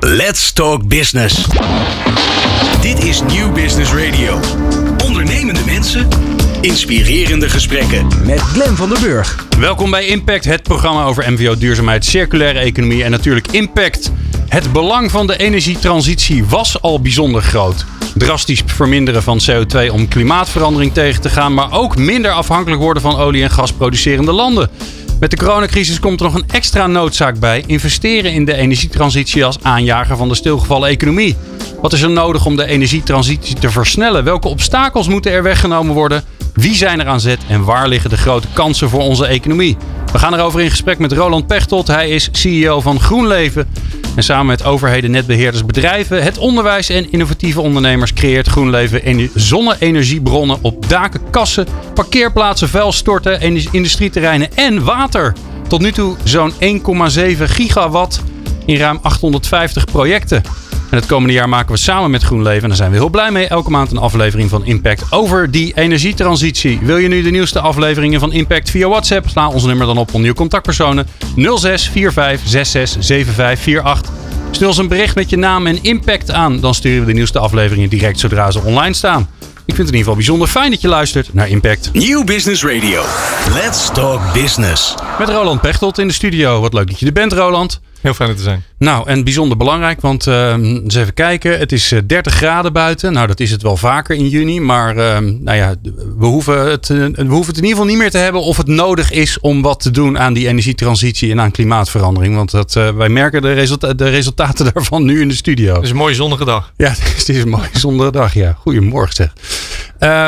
Let's 0.00 0.52
talk 0.52 0.88
business. 0.88 1.46
Dit 2.80 3.04
is 3.04 3.20
New 3.22 3.54
Business 3.54 3.92
Radio. 3.92 4.40
Ondernemende 5.04 5.60
mensen, 5.66 6.08
inspirerende 6.60 7.48
gesprekken. 7.48 8.06
Met 8.24 8.40
Glen 8.40 8.76
van 8.76 8.88
der 8.88 9.00
Burg. 9.00 9.46
Welkom 9.58 9.90
bij 9.90 10.06
Impact, 10.06 10.44
het 10.44 10.62
programma 10.62 11.04
over 11.04 11.32
MVO, 11.32 11.56
duurzaamheid, 11.56 12.04
circulaire 12.04 12.58
economie 12.58 13.04
en 13.04 13.10
natuurlijk 13.10 13.46
impact. 13.50 14.12
Het 14.48 14.72
belang 14.72 15.10
van 15.10 15.26
de 15.26 15.36
energietransitie 15.36 16.44
was 16.44 16.82
al 16.82 17.00
bijzonder 17.00 17.42
groot. 17.42 17.84
Drastisch 18.14 18.62
verminderen 18.66 19.22
van 19.22 19.40
CO2 19.50 19.92
om 19.92 20.08
klimaatverandering 20.08 20.92
tegen 20.92 21.20
te 21.20 21.28
gaan, 21.28 21.54
maar 21.54 21.72
ook 21.72 21.96
minder 21.96 22.30
afhankelijk 22.30 22.80
worden 22.80 23.02
van 23.02 23.16
olie- 23.16 23.42
en 23.42 23.50
gasproducerende 23.50 24.32
landen. 24.32 24.70
Met 25.20 25.30
de 25.30 25.36
coronacrisis 25.36 26.00
komt 26.00 26.20
er 26.20 26.26
nog 26.26 26.34
een 26.34 26.48
extra 26.48 26.86
noodzaak 26.86 27.38
bij: 27.38 27.64
investeren 27.66 28.32
in 28.32 28.44
de 28.44 28.54
energietransitie 28.54 29.44
als 29.44 29.62
aanjager 29.62 30.16
van 30.16 30.28
de 30.28 30.34
stilgevallen 30.34 30.88
economie. 30.88 31.36
Wat 31.80 31.92
is 31.92 32.02
er 32.02 32.10
nodig 32.10 32.46
om 32.46 32.56
de 32.56 32.66
energietransitie 32.66 33.56
te 33.56 33.70
versnellen? 33.70 34.24
Welke 34.24 34.48
obstakels 34.48 35.08
moeten 35.08 35.32
er 35.32 35.42
weggenomen 35.42 35.94
worden? 35.94 36.24
Wie 36.54 36.74
zijn 36.74 37.00
er 37.00 37.06
aan 37.06 37.20
zet 37.20 37.40
en 37.48 37.64
waar 37.64 37.88
liggen 37.88 38.10
de 38.10 38.16
grote 38.16 38.46
kansen 38.52 38.88
voor 38.88 39.00
onze 39.00 39.26
economie? 39.26 39.76
We 40.12 40.18
gaan 40.18 40.34
erover 40.34 40.60
in 40.60 40.70
gesprek 40.70 40.98
met 40.98 41.12
Roland 41.12 41.46
Pechtold. 41.46 41.86
Hij 41.86 42.10
is 42.10 42.28
CEO 42.32 42.80
van 42.80 43.00
GroenLeven. 43.00 43.68
En 44.16 44.22
samen 44.22 44.46
met 44.46 44.64
overheden, 44.64 45.10
netbeheerders, 45.10 45.64
bedrijven, 45.64 46.22
het 46.22 46.38
onderwijs 46.38 46.88
en 46.88 47.12
innovatieve 47.12 47.60
ondernemers 47.60 48.12
creëert 48.12 48.48
GroenLeven 48.48 49.30
zonne-energiebronnen 49.34 50.58
op 50.62 50.88
daken, 50.88 51.20
kassen, 51.30 51.66
parkeerplaatsen, 51.94 52.68
vuilstorten, 52.68 53.40
industrieterreinen 53.72 54.48
en 54.54 54.84
water. 54.84 55.32
Tot 55.68 55.80
nu 55.80 55.92
toe 55.92 56.16
zo'n 56.24 56.52
1,7 56.52 56.58
gigawatt 57.42 58.22
in 58.66 58.76
ruim 58.76 58.98
850 59.02 59.84
projecten. 59.84 60.42
En 60.90 60.96
het 60.96 61.06
komende 61.06 61.32
jaar 61.32 61.48
maken 61.48 61.72
we 61.72 61.78
samen 61.78 62.10
met 62.10 62.22
GroenLeven, 62.22 62.62
en 62.62 62.68
daar 62.68 62.76
zijn 62.76 62.90
we 62.90 62.96
heel 62.96 63.08
blij 63.08 63.30
mee, 63.30 63.46
elke 63.46 63.70
maand 63.70 63.90
een 63.90 63.96
aflevering 63.96 64.50
van 64.50 64.64
Impact 64.64 65.04
over 65.10 65.50
die 65.50 65.72
energietransitie. 65.74 66.78
Wil 66.82 66.96
je 66.96 67.08
nu 67.08 67.22
de 67.22 67.30
nieuwste 67.30 67.60
afleveringen 67.60 68.20
van 68.20 68.32
Impact 68.32 68.70
via 68.70 68.88
WhatsApp? 68.88 69.28
Sla 69.28 69.48
ons 69.48 69.64
nummer 69.64 69.86
dan 69.86 69.98
op 69.98 70.14
onder 70.14 70.28
je 70.28 70.36
contactpersonen 70.36 71.06
06 71.36 71.88
45 71.88 72.48
66 72.48 73.04
75 73.04 73.82
48. 73.82 74.12
Stuur 74.50 74.68
ons 74.68 74.78
een 74.78 74.88
bericht 74.88 75.14
met 75.14 75.30
je 75.30 75.36
naam 75.36 75.66
en 75.66 75.82
impact 75.82 76.30
aan. 76.30 76.60
Dan 76.60 76.74
sturen 76.74 77.00
we 77.00 77.06
de 77.06 77.12
nieuwste 77.12 77.38
afleveringen 77.38 77.88
direct 77.88 78.20
zodra 78.20 78.50
ze 78.50 78.60
online 78.60 78.94
staan. 78.94 79.28
Ik 79.66 79.74
vind 79.74 79.76
het 79.76 79.78
in 79.78 79.84
ieder 79.84 79.98
geval 79.98 80.14
bijzonder 80.14 80.48
fijn 80.48 80.70
dat 80.70 80.80
je 80.80 80.88
luistert 80.88 81.34
naar 81.34 81.48
Impact. 81.48 81.90
New 81.92 82.24
Business 82.24 82.64
Radio. 82.64 83.02
Let's 83.52 83.90
talk 83.92 84.32
business. 84.32 84.94
Met 85.18 85.28
Roland 85.28 85.60
Pechtold 85.60 85.98
in 85.98 86.06
de 86.06 86.14
studio. 86.14 86.60
Wat 86.60 86.72
leuk 86.72 86.86
dat 86.86 86.98
je 86.98 87.06
er 87.06 87.12
bent, 87.12 87.32
Roland. 87.32 87.80
Heel 88.00 88.14
fijn 88.14 88.36
te 88.36 88.42
zijn. 88.42 88.64
Nou, 88.78 89.08
en 89.08 89.24
bijzonder 89.24 89.56
belangrijk, 89.56 90.00
want 90.00 90.26
uh, 90.26 90.52
eens 90.52 90.94
even 90.94 91.14
kijken. 91.14 91.58
Het 91.58 91.72
is 91.72 91.88
30 92.06 92.32
eh, 92.32 92.38
graden 92.38 92.72
buiten. 92.72 93.12
Nou, 93.12 93.26
dat 93.26 93.40
is 93.40 93.50
het 93.50 93.62
wel 93.62 93.76
vaker 93.76 94.16
in 94.16 94.28
juni. 94.28 94.60
Maar 94.60 94.96
uh, 94.96 95.18
nou 95.18 95.56
ja, 95.56 95.74
we 96.18 96.26
hoeven, 96.26 96.70
het, 96.70 96.90
eh, 96.90 96.96
we 96.96 97.24
hoeven 97.24 97.46
het 97.46 97.56
in 97.56 97.62
ieder 97.62 97.68
geval 97.68 97.84
niet 97.84 97.98
meer 97.98 98.10
te 98.10 98.18
hebben 98.18 98.42
of 98.42 98.56
het 98.56 98.66
nodig 98.66 99.10
is 99.10 99.40
om 99.40 99.62
wat 99.62 99.80
te 99.80 99.90
doen 99.90 100.18
aan 100.18 100.32
die 100.32 100.48
energietransitie 100.48 101.30
en 101.30 101.40
aan 101.40 101.50
klimaatverandering. 101.50 102.34
Want 102.34 102.50
dat, 102.50 102.72
wij 102.72 103.08
merken 103.08 103.42
de, 103.42 103.52
resulta 103.52 103.94
de, 103.94 104.08
resultaten 104.08 104.64
daarvan 104.72 105.04
nu 105.04 105.20
in 105.20 105.28
de 105.28 105.34
studio. 105.34 105.74
Het 105.74 105.84
is 105.84 105.90
een 105.90 105.96
mooie 105.96 106.14
zonnige 106.14 106.44
dag. 106.44 106.72
Ja, 106.76 106.88
het 107.16 107.28
is 107.28 107.42
een 107.42 107.48
mooie 107.48 107.68
zonnige 107.72 108.10
dag. 108.10 108.34
Ja, 108.34 108.56
goedemorgen 108.58 109.14
zeg. 109.14 109.32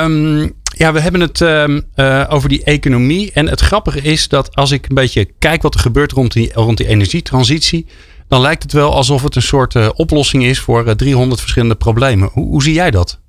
Um, 0.05 0.57
ja, 0.79 0.93
we 0.93 1.01
hebben 1.01 1.21
het 1.21 1.41
uh, 1.41 1.65
uh, 1.97 2.25
over 2.29 2.49
die 2.49 2.65
economie. 2.65 3.33
En 3.33 3.49
het 3.49 3.61
grappige 3.61 4.01
is 4.01 4.29
dat 4.29 4.55
als 4.55 4.71
ik 4.71 4.89
een 4.89 4.95
beetje 4.95 5.29
kijk 5.39 5.63
wat 5.63 5.75
er 5.75 5.81
gebeurt 5.81 6.13
rond 6.13 6.33
die, 6.33 6.53
rond 6.53 6.77
die 6.77 6.87
energietransitie. 6.87 7.87
Dan 8.29 8.41
lijkt 8.41 8.63
het 8.63 8.73
wel 8.73 8.95
alsof 8.95 9.23
het 9.23 9.37
een 9.37 9.43
soort 9.43 9.75
uh, 9.75 9.89
oplossing 9.95 10.45
is 10.45 10.59
voor 10.59 10.97
300 10.97 11.41
verschillende 11.41 11.75
problemen. 11.75 12.31
Hoe, 12.33 12.47
hoe 12.47 12.63
zie 12.63 12.73
jij 12.73 12.91
dat? 12.91 13.21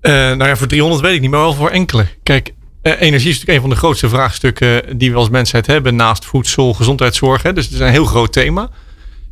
nou 0.00 0.46
ja, 0.46 0.56
voor 0.56 0.66
300 0.66 1.02
weet 1.02 1.14
ik 1.14 1.20
niet, 1.20 1.30
maar 1.30 1.40
wel 1.40 1.54
voor 1.54 1.70
enkele. 1.70 2.06
Kijk, 2.22 2.54
energie 2.82 3.14
is 3.16 3.24
natuurlijk 3.24 3.48
een 3.48 3.60
van 3.60 3.70
de 3.70 3.76
grootste 3.76 4.08
vraagstukken 4.08 4.98
die 4.98 5.10
we 5.10 5.16
als 5.16 5.28
mensheid 5.28 5.66
hebben. 5.66 5.96
Naast 5.96 6.24
voedsel, 6.24 6.74
gezondheidszorg. 6.74 7.42
Hè. 7.42 7.52
Dus 7.52 7.64
het 7.64 7.74
is 7.74 7.80
een 7.80 7.90
heel 7.90 8.04
groot 8.04 8.32
thema. 8.32 8.70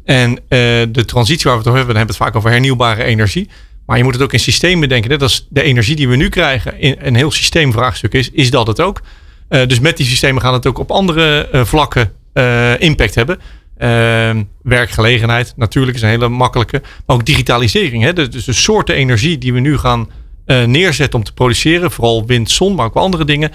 En 0.05 0.39
de 0.49 1.05
transitie 1.07 1.45
waar 1.45 1.53
we 1.53 1.59
het 1.59 1.69
over 1.69 1.79
hebben, 1.79 1.95
dan 1.95 1.97
hebben 1.97 2.17
we 2.17 2.23
het 2.25 2.33
vaak 2.33 2.37
over 2.37 2.51
hernieuwbare 2.51 3.03
energie. 3.03 3.49
Maar 3.87 3.97
je 3.97 4.05
moet 4.05 4.15
het 4.15 4.23
ook 4.23 4.33
in 4.33 4.41
systemen 4.41 4.89
denken. 4.89 5.19
Dat 5.19 5.31
is 5.31 5.47
de 5.51 5.63
energie 5.63 5.97
die 5.97 6.09
we 6.09 6.17
nu 6.17 6.29
krijgen. 6.29 6.81
In 6.81 6.97
een 6.99 7.15
heel 7.15 7.31
systeemvraagstuk 7.31 8.13
is. 8.13 8.31
Is 8.31 8.51
dat 8.51 8.67
het 8.67 8.81
ook? 8.81 9.01
Uh, 9.49 9.67
dus 9.67 9.81
met 9.81 9.97
die 9.97 10.07
systemen 10.07 10.43
gaat 10.43 10.53
het 10.53 10.67
ook 10.67 10.79
op 10.79 10.91
andere 10.91 11.49
uh, 11.53 11.65
vlakken 11.65 12.13
uh, 12.35 12.81
impact 12.81 13.15
hebben. 13.15 13.39
Ehm, 13.79 14.43
werkgelegenheid 14.63 15.53
natuurlijk 15.57 15.97
is 15.97 16.03
een 16.03 16.09
hele 16.09 16.29
makkelijke. 16.29 16.83
Maar 17.07 17.17
ook 17.17 17.27
digitalisering. 17.27 18.03
Hè? 18.03 18.13
Dus, 18.13 18.31
dus 18.31 18.45
de 18.45 18.53
soorten 18.53 18.95
energie 18.95 19.39
die 19.39 19.53
we 19.53 19.61
nu 19.61 19.79
gaan 19.79 20.11
neerzetten 20.47 21.19
om 21.19 21.25
te 21.25 21.33
produceren. 21.33 21.91
Vooral 21.91 22.27
wind, 22.27 22.51
zon, 22.51 22.75
maar 22.75 22.87
ook 22.87 22.95
wel 22.95 23.03
andere 23.03 23.25
dingen. 23.25 23.51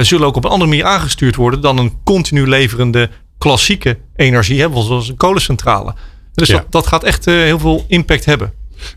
zullen 0.00 0.26
ook 0.26 0.36
op 0.36 0.44
een 0.44 0.50
andere 0.50 0.70
manier 0.70 0.84
aangestuurd 0.84 1.36
worden 1.36 1.60
dan 1.60 1.78
een 1.78 1.92
continu 2.04 2.48
leverende 2.48 3.10
klassieke 3.38 3.98
energie. 4.16 4.60
Hè? 4.60 4.68
Zoals 4.72 5.08
een 5.08 5.16
kolencentrale. 5.16 5.94
Dus 6.34 6.48
ja. 6.48 6.56
dat, 6.56 6.72
dat, 6.72 6.86
gaat 6.86 7.04
echt 7.04 7.24
heel 7.24 7.58
veel 7.58 7.84
impact 7.88 8.24
hebben. 8.24 8.52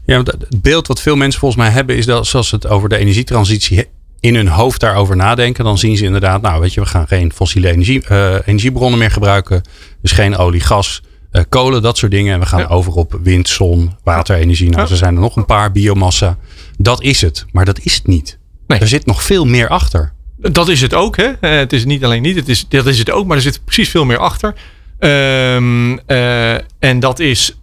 Ja, 0.05 0.15
want 0.15 0.27
het 0.27 0.61
beeld 0.61 0.87
wat 0.87 1.01
veel 1.01 1.15
mensen 1.15 1.39
volgens 1.39 1.61
mij 1.61 1.71
hebben 1.71 1.97
is 1.97 2.05
dat 2.05 2.33
als 2.33 2.47
ze 2.47 2.55
het 2.55 2.67
over 2.67 2.89
de 2.89 2.97
energietransitie 2.97 3.85
in 4.19 4.35
hun 4.35 4.47
hoofd 4.47 4.79
daarover 4.79 5.15
nadenken, 5.15 5.63
dan 5.63 5.77
zien 5.77 5.97
ze 5.97 6.03
inderdaad, 6.03 6.41
nou 6.41 6.61
weet 6.61 6.73
je, 6.73 6.81
we 6.81 6.87
gaan 6.87 7.07
geen 7.07 7.33
fossiele 7.33 7.71
energie, 7.71 8.03
uh, 8.11 8.33
energiebronnen 8.45 8.99
meer 8.99 9.11
gebruiken. 9.11 9.61
Dus 10.01 10.11
geen 10.11 10.37
olie, 10.37 10.59
gas, 10.59 11.01
uh, 11.31 11.41
kolen, 11.49 11.81
dat 11.81 11.97
soort 11.97 12.11
dingen. 12.11 12.33
En 12.33 12.39
we 12.39 12.45
gaan 12.45 12.67
over 12.67 12.93
op 12.93 13.19
wind, 13.23 13.47
zon, 13.47 13.95
waterenergie. 14.03 14.69
Nou, 14.69 14.89
er 14.89 14.97
zijn 14.97 15.15
er 15.15 15.21
nog 15.21 15.35
een 15.35 15.45
paar, 15.45 15.71
biomassa. 15.71 16.37
Dat 16.77 17.03
is 17.03 17.21
het, 17.21 17.45
maar 17.51 17.65
dat 17.65 17.79
is 17.79 17.95
het 17.95 18.07
niet. 18.07 18.37
Nee. 18.67 18.79
Er 18.79 18.87
zit 18.87 19.05
nog 19.05 19.23
veel 19.23 19.45
meer 19.45 19.67
achter. 19.67 20.13
Dat 20.37 20.67
is 20.67 20.81
het 20.81 20.93
ook, 20.93 21.17
hè? 21.17 21.27
Uh, 21.27 21.35
het 21.39 21.73
is 21.73 21.85
niet 21.85 22.03
alleen 22.03 22.21
niet, 22.21 22.35
het 22.35 22.49
is, 22.49 22.65
dat 22.67 22.85
is 22.85 22.99
het 22.99 23.11
ook, 23.11 23.25
maar 23.27 23.37
er 23.37 23.43
zit 23.43 23.61
precies 23.65 23.89
veel 23.89 24.05
meer 24.05 24.17
achter. 24.17 24.53
Um, 24.99 25.99
en 26.79 26.99
dat 26.99 27.19
is 27.19 27.58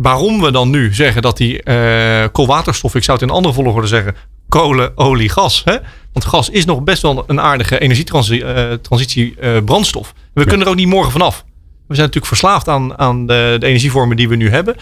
waarom 0.00 0.40
we 0.40 0.50
dan 0.50 0.70
nu 0.70 0.94
zeggen 0.94 1.22
dat 1.22 1.36
die 1.36 1.60
uh, 1.64 2.24
koolwaterstof, 2.32 2.94
ik 2.94 3.04
zou 3.04 3.18
het 3.18 3.28
in 3.28 3.34
andere 3.34 3.54
volgorde 3.54 3.86
zeggen, 3.86 4.14
kolen, 4.48 4.98
olie, 4.98 5.28
gas. 5.28 5.62
Hè? 5.64 5.76
Want 6.12 6.24
gas 6.24 6.48
is 6.48 6.64
nog 6.64 6.82
best 6.82 7.02
wel 7.02 7.24
een 7.26 7.40
aardige 7.40 7.78
energietransitie 7.78 9.36
uh, 9.36 9.54
uh, 9.54 9.64
brandstof. 9.64 10.14
We 10.34 10.44
kunnen 10.44 10.66
er 10.66 10.72
ook 10.72 10.78
niet 10.78 10.88
morgen 10.88 11.12
vanaf. 11.12 11.44
We 11.86 11.94
zijn 11.94 12.06
natuurlijk 12.06 12.26
verslaafd 12.26 12.68
aan, 12.68 12.98
aan 12.98 13.26
de, 13.26 13.56
de 13.58 13.66
energievormen 13.66 14.16
die 14.16 14.28
we 14.28 14.36
nu 14.36 14.50
hebben. 14.50 14.76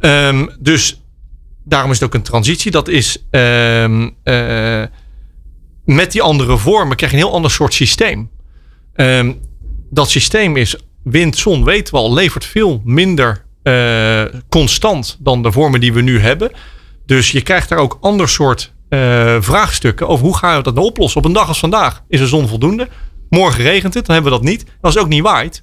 Um, 0.00 0.50
dus 0.58 1.00
daarom 1.64 1.90
is 1.90 2.00
het 2.00 2.08
ook 2.08 2.14
een 2.14 2.22
transitie. 2.22 2.70
Dat 2.70 2.88
is 2.88 3.24
um, 3.30 4.16
met 5.84 6.12
die 6.12 6.22
andere 6.22 6.58
vormen 6.58 6.96
krijg 6.96 7.12
je 7.12 7.18
een 7.18 7.24
heel 7.24 7.34
ander 7.34 7.50
soort 7.50 7.74
systeem. 7.74 8.30
Um, 8.94 9.40
dat 9.90 10.10
systeem 10.10 10.56
is 10.56 10.76
wind, 11.02 11.36
zon, 11.36 11.64
weten 11.64 11.94
we 11.94 12.00
al, 12.00 12.14
levert 12.14 12.44
veel 12.44 12.80
minder 12.84 13.48
uh, 13.62 14.22
constant 14.48 15.16
dan 15.20 15.42
de 15.42 15.52
vormen 15.52 15.80
die 15.80 15.92
we 15.92 16.00
nu 16.00 16.20
hebben. 16.20 16.50
Dus 17.06 17.30
je 17.30 17.42
krijgt 17.42 17.68
daar 17.68 17.78
ook 17.78 17.98
ander 18.00 18.28
soort 18.28 18.72
uh, 18.88 19.36
vraagstukken 19.40 20.08
over 20.08 20.24
hoe 20.24 20.36
gaan 20.36 20.56
we 20.56 20.62
dat 20.62 20.74
nou 20.74 20.86
oplossen. 20.86 21.20
Op 21.20 21.26
een 21.26 21.32
dag 21.32 21.48
als 21.48 21.58
vandaag 21.58 22.02
is 22.08 22.20
de 22.20 22.26
zon 22.26 22.48
voldoende. 22.48 22.88
Morgen 23.28 23.62
regent 23.62 23.94
het, 23.94 24.06
dan 24.06 24.14
hebben 24.14 24.32
we 24.32 24.38
dat 24.38 24.48
niet. 24.48 24.64
als 24.80 24.94
het 24.94 25.02
ook 25.02 25.08
niet 25.08 25.22
waait 25.22 25.62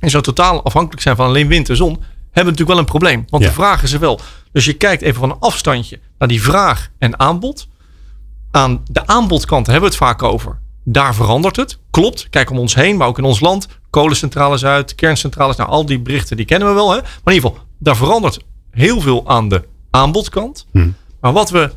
en 0.00 0.10
zo 0.10 0.20
totaal 0.20 0.64
afhankelijk 0.64 1.02
zijn 1.02 1.16
van 1.16 1.26
alleen 1.26 1.48
wind 1.48 1.68
en 1.68 1.76
zon, 1.76 1.92
hebben 1.92 2.04
we 2.32 2.42
natuurlijk 2.42 2.68
wel 2.68 2.78
een 2.78 2.84
probleem. 2.84 3.24
Want 3.28 3.42
ja. 3.42 3.48
de 3.48 3.54
vraag 3.54 3.82
is 3.82 3.92
er 3.92 4.00
wel. 4.00 4.20
Dus 4.52 4.64
je 4.64 4.72
kijkt 4.72 5.02
even 5.02 5.20
van 5.20 5.30
een 5.30 5.38
afstandje 5.40 6.00
naar 6.18 6.28
die 6.28 6.42
vraag 6.42 6.88
en 6.98 7.18
aanbod. 7.18 7.68
Aan 8.50 8.82
de 8.90 9.06
aanbodkant 9.06 9.66
hebben 9.66 9.84
we 9.84 9.88
het 9.88 10.04
vaak 10.04 10.22
over. 10.22 10.58
Daar 10.88 11.14
verandert 11.14 11.56
het. 11.56 11.78
Klopt. 11.90 12.26
Kijk 12.30 12.50
om 12.50 12.58
ons 12.58 12.74
heen, 12.74 12.96
maar 12.96 13.08
ook 13.08 13.18
in 13.18 13.24
ons 13.24 13.40
land. 13.40 13.68
Kolencentrales 13.90 14.64
uit, 14.64 14.94
kerncentrales. 14.94 15.56
Nou, 15.56 15.70
al 15.70 15.86
die 15.86 16.00
berichten 16.00 16.36
die 16.36 16.46
kennen 16.46 16.68
we 16.68 16.74
wel. 16.74 16.90
Hè? 16.90 16.96
Maar 16.96 17.34
in 17.34 17.34
ieder 17.34 17.50
geval, 17.50 17.66
daar 17.78 17.96
verandert 17.96 18.44
heel 18.70 19.00
veel 19.00 19.28
aan 19.28 19.48
de 19.48 19.64
aanbodkant. 19.90 20.66
Hmm. 20.72 20.94
Maar 21.20 21.32
wat 21.32 21.50
we 21.50 21.70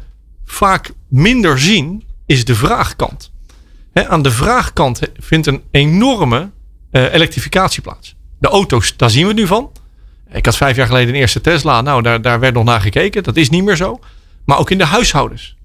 vaak 0.46 0.92
minder 1.08 1.60
zien, 1.60 2.04
is 2.26 2.46
de 2.46 2.56
vraagkant. 2.56 3.32
aan 3.94 4.22
de 4.22 4.32
vraagkant 4.32 5.02
vindt 5.14 5.48
een 5.48 5.64
enorme 5.72 6.50
uh, 6.92 7.14
elektrificatie 7.14 7.82
plaats. 7.82 8.16
De 8.40 8.48
auto's, 8.48 8.98
daar 8.98 9.10
zien 9.10 9.28
we 9.28 9.34
nu 9.34 9.48
van. 9.48 9.72
Ik 10.32 10.46
had 10.46 10.58
vijf 10.58 10.76
jaar 10.76 10.88
geleden 10.88 11.10
een 11.10 11.20
eerste 11.20 11.42
Tesla. 11.42 11.82
Nou, 11.82 12.02
daar, 12.02 12.22
daar 12.22 12.40
werd 12.40 12.54
nog 12.54 12.64
naar 12.64 12.82
gekeken. 12.82 13.24
Dat 13.24 13.38
is 13.38 13.50
niet 13.50 13.64
meer 13.64 13.76
zo. 13.76 14.00
Maar 14.46 14.60
ook 14.60 14.70
in 14.70 14.78
de 14.78 14.86
huishoudens. 14.86 15.56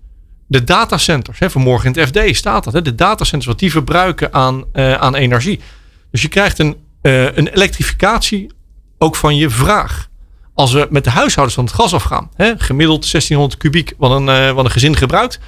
De 0.54 0.64
datacenters. 0.64 1.38
Vanmorgen 1.40 1.92
in 1.92 2.00
het 2.00 2.08
FD 2.08 2.36
staat 2.36 2.64
dat. 2.64 2.72
Hè, 2.72 2.82
de 2.82 2.94
datacenters, 2.94 3.46
wat 3.46 3.58
die 3.58 3.70
verbruiken 3.70 4.32
aan, 4.32 4.64
uh, 4.72 4.94
aan 4.94 5.14
energie. 5.14 5.60
Dus 6.10 6.22
je 6.22 6.28
krijgt 6.28 6.58
een, 6.58 6.76
uh, 7.02 7.24
een 7.24 7.48
elektrificatie 7.48 8.50
ook 8.98 9.16
van 9.16 9.36
je 9.36 9.50
vraag. 9.50 10.08
Als 10.52 10.72
we 10.72 10.86
met 10.90 11.04
de 11.04 11.10
huishoudens 11.10 11.54
van 11.54 11.64
het 11.64 11.74
gas 11.74 11.94
afgaan. 11.94 12.30
Hè, 12.34 12.58
gemiddeld 12.58 13.10
1600 13.10 13.60
kubiek 13.60 13.94
wat 13.98 14.10
een, 14.10 14.54
wat 14.54 14.64
een 14.64 14.70
gezin 14.70 14.96
gebruikt. 14.96 15.40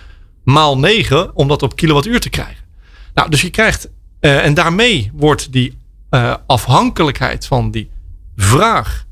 Maal 0.44 0.78
9 0.78 1.36
om 1.36 1.48
dat 1.48 1.62
op 1.62 1.76
kilowattuur 1.76 2.20
te 2.20 2.30
krijgen. 2.30 2.64
Nou, 3.14 3.30
dus 3.30 3.40
je 3.40 3.50
krijgt... 3.50 3.88
en 4.20 4.54
daarmee 4.54 5.10
wordt 5.14 5.52
die 5.52 5.78
afhankelijkheid 6.46 7.46
van 7.46 7.70
die 7.70 7.90
vraag... 8.36 9.04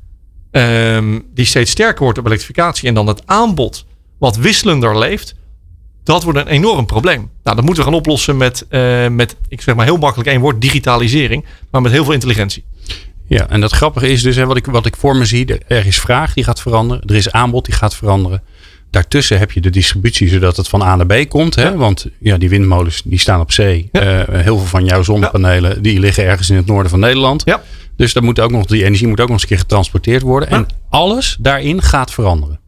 Um, 0.51 1.25
die 1.33 1.45
steeds 1.45 1.71
sterker 1.71 2.03
wordt 2.03 2.17
op 2.17 2.25
elektrificatie. 2.25 2.87
En 2.87 2.93
dan 2.93 3.07
het 3.07 3.21
aanbod 3.25 3.85
wat 4.19 4.35
wisselender 4.35 4.97
leeft. 4.97 5.35
Dat 6.05 6.23
wordt 6.23 6.39
een 6.39 6.47
enorm 6.47 6.85
probleem. 6.85 7.29
Nou, 7.43 7.55
dat 7.55 7.65
moeten 7.65 7.83
we 7.83 7.89
gaan 7.89 7.99
oplossen 7.99 8.37
met, 8.37 8.65
uh, 8.69 9.07
met 9.07 9.35
ik 9.47 9.61
zeg 9.61 9.75
maar 9.75 9.85
heel 9.85 9.97
makkelijk 9.97 10.29
één 10.29 10.39
woord, 10.39 10.61
digitalisering. 10.61 11.45
Maar 11.71 11.81
met 11.81 11.91
heel 11.91 12.03
veel 12.03 12.13
intelligentie. 12.13 12.63
Ja, 13.27 13.49
en 13.49 13.61
dat 13.61 13.71
grappige 13.71 14.07
is 14.07 14.21
dus, 14.21 14.35
hè, 14.35 14.45
wat, 14.45 14.57
ik, 14.57 14.65
wat 14.65 14.85
ik 14.85 14.95
voor 14.95 15.15
me 15.15 15.25
zie, 15.25 15.57
er 15.67 15.85
is 15.85 15.99
vraag 15.99 16.33
die 16.33 16.43
gaat 16.43 16.61
veranderen. 16.61 17.03
Er 17.05 17.15
is 17.15 17.31
aanbod 17.31 17.65
die 17.65 17.73
gaat 17.73 17.95
veranderen. 17.95 18.41
Daartussen 18.89 19.39
heb 19.39 19.51
je 19.51 19.61
de 19.61 19.69
distributie, 19.69 20.29
zodat 20.29 20.57
het 20.57 20.67
van 20.67 20.81
A 20.81 20.95
naar 20.95 21.05
B 21.05 21.29
komt. 21.29 21.55
Hè? 21.55 21.63
Ja. 21.63 21.75
Want 21.75 22.05
ja, 22.19 22.37
die 22.37 22.49
windmolens 22.49 23.01
die 23.05 23.19
staan 23.19 23.39
op 23.39 23.51
zee. 23.51 23.89
Ja. 23.91 24.29
Uh, 24.29 24.39
heel 24.39 24.57
veel 24.57 24.67
van 24.67 24.85
jouw 24.85 25.03
zonnepanelen 25.03 25.83
die 25.83 25.99
liggen 25.99 26.23
ergens 26.25 26.49
in 26.49 26.55
het 26.55 26.65
noorden 26.65 26.89
van 26.89 26.99
Nederland. 26.99 27.41
Ja. 27.45 27.61
Dus 27.97 28.13
dat 28.13 28.23
moet 28.23 28.39
ook 28.39 28.51
nog, 28.51 28.65
die 28.65 28.83
energie 28.83 29.07
moet 29.07 29.19
ook 29.19 29.27
nog 29.27 29.33
eens 29.33 29.41
een 29.41 29.47
keer 29.47 29.57
getransporteerd 29.57 30.21
worden. 30.21 30.49
En 30.49 30.67
alles 30.89 31.37
daarin 31.39 31.81
gaat 31.81 32.11
veranderen. 32.11 32.59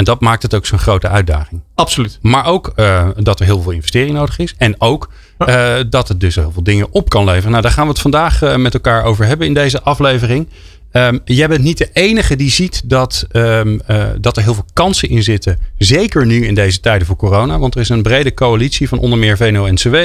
En 0.00 0.06
dat 0.06 0.20
maakt 0.20 0.42
het 0.42 0.54
ook 0.54 0.66
zo'n 0.66 0.78
grote 0.78 1.08
uitdaging. 1.08 1.60
Absoluut. 1.74 2.18
Maar 2.22 2.46
ook 2.46 2.72
uh, 2.76 3.08
dat 3.16 3.40
er 3.40 3.46
heel 3.46 3.62
veel 3.62 3.72
investering 3.72 4.12
nodig 4.12 4.38
is. 4.38 4.54
En 4.58 4.80
ook 4.80 5.10
uh, 5.38 5.76
dat 5.90 6.08
het 6.08 6.20
dus 6.20 6.34
heel 6.34 6.52
veel 6.52 6.62
dingen 6.62 6.86
op 6.90 7.08
kan 7.08 7.24
leveren. 7.24 7.50
Nou, 7.50 7.62
daar 7.62 7.72
gaan 7.72 7.84
we 7.84 7.90
het 7.90 8.00
vandaag 8.00 8.42
uh, 8.42 8.56
met 8.56 8.74
elkaar 8.74 9.04
over 9.04 9.26
hebben 9.26 9.46
in 9.46 9.54
deze 9.54 9.82
aflevering. 9.82 10.48
Um, 10.92 11.20
jij 11.24 11.48
bent 11.48 11.62
niet 11.62 11.78
de 11.78 11.88
enige 11.92 12.36
die 12.36 12.50
ziet 12.50 12.82
dat, 12.84 13.26
um, 13.32 13.80
dat 14.20 14.36
er 14.36 14.42
heel 14.42 14.54
veel 14.54 14.64
kansen 14.72 15.08
in 15.08 15.22
zitten. 15.22 15.58
Zeker 15.78 16.26
nu 16.26 16.46
in 16.46 16.54
deze 16.54 16.80
tijden 16.80 17.06
voor 17.06 17.16
corona. 17.16 17.58
Want 17.58 17.74
er 17.74 17.80
is 17.80 17.88
een 17.88 18.02
brede 18.02 18.34
coalitie 18.34 18.88
van 18.88 18.98
onder 18.98 19.18
meer 19.18 19.36
VNO-NCW. 19.36 19.96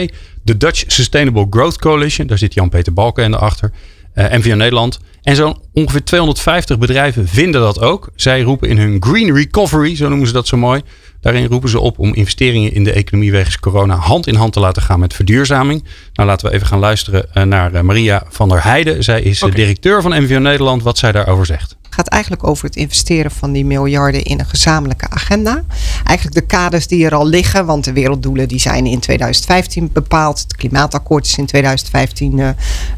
De 0.43 0.57
Dutch 0.57 0.83
Sustainable 0.87 1.47
Growth 1.49 1.79
Coalition. 1.79 2.27
Daar 2.27 2.37
zit 2.37 2.53
Jan-Peter 2.53 2.93
Balken 2.93 3.39
achter. 3.39 3.71
MVO 4.15 4.55
Nederland. 4.55 4.99
En 5.21 5.35
zo'n 5.35 5.57
ongeveer 5.73 6.03
250 6.03 6.77
bedrijven 6.77 7.27
vinden 7.27 7.61
dat 7.61 7.81
ook. 7.81 8.09
Zij 8.15 8.41
roepen 8.41 8.69
in 8.69 8.77
hun 8.77 9.03
Green 9.03 9.35
Recovery, 9.35 9.95
zo 9.95 10.09
noemen 10.09 10.27
ze 10.27 10.33
dat 10.33 10.47
zo 10.47 10.57
mooi. 10.57 10.81
Daarin 11.25 11.45
roepen 11.45 11.69
ze 11.69 11.79
op 11.79 11.99
om 11.99 12.13
investeringen 12.13 12.73
in 12.73 12.83
de 12.83 12.91
economie 12.91 13.31
wegens 13.31 13.59
corona 13.59 13.95
hand 13.95 14.27
in 14.27 14.35
hand 14.35 14.53
te 14.53 14.59
laten 14.59 14.81
gaan 14.81 14.99
met 14.99 15.13
verduurzaming. 15.13 15.83
Nou, 16.13 16.29
laten 16.29 16.49
we 16.49 16.53
even 16.53 16.67
gaan 16.67 16.79
luisteren 16.79 17.49
naar 17.49 17.85
Maria 17.85 18.23
van 18.29 18.49
der 18.49 18.63
Heijden. 18.63 19.03
Zij 19.03 19.21
is 19.21 19.43
okay. 19.43 19.55
directeur 19.55 20.01
van 20.01 20.23
MVO 20.23 20.39
Nederland, 20.39 20.83
wat 20.83 20.97
zij 20.97 21.11
daarover 21.11 21.45
zegt 21.45 21.75
gaat 21.89 22.07
eigenlijk 22.07 22.47
over 22.47 22.65
het 22.65 22.75
investeren 22.75 23.31
van 23.31 23.51
die 23.51 23.65
miljarden 23.65 24.23
in 24.23 24.39
een 24.39 24.45
gezamenlijke 24.45 25.09
agenda. 25.09 25.63
Eigenlijk 26.03 26.35
de 26.35 26.45
kaders 26.45 26.87
die 26.87 27.05
er 27.05 27.15
al 27.15 27.27
liggen, 27.27 27.65
want 27.65 27.83
de 27.83 27.93
werelddoelen 27.93 28.47
die 28.47 28.59
zijn 28.59 28.85
in 28.85 28.99
2015 28.99 29.89
bepaald. 29.93 30.39
Het 30.39 30.55
klimaatakkoord 30.55 31.25
is 31.25 31.37
in 31.37 31.45
2015 31.45 32.37
uh, 32.37 32.49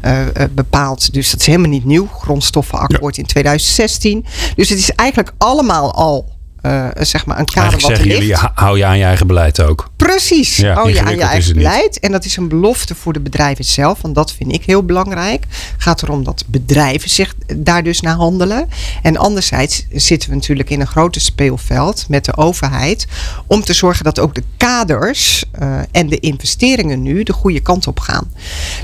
uh, 0.04 0.26
bepaald. 0.50 1.12
Dus 1.12 1.30
dat 1.30 1.40
is 1.40 1.46
helemaal 1.46 1.70
niet 1.70 1.84
nieuw. 1.84 2.06
Grondstoffenakkoord 2.06 3.16
ja. 3.16 3.22
in 3.22 3.28
2016. 3.28 4.26
Dus 4.56 4.68
het 4.68 4.78
is 4.78 4.90
eigenlijk 4.90 5.32
allemaal 5.38 5.94
al 5.94 6.36
uh, 6.62 6.86
zeg 6.94 7.26
maar 7.26 7.38
een 7.38 7.44
kader 7.44 7.80
wat 7.80 7.90
er 7.90 7.96
ligt. 7.96 8.18
jullie, 8.18 8.34
hou 8.54 8.78
je 8.78 8.84
aan 8.84 8.98
je 8.98 9.04
eigen 9.04 9.26
beleid 9.26 9.60
ook. 9.60 9.90
Precies, 9.96 10.56
ja, 10.56 10.74
hou 10.74 10.92
je 10.92 11.02
aan 11.02 11.14
je 11.14 11.22
eigen 11.22 11.54
beleid. 11.54 12.00
En 12.00 12.12
dat 12.12 12.24
is 12.24 12.36
een 12.36 12.48
belofte 12.48 12.94
voor 12.94 13.12
de 13.12 13.20
bedrijven 13.20 13.64
zelf, 13.64 14.00
want 14.02 14.14
dat 14.14 14.32
vind 14.32 14.52
ik 14.52 14.64
heel 14.64 14.84
belangrijk. 14.84 15.44
Het 15.48 15.82
gaat 15.82 16.02
erom 16.02 16.24
dat 16.24 16.44
bedrijven 16.46 17.10
zich 17.10 17.34
daar 17.56 17.82
dus 17.82 18.00
naar 18.00 18.14
handelen. 18.14 18.68
En 19.02 19.16
anderzijds 19.16 19.86
zitten 19.92 20.28
we 20.28 20.34
natuurlijk 20.34 20.70
in 20.70 20.80
een 20.80 20.86
groter 20.86 21.20
speelveld 21.20 22.08
met 22.08 22.24
de 22.24 22.36
overheid 22.36 23.06
om 23.46 23.64
te 23.64 23.72
zorgen 23.72 24.04
dat 24.04 24.18
ook 24.18 24.34
de 24.34 24.44
kaders 24.56 25.44
uh, 25.60 25.78
en 25.90 26.08
de 26.08 26.18
investeringen 26.18 27.02
nu 27.02 27.22
de 27.22 27.32
goede 27.32 27.60
kant 27.60 27.86
op 27.86 28.00
gaan. 28.00 28.30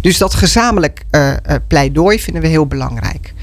Dus 0.00 0.18
dat 0.18 0.34
gezamenlijk 0.34 1.04
uh, 1.10 1.32
pleidooi 1.68 2.20
vinden 2.20 2.42
we 2.42 2.48
heel 2.48 2.66
belangrijk. 2.66 3.34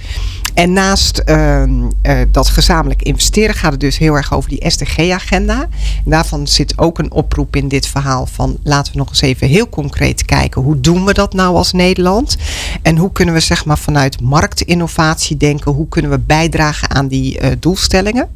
En 0.54 0.74
naast 0.74 1.22
uh, 1.26 1.64
uh, 1.64 1.92
dat 2.32 2.48
gezamenlijk 2.48 3.02
investeren 3.02 3.56
gaat 3.56 3.72
het 3.72 3.80
dus 3.80 3.98
heel 3.98 4.16
erg 4.16 4.34
over 4.34 4.50
die 4.50 4.70
SDG-agenda. 4.70 5.68
Daarvan 6.06 6.48
zit 6.48 6.78
ook 6.78 7.00
een 7.00 7.12
oproep 7.12 7.56
in 7.56 7.68
dit 7.68 7.88
verhaal 7.88 8.26
van 8.26 8.58
laten 8.64 8.92
we 8.92 8.98
nog 8.98 9.10
eens 9.10 9.22
even 9.22 9.48
heel 9.48 9.70
concreet 9.70 10.26
kijken. 10.26 10.62
Hoe 10.62 10.80
doen 10.80 11.06
we 11.06 11.14
dat 11.14 11.34
nou 11.34 11.56
als 11.56 11.72
Nederland? 11.72 12.38
En 12.82 12.98
hoe 12.98 13.12
kunnen 13.12 13.34
we 13.34 13.40
zeg 13.40 13.66
maar 13.66 13.78
vanuit 13.78 14.22
marktinnovatie 14.22 15.38
denken? 15.38 15.72
Hoe 15.72 15.88
kunnen 15.88 16.12
we 16.12 16.20
bijdragen 16.20 16.90
aan 16.90 17.08
die 17.08 17.42
uh, 17.42 17.48
doelstellingen? 17.60 18.30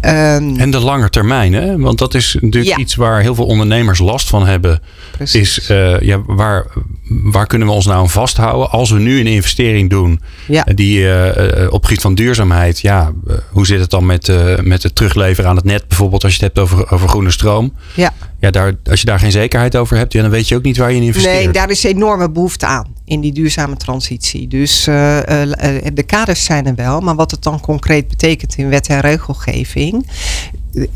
Um, 0.00 0.56
en 0.56 0.70
de 0.70 0.80
lange 0.80 1.10
termijn, 1.10 1.52
hè? 1.52 1.78
want 1.78 1.98
dat 1.98 2.14
is 2.14 2.36
natuurlijk 2.40 2.76
ja. 2.76 2.82
iets 2.82 2.94
waar 2.94 3.20
heel 3.20 3.34
veel 3.34 3.46
ondernemers 3.46 3.98
last 3.98 4.28
van 4.28 4.46
hebben. 4.46 4.80
Precies. 5.10 5.58
Is 5.58 5.66
ja, 6.00 6.22
waar, 6.26 6.66
waar 7.10 7.46
kunnen 7.46 7.68
we 7.68 7.74
ons 7.74 7.86
nou 7.86 7.98
aan 7.98 8.10
vasthouden 8.10 8.70
als 8.70 8.90
we 8.90 8.98
nu 8.98 9.20
een 9.20 9.26
investering 9.26 9.90
doen 9.90 10.20
ja. 10.48 10.64
die 10.74 10.98
uh, 10.98 11.72
op 11.72 11.84
gebied 11.84 12.00
van 12.00 12.14
duurzaamheid, 12.14 12.80
ja, 12.80 13.12
hoe 13.50 13.66
zit 13.66 13.80
het 13.80 13.90
dan 13.90 14.06
met, 14.06 14.28
uh, 14.28 14.58
met 14.58 14.82
het 14.82 14.94
terugleveren 14.94 15.50
aan 15.50 15.56
het 15.56 15.64
net 15.64 15.88
bijvoorbeeld 15.88 16.24
als 16.24 16.36
je 16.36 16.44
het 16.44 16.54
hebt 16.54 16.68
over, 16.68 16.90
over 16.90 17.08
groene 17.08 17.30
stroom? 17.30 17.72
Ja. 17.94 18.12
Ja, 18.40 18.50
daar, 18.50 18.74
als 18.90 19.00
je 19.00 19.06
daar 19.06 19.18
geen 19.18 19.30
zekerheid 19.30 19.76
over 19.76 19.96
hebt, 19.96 20.12
ja, 20.12 20.22
dan 20.22 20.30
weet 20.30 20.48
je 20.48 20.56
ook 20.56 20.62
niet 20.62 20.76
waar 20.76 20.90
je 20.90 20.96
in 20.96 21.02
investeert. 21.02 21.34
Nee, 21.34 21.50
daar 21.50 21.70
is 21.70 21.82
enorme 21.82 22.30
behoefte 22.30 22.66
aan 22.66 22.86
in 23.04 23.20
die 23.20 23.32
duurzame 23.32 23.76
transitie. 23.76 24.48
Dus 24.48 24.84
de 24.84 26.04
kaders 26.06 26.44
zijn 26.44 26.66
er 26.66 26.74
wel, 26.74 27.00
maar 27.00 27.14
wat 27.14 27.30
het 27.30 27.42
dan 27.42 27.60
concreet 27.60 28.08
betekent 28.08 28.56
in 28.56 28.68
wet 28.68 28.88
en 28.88 29.00
regelgeving, 29.00 30.06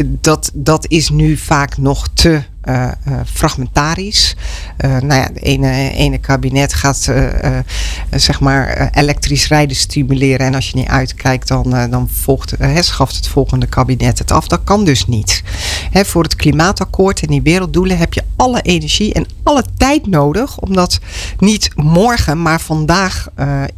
dat, 0.05 0.51
dat 0.55 0.85
is 0.89 1.11
nu 1.11 1.37
vaak 1.37 1.77
nog 1.77 2.09
te 2.15 2.43
uh, 2.69 2.91
uh, 3.09 3.21
fragmentarisch. 3.33 4.37
Uh, 4.85 4.91
nou 4.91 5.21
ja, 5.21 5.29
de 5.33 5.41
ene, 5.41 5.91
ene 5.91 6.19
kabinet 6.19 6.75
gaat 6.75 7.13
zeg 8.11 8.41
maar 8.41 8.91
elektrisch 8.93 9.49
rijden 9.49 9.77
stimuleren. 9.77 10.47
En 10.47 10.55
als 10.55 10.71
je 10.71 10.77
niet 10.77 10.89
uitkijkt, 10.89 11.49
dan, 11.49 11.91
dan 11.91 12.09
volgt, 12.13 12.55
schaft 12.81 13.17
het 13.17 13.29
volgende 13.29 13.67
kabinet 13.67 14.19
het 14.19 14.33
af. 14.33 14.49
Dat 14.49 14.61
kan 14.65 14.85
dus 14.85 15.07
niet. 15.07 15.43
Hè, 15.91 16.05
voor 16.05 16.23
het 16.23 16.37
klimaatakkoord 16.37 17.21
en 17.21 17.29
die 17.29 17.43
werelddoelen 17.43 17.99
heb 17.99 18.13
je 18.13 18.23
alle 18.37 18.63
energie 18.63 19.13
en 19.13 19.27
alle 19.43 19.65
tijd 19.77 20.07
nodig 20.07 20.59
om 20.59 20.75
dat 20.75 20.99
niet 21.39 21.71
morgen, 21.75 22.43
maar 22.43 22.61
vandaag 22.61 23.29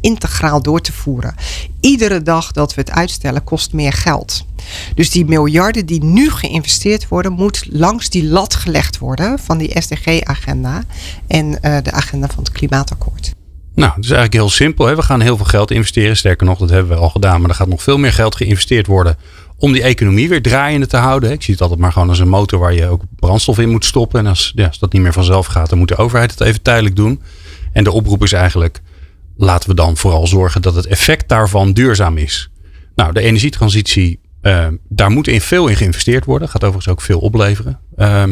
integraal 0.01 0.61
door 0.61 0.81
te 0.81 0.93
voeren. 0.93 1.35
Iedere 1.87 2.21
dag 2.21 2.51
dat 2.51 2.73
we 2.73 2.81
het 2.81 2.91
uitstellen 2.91 3.43
kost 3.43 3.73
meer 3.73 3.93
geld. 3.93 4.45
Dus 4.95 5.11
die 5.11 5.25
miljarden 5.25 5.85
die 5.85 6.03
nu 6.03 6.29
geïnvesteerd 6.29 7.07
worden, 7.07 7.31
moet 7.31 7.65
langs 7.69 8.09
die 8.09 8.25
lat 8.25 8.55
gelegd 8.55 8.97
worden 8.97 9.39
van 9.39 9.57
die 9.57 9.81
SDG-agenda 9.81 10.83
en 11.27 11.45
uh, 11.45 11.77
de 11.83 11.91
agenda 11.91 12.27
van 12.27 12.43
het 12.43 12.51
klimaatakkoord. 12.51 13.35
Nou, 13.75 13.91
het 13.95 14.03
is 14.03 14.11
eigenlijk 14.11 14.33
heel 14.33 14.49
simpel. 14.49 14.85
Hè? 14.85 14.95
We 14.95 15.01
gaan 15.01 15.21
heel 15.21 15.37
veel 15.37 15.45
geld 15.45 15.71
investeren. 15.71 16.17
Sterker 16.17 16.45
nog, 16.45 16.59
dat 16.59 16.69
hebben 16.69 16.95
we 16.95 17.01
al 17.01 17.09
gedaan. 17.09 17.41
Maar 17.41 17.49
er 17.49 17.55
gaat 17.55 17.67
nog 17.67 17.83
veel 17.83 17.97
meer 17.97 18.13
geld 18.13 18.35
geïnvesteerd 18.35 18.87
worden 18.87 19.17
om 19.57 19.71
die 19.71 19.81
economie 19.81 20.29
weer 20.29 20.41
draaiende 20.41 20.87
te 20.87 20.97
houden. 20.97 21.31
Ik 21.31 21.43
zie 21.43 21.53
het 21.53 21.61
altijd 21.63 21.79
maar 21.79 21.91
gewoon 21.91 22.09
als 22.09 22.19
een 22.19 22.29
motor 22.29 22.59
waar 22.59 22.73
je 22.73 22.87
ook 22.87 23.01
brandstof 23.15 23.59
in 23.59 23.69
moet 23.69 23.85
stoppen. 23.85 24.19
En 24.19 24.27
als, 24.27 24.51
ja, 24.55 24.67
als 24.67 24.79
dat 24.79 24.93
niet 24.93 25.01
meer 25.01 25.13
vanzelf 25.13 25.45
gaat, 25.45 25.69
dan 25.69 25.77
moet 25.77 25.87
de 25.87 25.95
overheid 25.95 26.31
het 26.31 26.41
even 26.41 26.61
tijdelijk 26.61 26.95
doen. 26.95 27.21
En 27.73 27.83
de 27.83 27.91
oproep 27.91 28.23
is 28.23 28.33
eigenlijk, 28.33 28.81
laten 29.37 29.69
we 29.69 29.75
dan 29.75 29.97
vooral 29.97 30.27
zorgen 30.27 30.61
dat 30.61 30.75
het 30.75 30.85
effect 30.85 31.29
daarvan 31.29 31.73
duurzaam 31.73 32.17
is. 32.17 32.49
Nou, 32.95 33.13
de 33.13 33.21
energietransitie 33.21 34.19
uh, 34.41 34.67
daar 34.89 35.11
moet 35.11 35.27
in 35.27 35.41
veel 35.41 35.67
in 35.67 35.75
geïnvesteerd 35.75 36.25
worden. 36.25 36.49
Gaat 36.49 36.63
overigens 36.63 36.93
ook 36.93 37.01
veel 37.01 37.19
opleveren. 37.19 37.79
Uh, 37.97 38.23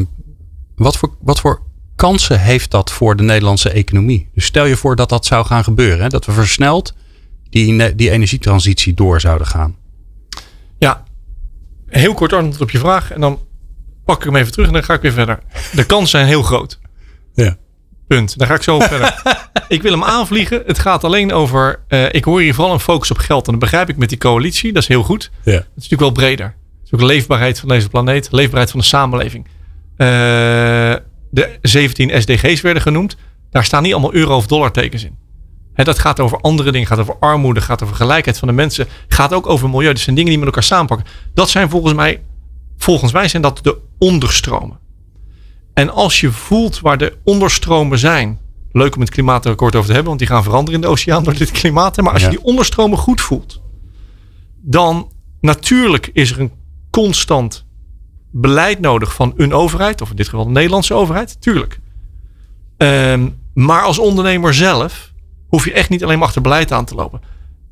wat, 0.75 0.97
voor, 0.97 1.15
wat 1.21 1.39
voor 1.39 1.61
kansen 1.95 2.39
heeft 2.39 2.71
dat 2.71 2.91
voor 2.91 3.15
de 3.15 3.23
Nederlandse 3.23 3.69
economie? 3.69 4.29
Dus 4.33 4.45
stel 4.45 4.65
je 4.65 4.75
voor 4.75 4.95
dat 4.95 5.09
dat 5.09 5.25
zou 5.25 5.45
gaan 5.45 5.63
gebeuren. 5.63 6.01
Hè? 6.01 6.07
Dat 6.09 6.25
we 6.25 6.31
versneld 6.31 6.93
die, 7.49 7.95
die 7.95 8.09
energietransitie 8.09 8.93
door 8.93 9.21
zouden 9.21 9.47
gaan. 9.47 9.75
Ja, 10.77 11.03
heel 11.87 12.13
kort 12.13 12.33
antwoord 12.33 12.61
op 12.61 12.69
je 12.69 12.79
vraag. 12.79 13.11
En 13.11 13.21
dan 13.21 13.39
pak 14.05 14.17
ik 14.17 14.23
hem 14.23 14.35
even 14.35 14.51
terug 14.51 14.67
en 14.67 14.73
dan 14.73 14.83
ga 14.83 14.93
ik 14.93 15.01
weer 15.01 15.11
verder. 15.11 15.39
De 15.73 15.85
kansen 15.85 16.09
zijn 16.09 16.27
heel 16.27 16.43
groot. 16.43 16.79
Punt. 18.07 18.37
Daar 18.37 18.47
ga 18.47 18.53
ik 18.55 18.61
zo 18.61 18.79
verder. 18.79 19.21
ik 19.67 19.81
wil 19.81 19.91
hem 19.91 20.03
aanvliegen. 20.03 20.63
Het 20.65 20.79
gaat 20.79 21.03
alleen 21.03 21.33
over. 21.33 21.79
Uh, 21.89 22.05
ik 22.11 22.23
hoor 22.23 22.41
hier 22.41 22.53
vooral 22.53 22.73
een 22.73 22.79
focus 22.79 23.11
op 23.11 23.17
geld. 23.17 23.45
En 23.45 23.51
dat 23.51 23.61
begrijp 23.61 23.89
ik 23.89 23.97
met 23.97 24.09
die 24.09 24.17
coalitie. 24.17 24.73
Dat 24.73 24.81
is 24.81 24.87
heel 24.87 25.03
goed. 25.03 25.31
Ja. 25.43 25.51
Het 25.51 25.61
is 25.61 25.73
natuurlijk 25.75 26.01
wel 26.01 26.11
breder. 26.11 26.45
Het 26.45 26.85
is 26.85 26.93
ook 26.93 26.99
de 26.99 27.05
leefbaarheid 27.05 27.59
van 27.59 27.69
deze 27.69 27.89
planeet. 27.89 28.27
Leefbaarheid 28.31 28.71
van 28.71 28.79
de 28.79 28.85
samenleving. 28.85 29.45
Uh, 29.45 30.07
de 31.29 31.57
17 31.61 32.21
SDG's 32.21 32.61
werden 32.61 32.81
genoemd. 32.81 33.17
Daar 33.51 33.63
staan 33.63 33.83
niet 33.83 33.93
allemaal 33.93 34.13
euro 34.13 34.35
of 34.35 34.47
dollar 34.47 34.71
tekens 34.71 35.03
in. 35.03 35.17
Hè, 35.73 35.83
dat 35.83 35.99
gaat 35.99 36.19
over 36.19 36.39
andere 36.41 36.71
dingen, 36.71 36.87
gaat 36.87 36.99
over 36.99 37.15
armoede, 37.19 37.61
gaat 37.61 37.83
over 37.83 37.95
gelijkheid 37.95 38.37
van 38.37 38.47
de 38.47 38.53
mensen, 38.53 38.87
gaat 39.07 39.33
ook 39.33 39.47
over 39.47 39.69
milieu. 39.69 39.87
Dat 39.87 39.99
zijn 39.99 40.15
dingen 40.15 40.29
die 40.29 40.39
met 40.39 40.47
elkaar 40.47 40.63
samenpakken. 40.63 41.07
Dat 41.33 41.49
zijn 41.49 41.69
volgens 41.69 41.93
mij, 41.93 42.21
volgens 42.77 43.11
mij 43.11 43.27
zijn 43.27 43.41
dat 43.41 43.59
de 43.61 43.77
onderstromen. 43.97 44.79
En 45.75 45.89
als 45.93 46.19
je 46.19 46.31
voelt 46.31 46.79
waar 46.79 46.97
de 46.97 47.17
onderstromen 47.23 47.99
zijn, 47.99 48.39
leuk 48.71 48.95
om 48.95 49.01
het 49.01 49.09
klimaatakkoord 49.09 49.75
over 49.75 49.87
te 49.87 49.93
hebben, 49.93 50.07
want 50.09 50.19
die 50.19 50.29
gaan 50.33 50.43
veranderen 50.43 50.75
in 50.75 50.85
de 50.85 50.91
oceaan 50.91 51.23
door 51.23 51.33
dit 51.37 51.51
klimaat. 51.51 51.97
Maar 52.01 52.13
als 52.13 52.21
Ja. 52.21 52.29
je 52.29 52.35
die 52.35 52.45
onderstromen 52.45 52.97
goed 52.97 53.21
voelt, 53.21 53.61
dan 54.61 55.11
natuurlijk 55.41 56.09
is 56.13 56.31
er 56.31 56.39
een 56.39 56.51
constant 56.89 57.65
beleid 58.31 58.79
nodig 58.79 59.13
van 59.13 59.33
een 59.37 59.53
overheid, 59.53 60.01
of 60.01 60.09
in 60.09 60.15
dit 60.15 60.27
geval 60.29 60.45
de 60.45 60.51
Nederlandse 60.51 60.93
overheid, 60.93 61.41
tuurlijk. 61.41 61.79
Ehm, 62.77 63.29
maar 63.53 63.81
als 63.81 63.99
ondernemer 63.99 64.53
zelf 64.53 65.11
hoef 65.47 65.65
je 65.65 65.73
echt 65.73 65.89
niet 65.89 66.03
alleen 66.03 66.17
maar 66.17 66.27
achter 66.27 66.41
beleid 66.41 66.71
aan 66.71 66.85
te 66.85 66.95
lopen. 66.95 67.21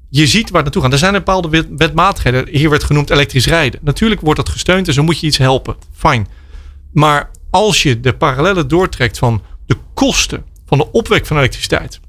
Je 0.09 0.27
ziet 0.27 0.43
waar 0.49 0.53
het 0.53 0.63
naartoe 0.63 0.81
gaat. 0.81 0.91
Er 0.91 0.97
zijn 0.97 1.13
bepaalde 1.13 1.49
wet- 1.49 1.67
wetmatigheden. 1.77 2.47
Hier 2.47 2.69
werd 2.69 2.83
genoemd 2.83 3.09
elektrisch 3.09 3.45
rijden. 3.47 3.79
Natuurlijk 3.83 4.21
wordt 4.21 4.39
dat 4.39 4.49
gesteund 4.49 4.87
en 4.87 4.93
zo 4.93 5.03
moet 5.03 5.19
je 5.19 5.27
iets 5.27 5.37
helpen. 5.37 5.75
Fijn. 5.93 6.27
Maar 6.91 7.29
als 7.53 7.83
je 7.83 7.99
de 7.99 8.13
parallellen 8.13 8.67
doortrekt 8.67 9.17
van 9.17 9.41
de 9.65 9.75
kosten 9.93 10.45
van 10.65 10.77
de 10.77 10.91
opwek 10.91 11.25
van 11.25 11.37
elektriciteit. 11.37 11.99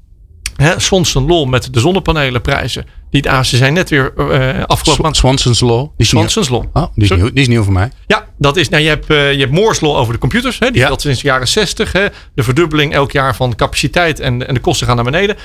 Hè, 0.55 0.79
Swanson 0.79 1.27
Law 1.27 1.47
met 1.49 1.73
de 1.73 1.79
zonnepanelenprijzen. 1.79 2.85
Die, 3.09 3.29
ah, 3.31 3.43
ze 3.43 3.57
zijn 3.57 3.73
net 3.73 3.89
weer 3.89 4.13
eh 4.31 4.63
afgelopen 4.63 5.03
maand. 5.03 5.15
Swanson's 5.17 5.59
Law. 5.59 5.79
Die 5.79 5.89
is 5.97 6.11
nieuw. 6.11 6.27
Swanson's 6.27 6.49
Law. 6.49 6.63
Oh, 6.73 6.91
die 6.95 7.03
is, 7.03 7.09
nieuw, 7.09 7.31
die 7.31 7.41
is 7.41 7.47
nieuw 7.47 7.63
voor 7.63 7.73
mij. 7.73 7.91
Ja, 8.07 8.27
dat 8.37 8.57
is, 8.57 8.69
nou, 8.69 8.83
je, 8.83 8.89
hebt, 8.89 9.09
eh, 9.09 9.33
je 9.33 9.39
hebt 9.39 9.51
Moore's 9.51 9.79
Law 9.79 9.95
over 9.95 10.13
de 10.13 10.19
computers. 10.19 10.59
Hè, 10.59 10.71
die 10.71 10.79
Ja. 10.81 10.87
geldt 10.87 11.01
sinds 11.01 11.21
de 11.21 11.27
jaren 11.27 11.47
60. 11.47 11.91
Hè, 11.91 12.05
de 12.35 12.43
verdubbeling 12.43 12.93
elk 12.93 13.11
jaar 13.11 13.35
van 13.35 13.55
capaciteit 13.55 14.19
en, 14.19 14.47
en 14.47 14.53
de 14.53 14.59
kosten 14.59 14.87
gaan 14.87 14.95
naar 14.95 15.05
beneden. 15.05 15.35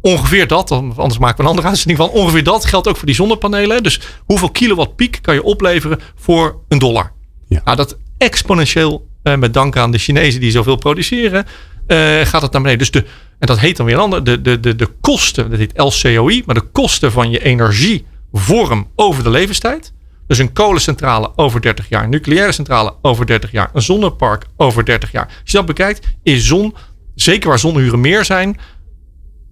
Ongeveer 0.00 0.46
dat, 0.46 0.70
anders 0.70 1.18
maken 1.18 1.36
we 1.36 1.42
een 1.42 1.48
andere 1.48 1.68
uitzending 1.68 1.98
van. 1.98 2.08
Ongeveer 2.08 2.44
dat 2.44 2.64
geldt 2.64 2.88
ook 2.88 2.96
voor 2.96 3.06
die 3.06 3.14
zonnepanelen. 3.14 3.82
Dus 3.82 4.00
hoeveel 4.24 4.50
kilowatt 4.50 4.96
piek 4.96 5.18
kan 5.22 5.34
je 5.34 5.42
opleveren 5.42 5.98
voor 6.16 6.60
een 6.68 6.78
dollar? 6.78 7.12
Ja. 7.48 7.60
Nou, 7.64 7.76
dat 7.76 7.96
exponentieel, 8.18 9.06
met 9.24 9.54
dank 9.54 9.76
aan 9.76 9.90
de 9.90 9.98
Chinezen 9.98 10.40
die 10.40 10.50
zoveel 10.50 10.76
produceren, 10.76 11.46
eh, 11.86 12.20
gaat 12.20 12.42
het 12.42 12.52
naar 12.52 12.62
beneden. 12.62 12.78
Dus 12.78 12.90
de, 12.90 13.04
en 13.38 13.46
dat 13.46 13.58
heet 13.58 13.76
dan 13.76 13.86
weer 13.86 13.94
een 13.94 14.00
ander, 14.00 14.24
de, 14.24 14.40
de, 14.40 14.60
de, 14.60 14.76
de 14.76 14.88
kosten, 15.00 15.50
dat 15.50 15.58
heet 15.58 15.78
LCOI, 15.78 16.42
maar 16.46 16.54
de 16.54 16.68
kosten 16.72 17.12
van 17.12 17.30
je 17.30 17.42
energievorm 17.42 18.90
over 18.96 19.22
de 19.22 19.30
levenstijd. 19.30 19.92
Dus 20.26 20.38
een 20.38 20.52
kolencentrale 20.52 21.32
over 21.36 21.60
30 21.60 21.88
jaar, 21.88 22.04
een 22.04 22.10
nucleaire 22.10 22.52
centrale 22.52 22.94
over 23.02 23.26
30 23.26 23.50
jaar, 23.50 23.70
een 23.72 23.82
zonnepark 23.82 24.46
over 24.56 24.84
30 24.84 25.12
jaar. 25.12 25.26
Als 25.26 25.50
je 25.50 25.56
dat 25.56 25.66
bekijkt, 25.66 26.06
is 26.22 26.46
zon, 26.46 26.74
zeker 27.14 27.48
waar 27.48 27.58
zonnehuren 27.58 28.00
meer 28.00 28.24
zijn, 28.24 28.58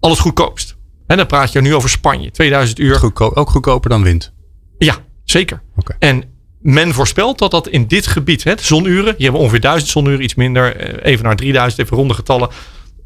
al 0.00 0.10
het 0.10 0.18
goedkoopst. 0.18 0.76
En 1.06 1.16
dan 1.16 1.26
praat 1.26 1.52
je 1.52 1.60
nu 1.60 1.74
over 1.74 1.88
Spanje, 1.90 2.30
2000 2.30 2.78
uur. 2.78 3.00
Ook 3.34 3.50
goedkoper 3.50 3.90
dan 3.90 4.02
wind. 4.02 4.32
Ja, 4.78 4.96
zeker. 5.24 5.62
Oké. 5.76 5.96
En 5.98 6.31
men 6.62 6.94
voorspelt 6.94 7.38
dat 7.38 7.50
dat 7.50 7.68
in 7.68 7.86
dit 7.86 8.06
gebied, 8.06 8.44
hè, 8.44 8.54
zonuren, 8.60 9.04
hier 9.04 9.14
hebben 9.22 9.32
we 9.32 9.38
ongeveer 9.38 9.60
1000 9.60 9.90
zonuren, 9.90 10.22
iets 10.22 10.34
minder, 10.34 10.76
eh, 10.76 11.12
even 11.12 11.24
naar 11.24 11.36
3000, 11.36 11.82
even 11.82 11.96
ronde 11.96 12.14
getallen, 12.14 12.48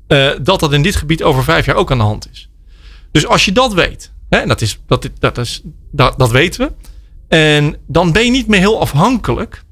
eh, 0.06 0.30
dat 0.42 0.60
dat 0.60 0.72
in 0.72 0.82
dit 0.82 0.96
gebied 0.96 1.22
over 1.22 1.44
vijf 1.44 1.66
jaar 1.66 1.76
ook 1.76 1.90
aan 1.90 1.98
de 1.98 2.04
hand 2.04 2.28
is. 2.32 2.50
Dus 3.12 3.26
als 3.26 3.44
je 3.44 3.52
dat 3.52 3.74
weet, 3.74 4.12
hè, 4.28 4.46
dat, 4.46 4.60
is, 4.60 4.80
dat, 4.86 5.10
dat, 5.18 5.38
is, 5.38 5.62
dat, 5.92 6.18
dat 6.18 6.30
weten 6.30 6.66
we, 6.66 6.72
en 7.28 7.76
dan 7.86 8.12
ben 8.12 8.24
je 8.24 8.30
niet 8.30 8.46
meer 8.46 8.60
heel 8.60 8.80
afhankelijk 8.80 9.64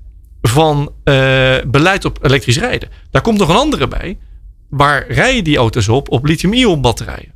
van 0.42 0.92
eh, 1.04 1.14
beleid 1.66 2.04
op 2.04 2.24
elektrisch 2.24 2.58
rijden. 2.58 2.88
Daar 3.10 3.22
komt 3.22 3.38
nog 3.38 3.48
een 3.48 3.56
andere 3.56 3.88
bij. 3.88 4.18
Waar 4.70 5.12
rijden 5.12 5.44
die 5.44 5.56
auto's 5.56 5.88
op? 5.88 6.10
Op 6.10 6.24
lithium-ion 6.24 6.80
batterijen. 6.80 7.32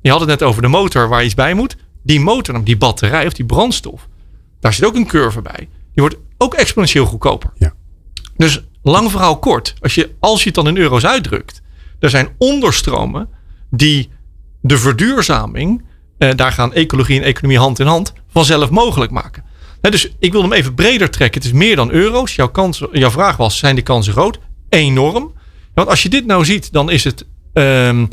Je 0.00 0.10
had 0.10 0.20
het 0.20 0.28
net 0.28 0.42
over 0.42 0.62
de 0.62 0.68
motor 0.68 1.08
waar 1.08 1.24
iets 1.24 1.34
bij 1.34 1.54
moet. 1.54 1.76
Die 2.02 2.20
motor, 2.20 2.64
die 2.64 2.76
batterij 2.76 3.26
of 3.26 3.32
die 3.32 3.44
brandstof, 3.44 4.08
daar 4.62 4.72
zit 4.72 4.84
ook 4.84 4.94
een 4.94 5.06
curve 5.06 5.42
bij. 5.42 5.56
Die 5.58 5.68
wordt 5.94 6.16
ook 6.38 6.54
exponentieel 6.54 7.06
goedkoper. 7.06 7.50
Ja. 7.54 7.72
Dus 8.36 8.64
lang 8.82 9.10
verhaal 9.10 9.38
kort. 9.38 9.74
Als 9.80 9.94
je, 9.94 10.14
als 10.20 10.38
je 10.40 10.46
het 10.46 10.54
dan 10.54 10.68
in 10.68 10.76
euro's 10.76 11.04
uitdrukt. 11.04 11.62
Er 11.98 12.10
zijn 12.10 12.28
onderstromen 12.38 13.28
die 13.70 14.10
de 14.60 14.78
verduurzaming. 14.78 15.84
Eh, 16.18 16.30
daar 16.34 16.52
gaan 16.52 16.72
ecologie 16.72 17.18
en 17.20 17.26
economie 17.26 17.58
hand 17.58 17.78
in 17.78 17.86
hand. 17.86 18.12
vanzelf 18.28 18.70
mogelijk 18.70 19.10
maken. 19.10 19.44
Hè, 19.80 19.90
dus 19.90 20.12
ik 20.18 20.32
wil 20.32 20.42
hem 20.42 20.52
even 20.52 20.74
breder 20.74 21.10
trekken. 21.10 21.40
Het 21.40 21.50
is 21.50 21.56
meer 21.58 21.76
dan 21.76 21.90
euro's. 21.90 22.34
Jouw, 22.34 22.48
kans, 22.48 22.84
jouw 22.92 23.10
vraag 23.10 23.36
was: 23.36 23.58
zijn 23.58 23.74
die 23.74 23.84
kansen 23.84 24.12
groot? 24.12 24.38
Enorm. 24.68 25.32
Want 25.74 25.88
als 25.88 26.02
je 26.02 26.08
dit 26.08 26.26
nou 26.26 26.44
ziet, 26.44 26.72
dan 26.72 26.90
is 26.90 27.04
het. 27.04 27.26
ehm, 27.52 28.06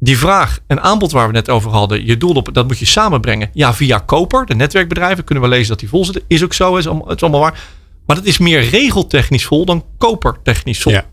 die 0.00 0.18
vraag 0.18 0.58
en 0.66 0.82
aanbod 0.82 1.12
waar 1.12 1.26
we 1.26 1.32
net 1.32 1.48
over 1.48 1.70
hadden, 1.70 2.06
je 2.06 2.16
doel 2.16 2.34
op, 2.34 2.54
dat 2.54 2.66
moet 2.66 2.78
je 2.78 2.86
samenbrengen. 2.86 3.50
Ja, 3.52 3.74
via 3.74 3.98
koper, 3.98 4.46
de 4.46 4.54
netwerkbedrijven, 4.54 5.24
kunnen 5.24 5.44
we 5.44 5.50
lezen 5.50 5.68
dat 5.68 5.78
die 5.78 5.88
vol 5.88 6.04
zitten. 6.04 6.22
Is 6.26 6.44
ook 6.44 6.54
zo, 6.54 6.76
is 6.76 6.86
allemaal, 6.86 7.12
is 7.12 7.22
allemaal 7.22 7.40
waar. 7.40 7.60
Maar 8.06 8.16
dat 8.16 8.24
is 8.24 8.38
meer 8.38 8.68
regeltechnisch 8.68 9.44
vol 9.44 9.64
dan 9.64 9.84
kopertechnisch 9.98 10.82
vol. 10.82 10.92
Ja. 10.92 11.04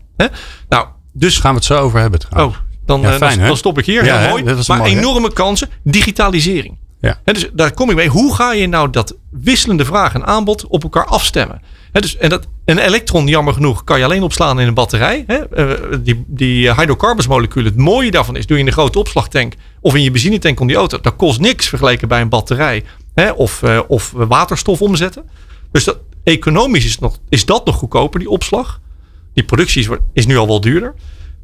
Nou, 0.68 0.86
dus. 1.12 1.38
Gaan 1.38 1.50
we 1.50 1.56
het 1.56 1.66
zo 1.66 1.78
over 1.78 2.00
hebben 2.00 2.20
trouwens. 2.20 2.56
Oh, 2.56 2.62
dan, 2.86 3.00
Ja, 3.00 3.12
eh, 3.12 3.16
fijn, 3.16 3.38
dan, 3.38 3.56
stop 3.56 3.78
ik 3.78 3.86
hier. 3.86 4.04
Ja, 4.04 4.18
Heel 4.18 4.28
mooi. 4.28 4.44
Maar 4.66 4.78
mooi, 4.78 4.96
enorme 4.96 5.32
kansen. 5.32 5.68
Digitalisering. 5.82 6.78
Ja. 7.00 7.20
Hè, 7.24 7.32
dus 7.32 7.48
daar 7.52 7.72
kom 7.72 7.90
ik 7.90 7.96
mee. 7.96 8.08
Hoe 8.08 8.34
ga 8.34 8.52
je 8.52 8.66
nou 8.66 8.90
dat 8.90 9.16
wisselende 9.30 9.84
vraag 9.84 10.14
en 10.14 10.26
aanbod 10.26 10.66
op 10.66 10.82
elkaar 10.82 11.04
afstemmen? 11.04 11.62
Hè, 11.92 12.00
dus, 12.00 12.16
en 12.16 12.28
dat, 12.28 12.46
een 12.66 12.78
elektron, 12.78 13.26
jammer 13.26 13.54
genoeg, 13.54 13.84
kan 13.84 13.98
je 13.98 14.04
alleen 14.04 14.22
opslaan 14.22 14.60
in 14.60 14.66
een 14.66 14.74
batterij. 14.74 15.24
Hè? 15.26 15.36
Eh, 15.36 15.98
die, 16.00 16.24
die 16.26 16.74
hydrocarbons 16.74 17.26
moleculen. 17.26 17.72
Het 17.72 17.80
mooie 17.80 18.10
daarvan 18.10 18.36
is, 18.36 18.46
doe 18.46 18.56
je 18.56 18.62
in 18.62 18.68
een 18.68 18.74
grote 18.74 18.98
opslagtank 18.98 19.54
of 19.80 19.94
in 19.94 20.02
je 20.02 20.10
benzinetank 20.10 20.60
om 20.60 20.66
die 20.66 20.76
auto. 20.76 21.00
Dat 21.00 21.16
kost 21.16 21.40
niks 21.40 21.68
vergeleken 21.68 22.08
bij 22.08 22.20
een 22.20 22.28
batterij. 22.28 22.84
Hè? 23.14 23.30
Of, 23.30 23.62
eh, 23.62 23.80
of 23.88 24.10
waterstof 24.10 24.82
omzetten. 24.82 25.24
Dus 25.70 25.84
dat, 25.84 25.98
economisch 26.24 26.84
is, 26.84 26.98
nog, 26.98 27.18
is 27.28 27.44
dat 27.44 27.66
nog 27.66 27.76
goedkoper, 27.76 28.18
die 28.20 28.30
opslag. 28.30 28.80
Die 29.34 29.44
productie 29.44 29.88
is, 30.12 30.26
nu 30.26 30.36
al 30.36 30.46
wel 30.46 30.60
duurder. 30.60 30.94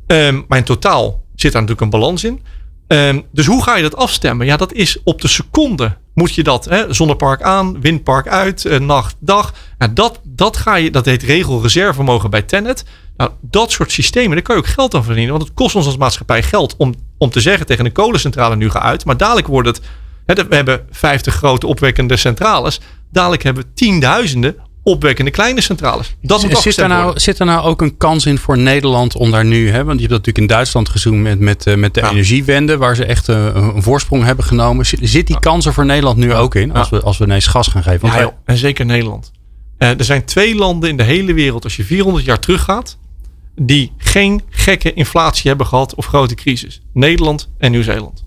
Ehm, 0.06 0.40
maar 0.48 0.58
in 0.58 0.64
totaal 0.64 1.24
zit 1.34 1.52
daar 1.52 1.62
natuurlijk 1.62 1.80
een 1.80 2.00
balans 2.00 2.24
in. 2.24 2.42
Ehm, 2.86 3.20
dus 3.32 3.46
hoe 3.46 3.62
ga 3.62 3.76
je 3.76 3.82
dat 3.82 3.96
afstemmen? 3.96 4.46
Ja, 4.46 4.56
dat 4.56 4.72
is 4.72 4.98
op 5.04 5.20
de 5.20 5.28
seconde 5.28 5.96
moet 6.14 6.35
je 6.35 6.42
dat. 6.42 6.64
Hè, 6.64 6.95
zonnepark 6.95 7.42
aan, 7.42 7.81
windpark 7.81 8.28
uit, 8.28 8.64
eh, 8.64 8.78
nacht, 8.78 9.16
dag. 9.19 9.54
Nou, 9.78 9.92
dat, 9.92 10.21
dat, 10.25 10.57
ga 10.57 10.75
je, 10.75 10.90
dat 10.90 11.04
heet 11.04 11.23
regelreservevermogen 11.23 12.31
bij 12.31 12.42
Tennet. 12.42 12.85
Nou, 13.16 13.31
dat 13.40 13.71
soort 13.71 13.92
systemen, 13.92 14.31
daar 14.31 14.42
kan 14.42 14.57
je 14.57 14.62
ook 14.62 14.69
geld 14.69 14.95
aan 14.95 15.04
verdienen. 15.04 15.33
Want 15.33 15.45
het 15.45 15.54
kost 15.54 15.75
ons 15.75 15.87
als 15.87 15.97
maatschappij 15.97 16.42
geld 16.42 16.76
om, 16.76 16.95
om 17.19 17.31
te 17.31 17.40
zeggen 17.40 17.66
tegen 17.66 17.85
een 17.85 17.92
kolencentrale 17.92 18.57
nu 18.57 18.71
ga 18.71 18.81
uit. 18.81 19.04
Maar 19.04 19.16
dadelijk 19.16 19.47
wordt 19.47 19.69
het, 19.69 19.81
hè, 20.26 20.35
we 20.35 20.54
hebben 20.54 20.87
50 20.90 21.35
grote 21.35 21.66
opwekkende 21.66 22.16
centrales. 22.16 22.81
Dadelijk 23.11 23.42
hebben 23.42 23.62
we 23.62 23.73
tienduizenden 23.75 24.57
opwekkende 24.82 25.30
kleine 25.30 25.60
centrales. 25.60 26.14
Dat 26.22 26.42
moet 26.42 26.58
zit, 26.58 26.76
daar 26.76 26.88
nou, 26.88 27.02
worden. 27.02 27.22
zit 27.22 27.38
er 27.38 27.46
nou 27.46 27.64
ook 27.66 27.82
een 27.82 27.96
kans 27.96 28.26
in 28.26 28.38
voor 28.38 28.58
Nederland 28.58 29.16
om 29.16 29.30
daar 29.30 29.44
nu, 29.44 29.70
hè, 29.70 29.84
want 29.84 30.00
je 30.00 30.06
hebt 30.06 30.08
dat 30.08 30.18
natuurlijk 30.18 30.38
in 30.38 30.46
Duitsland 30.46 30.88
gezien 30.88 31.22
met, 31.22 31.38
met, 31.40 31.66
eh, 31.66 31.74
met 31.76 31.94
de 31.94 32.00
Ja. 32.00 32.10
energiewende, 32.10 32.76
waar 32.76 32.96
ze 32.96 33.04
echt 33.04 33.28
eh, 33.28 33.44
een 33.54 33.82
voorsprong 33.82 34.24
hebben 34.24 34.44
genomen. 34.44 34.86
Zit, 34.86 34.98
zit 35.02 35.26
die 35.26 35.40
kans 35.40 35.66
er 35.66 35.72
voor 35.72 35.86
Nederland 35.86 36.16
nu 36.16 36.34
ook 36.34 36.54
in, 36.54 36.72
als, 36.72 36.88
Ja. 36.88 36.96
we, 36.96 37.02
als 37.02 37.18
we 37.18 37.24
ineens 37.24 37.46
gas 37.46 37.68
gaan 37.68 37.82
geven? 37.82 38.00
Want 38.00 38.14
Ja, 38.14 38.36
en 38.44 38.56
zeker 38.56 38.84
Nederland. 38.86 39.30
Eh, 39.78 39.88
er 39.98 40.04
zijn 40.04 40.24
twee 40.24 40.54
landen 40.54 40.88
in 40.90 40.96
de 40.96 41.02
hele 41.02 41.32
wereld, 41.34 41.64
als 41.64 41.76
je 41.76 41.84
400 41.84 42.24
jaar 42.24 42.38
teruggaat, 42.40 42.98
die 43.56 43.92
geen 43.98 44.42
gekke 44.50 44.92
inflatie 44.92 45.48
hebben 45.48 45.66
gehad 45.66 45.94
of 45.94 46.06
grote 46.06 46.34
crisis. 46.34 46.80
Nederland 46.92 47.50
en 47.58 47.70
Nieuw-Zeeland. 47.70 48.24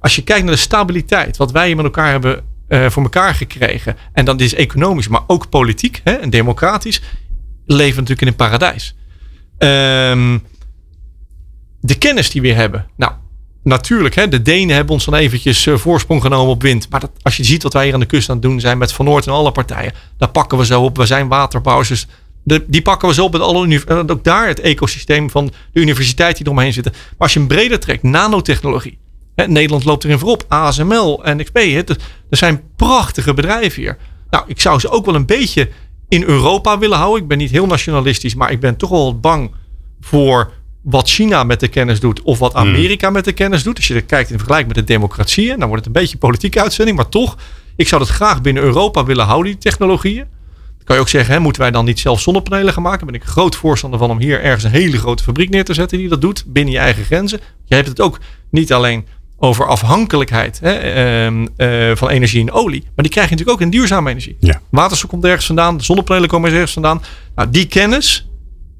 Als 0.00 0.16
je 0.16 0.22
kijkt 0.22 0.44
naar 0.44 0.54
de 0.54 0.60
stabiliteit, 0.60 1.36
wat 1.36 1.50
wij 1.52 1.74
met 1.74 1.84
elkaar 1.84 2.10
hebben 2.10 2.42
eh, 2.74 2.90
voor 2.90 3.02
elkaar 3.02 3.34
gekregen, 3.34 3.96
en 4.12 4.24
dat 4.24 4.40
is 4.40 4.54
economisch, 4.54 5.08
maar 5.08 5.22
ook 5.26 5.48
politiek 5.48 6.00
hè, 6.04 6.12
en 6.12 6.30
democratisch, 6.30 7.00
leven 7.66 7.94
natuurlijk 7.94 8.20
in 8.20 8.26
een 8.26 8.36
paradijs. 8.36 8.94
Ehm, 9.58 10.38
de 11.80 11.94
kennis 11.94 12.30
die 12.30 12.40
we 12.40 12.52
hebben. 12.52 12.86
Nou, 12.96 13.12
natuurlijk, 13.62 14.14
hè, 14.14 14.28
de 14.28 14.42
Denen 14.42 14.74
hebben 14.74 14.94
ons 14.94 15.04
dan 15.04 15.14
eventjes 15.14 15.66
eh, 15.66 15.76
voorsprong 15.76 16.22
genomen 16.22 16.52
op 16.52 16.62
wind. 16.62 16.88
Maar 16.90 17.00
dat, 17.00 17.10
als 17.22 17.36
je 17.36 17.44
ziet 17.44 17.62
wat 17.62 17.72
wij 17.72 17.84
hier 17.84 17.94
aan 17.94 18.00
de 18.00 18.06
kust 18.06 18.28
aan 18.28 18.36
het 18.36 18.44
doen 18.44 18.60
zijn 18.60 18.78
met 18.78 18.92
Van 18.92 19.04
Noord 19.04 19.26
en 19.26 19.32
alle 19.32 19.52
partijen, 19.52 19.92
daar 20.18 20.30
pakken 20.30 20.58
we 20.58 20.64
zo 20.64 20.82
op. 20.82 20.96
We 20.96 21.06
zijn 21.06 21.28
waterbouwers, 21.28 21.88
dus 21.88 22.06
de, 22.42 22.64
die 22.66 22.82
pakken 22.82 23.08
we 23.08 23.14
zo 23.14 23.24
op 23.24 23.32
met 23.32 23.40
alle 23.40 23.82
en 23.86 24.10
Ook 24.10 24.24
daar 24.24 24.46
het 24.46 24.60
ecosysteem 24.60 25.30
van 25.30 25.52
de 25.72 25.80
universiteit 25.80 26.36
die 26.36 26.46
eromheen 26.46 26.72
zitten. 26.72 26.92
Maar 26.92 27.14
als 27.18 27.32
je 27.32 27.38
hem 27.38 27.48
breder 27.48 27.80
trekt, 27.80 28.02
nanotechnologie. 28.02 28.98
Hè, 29.34 29.46
Nederland 29.46 29.84
loopt 29.84 30.04
erin 30.04 30.18
voorop. 30.18 30.44
ASML, 30.48 31.20
NXP. 31.24 31.54
Hè, 31.54 31.82
er 31.84 31.96
zijn 32.30 32.62
prachtige 32.76 33.34
bedrijven 33.34 33.82
hier. 33.82 33.96
Nou, 34.30 34.44
ik 34.46 34.60
zou 34.60 34.80
ze 34.80 34.90
ook 34.90 35.04
wel 35.04 35.14
een 35.14 35.26
beetje 35.26 35.68
in 36.08 36.22
Europa 36.22 36.78
willen 36.78 36.98
houden. 36.98 37.22
Ik 37.22 37.28
ben 37.28 37.38
niet 37.38 37.50
heel 37.50 37.66
nationalistisch, 37.66 38.34
maar 38.34 38.50
ik 38.50 38.60
ben 38.60 38.76
toch 38.76 38.90
wel 38.90 39.20
bang 39.20 39.50
voor 40.00 40.52
wat 40.82 41.08
China 41.08 41.44
met 41.44 41.60
de 41.60 41.68
kennis 41.68 42.00
doet 42.00 42.22
of 42.22 42.38
wat 42.38 42.54
Amerika 42.54 43.10
met 43.10 43.24
de 43.24 43.32
kennis 43.32 43.62
doet. 43.62 43.76
Als 43.76 43.86
je 43.86 43.94
er 43.94 44.04
kijkt 44.04 44.30
in 44.30 44.36
vergelijking 44.36 44.74
met 44.74 44.86
de 44.86 44.92
democratieën, 44.92 45.58
dan 45.58 45.68
wordt 45.68 45.84
het 45.84 45.94
een 45.94 46.00
beetje 46.00 46.14
een 46.14 46.28
politieke 46.28 46.60
uitzending, 46.60 46.96
maar 46.96 47.08
toch, 47.08 47.36
ik 47.76 47.88
zou 47.88 48.00
dat 48.00 48.10
graag 48.10 48.42
binnen 48.42 48.62
Europa 48.62 49.04
willen 49.04 49.24
houden, 49.24 49.52
die 49.52 49.60
technologieën. 49.60 50.24
kan 50.84 50.96
je 50.96 51.02
ook 51.02 51.08
zeggen, 51.08 51.34
hè, 51.34 51.40
moeten 51.40 51.62
wij 51.62 51.70
dan 51.70 51.84
niet 51.84 52.00
zelf 52.00 52.20
zonnepanelen 52.20 52.72
gaan 52.72 52.82
maken? 52.82 53.06
Ben 53.06 53.14
ik 53.14 53.24
groot 53.24 53.56
voorstander 53.56 53.98
van 53.98 54.10
om 54.10 54.18
hier 54.18 54.42
ergens 54.42 54.64
een 54.64 54.70
hele 54.70 54.98
grote 54.98 55.22
fabriek 55.22 55.50
neer 55.50 55.64
te 55.64 55.74
zetten 55.74 55.98
die 55.98 56.08
dat 56.08 56.20
doet 56.20 56.44
binnen 56.46 56.72
je 56.72 56.78
eigen 56.78 57.04
grenzen. 57.04 57.40
Je 57.64 57.74
hebt 57.74 57.88
het 57.88 58.00
ook 58.00 58.18
niet 58.50 58.72
alleen 58.72 59.06
over 59.44 59.66
afhankelijkheid 59.66 60.60
hè, 60.62 60.72
ehm, 60.72 61.46
eh, 61.56 61.96
van 61.96 62.08
energie 62.08 62.40
en 62.40 62.52
olie. 62.52 62.80
Maar 62.82 63.04
die 63.04 63.08
krijg 63.08 63.28
je 63.28 63.34
natuurlijk 63.34 63.60
ook 63.62 63.66
in 63.66 63.78
duurzame 63.78 64.10
energie. 64.10 64.36
Ja. 64.40 64.60
Waterstof 64.70 65.10
komt 65.10 65.24
ergens 65.24 65.46
vandaan, 65.46 65.76
de 65.76 65.84
zonnepanelen 65.84 66.28
komen 66.28 66.52
ergens 66.52 66.72
vandaan. 66.72 67.02
Nou, 67.34 67.50
die 67.50 67.66
kennis, 67.66 68.28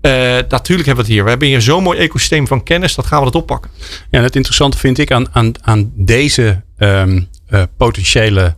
eh, 0.00 0.12
natuurlijk 0.48 0.66
hebben 0.68 0.94
we 0.94 1.00
het 1.00 1.06
hier. 1.06 1.22
We 1.24 1.28
hebben 1.30 1.48
hier 1.48 1.62
zo'n 1.62 1.82
mooi 1.82 1.98
ecosysteem 1.98 2.46
van 2.46 2.62
kennis, 2.62 2.94
dat 2.94 3.06
gaan 3.06 3.18
we 3.18 3.24
dat 3.24 3.34
oppakken. 3.34 3.70
Ja, 4.10 4.18
en 4.18 4.22
het 4.22 4.36
interessante 4.36 4.78
vind 4.78 4.98
ik 4.98 5.10
aan, 5.12 5.26
aan, 5.32 5.52
aan 5.60 5.92
deze 5.94 6.62
ehm, 6.76 7.20
eh, 7.46 7.62
potentiële 7.76 8.54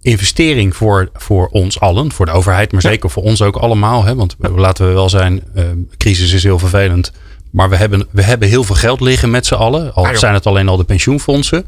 investering 0.00 0.76
voor, 0.76 1.08
voor 1.14 1.46
ons 1.48 1.80
allen, 1.80 2.12
voor 2.12 2.26
de 2.26 2.32
overheid, 2.32 2.72
maar 2.72 2.82
Ja. 2.82 2.88
zeker 2.90 3.10
voor 3.10 3.22
ons 3.22 3.42
ook 3.42 3.56
allemaal. 3.56 4.04
Hè? 4.04 4.14
Want 4.14 4.36
laten 4.38 4.86
we 4.86 4.92
wel 4.92 5.08
zijn, 5.08 5.42
ehm, 5.54 5.76
crisis 5.96 6.32
is 6.32 6.42
heel 6.42 6.58
vervelend. 6.58 7.12
Maar 7.56 7.68
we 7.68 7.76
hebben, 7.76 8.06
we 8.10 8.22
hebben 8.22 8.48
heel 8.48 8.64
veel 8.64 8.74
geld 8.74 9.00
liggen 9.00 9.30
met 9.30 9.46
z'n 9.46 9.54
allen. 9.54 9.94
Al 9.94 10.06
Ah, 10.06 10.14
zijn 10.16 10.34
het 10.34 10.46
alleen 10.46 10.68
al 10.68 10.76
de 10.76 10.84
pensioenfondsen. 10.84 11.64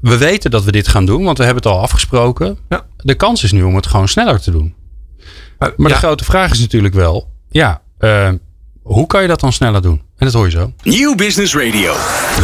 We 0.00 0.16
weten 0.16 0.50
dat 0.50 0.64
we 0.64 0.72
dit 0.72 0.88
gaan 0.88 1.04
doen, 1.06 1.24
want 1.24 1.38
we 1.38 1.44
hebben 1.44 1.62
het 1.62 1.72
al 1.72 1.80
afgesproken. 1.80 2.58
Ja. 2.68 2.86
De 2.96 3.14
kans 3.14 3.44
is 3.44 3.52
nu 3.52 3.62
om 3.62 3.74
het 3.76 3.86
gewoon 3.86 4.08
sneller 4.08 4.40
te 4.40 4.50
doen. 4.50 4.74
Maar 5.58 5.72
ja, 5.76 5.88
de 5.88 5.94
grote 5.94 6.24
vraag 6.24 6.50
is 6.50 6.58
natuurlijk 6.60 6.94
wel, 6.94 7.28
ja, 7.50 7.82
eh, 7.98 8.28
hoe 8.82 9.06
kan 9.06 9.22
je 9.22 9.28
dat 9.28 9.40
dan 9.40 9.52
sneller 9.52 9.82
doen? 9.82 10.02
En 10.16 10.26
dat 10.26 10.32
hoor 10.32 10.44
je 10.44 10.50
zo. 10.50 10.72
Nieuw 10.82 11.14
Business 11.14 11.54
Radio. 11.54 11.94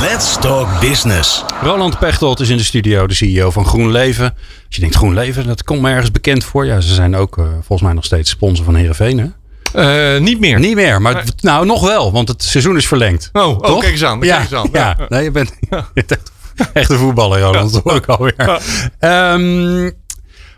Let's 0.00 0.38
talk 0.40 0.80
business. 0.80 1.44
Roland 1.62 1.98
Pechtold 1.98 2.40
is 2.40 2.48
in 2.48 2.56
de 2.56 2.64
studio, 2.64 3.06
de 3.06 3.14
CEO 3.14 3.50
van 3.50 3.64
GroenLeven. 3.64 4.24
Als 4.66 4.74
je 4.76 4.80
denkt 4.80 4.96
GroenLeven, 4.96 5.46
dat 5.46 5.62
komt 5.64 5.80
me 5.80 5.90
ergens 5.90 6.10
bekend 6.10 6.44
voor. 6.44 6.66
Ja, 6.66 6.80
ze 6.80 6.94
zijn 6.94 7.16
ook 7.16 7.38
eh, 7.38 7.44
volgens 7.44 7.82
mij 7.82 7.92
nog 7.92 8.04
steeds 8.04 8.30
sponsor 8.30 8.64
van 8.64 8.74
Heerenveen. 8.74 9.18
Hè? 9.18 9.26
Eh, 9.72 10.18
niet 10.18 10.40
meer. 10.40 10.58
Niet 10.58 10.74
meer, 10.74 11.02
maar 11.02 11.14
Nee. 11.14 11.22
nou 11.40 11.66
nog 11.66 11.80
wel, 11.86 12.12
want 12.12 12.28
het 12.28 12.42
seizoen 12.42 12.76
is 12.76 12.86
verlengd. 12.88 13.30
Oh, 13.32 13.48
oh 13.48 13.78
kijk 13.80 13.92
eens 13.92 14.04
aan. 14.04 14.20
Ja, 14.20 14.36
Kijk 14.38 14.50
eens 14.50 14.60
aan. 14.60 14.68
ja. 14.72 14.96
Nee, 15.08 15.22
je 15.24 15.30
bent, 15.30 15.52
echt, 15.94 16.30
echt 16.72 16.90
een 16.90 16.98
voetballer, 16.98 17.40
Roland. 17.40 17.72
Dat 17.72 17.82
hoor 17.82 17.96
ik 17.96 18.06
alweer. 18.06 18.60
Ehm, 18.98 19.90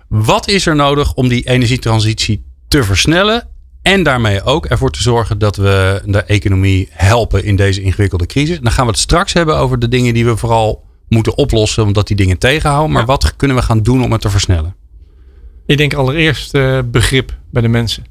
wat 0.08 0.48
is 0.48 0.66
er 0.66 0.76
nodig 0.76 1.14
om 1.14 1.28
die 1.28 1.48
energietransitie 1.48 2.44
te 2.68 2.82
versnellen? 2.84 3.48
En 3.82 4.02
daarmee 4.02 4.42
ook 4.42 4.66
ervoor 4.66 4.90
te 4.90 5.02
zorgen 5.02 5.38
dat 5.38 5.56
we 5.56 6.02
de 6.04 6.22
economie 6.22 6.88
helpen 6.90 7.44
in 7.44 7.56
deze 7.56 7.82
ingewikkelde 7.82 8.26
crisis. 8.26 8.60
Dan 8.60 8.72
gaan 8.72 8.84
we 8.84 8.90
het 8.90 9.00
straks 9.00 9.32
hebben 9.32 9.56
over 9.56 9.78
de 9.78 9.88
dingen 9.88 10.14
die 10.14 10.24
we 10.24 10.36
vooral 10.36 10.84
moeten 11.08 11.36
oplossen, 11.36 11.84
omdat 11.84 12.06
die 12.06 12.16
dingen 12.16 12.38
tegenhouden. 12.38 12.90
Maar 12.92 13.00
Ja. 13.00 13.06
wat 13.06 13.36
kunnen 13.36 13.56
we 13.56 13.62
gaan 13.62 13.82
doen 13.82 14.04
om 14.04 14.12
het 14.12 14.20
te 14.20 14.30
versnellen? 14.30 14.74
Ik 15.66 15.78
denk 15.78 15.94
allereerst 15.94 16.54
eh, 16.54 16.78
begrip 16.84 17.36
bij 17.50 17.62
de 17.62 17.68
mensen. 17.68 18.04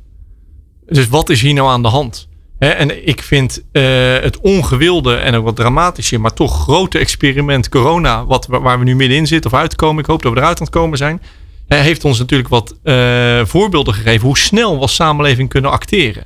Dus 0.89 1.07
wat 1.07 1.29
is 1.29 1.41
hier 1.41 1.53
nou 1.53 1.69
aan 1.69 1.81
de 1.81 1.87
hand? 1.87 2.27
En 2.59 3.07
ik 3.07 3.21
vind 3.21 3.63
eh, 3.71 3.83
het 4.21 4.39
ongewilde 4.39 5.15
en 5.15 5.35
ook 5.35 5.43
wat 5.43 5.55
dramatische, 5.55 6.17
maar 6.17 6.33
toch 6.33 6.61
grote 6.61 6.97
experiment 6.97 7.69
corona, 7.69 8.25
wat, 8.25 8.47
waar 8.47 8.79
we 8.79 8.85
nu 8.85 8.95
middenin 8.95 9.27
zitten 9.27 9.51
of 9.51 9.57
uitkomen, 9.57 10.03
ik 10.03 10.09
hoop 10.09 10.21
dat 10.21 10.33
we 10.33 10.39
eruit 10.39 10.59
aan 10.59 10.65
het 10.65 10.75
komen 10.75 10.97
zijn, 10.97 11.21
heeft 11.67 12.05
ons 12.05 12.19
natuurlijk 12.19 12.49
wat 12.49 12.75
eh, 12.83 13.45
voorbeelden 13.45 13.93
gegeven 13.93 14.27
hoe 14.27 14.37
snel 14.37 14.75
we 14.75 14.81
als 14.81 14.95
samenleving 14.95 15.49
kunnen 15.49 15.71
acteren. 15.71 16.23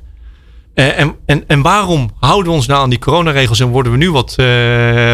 Eh, 0.74 0.98
en, 0.98 1.14
en, 1.26 1.44
en 1.46 1.62
waarom 1.62 2.10
houden 2.18 2.50
we 2.50 2.56
ons 2.56 2.66
nou 2.66 2.82
aan 2.82 2.90
die 2.90 2.98
coronaregels 2.98 3.60
en 3.60 3.68
worden 3.68 3.92
we 3.92 3.98
nu 3.98 4.10
wat 4.10 4.34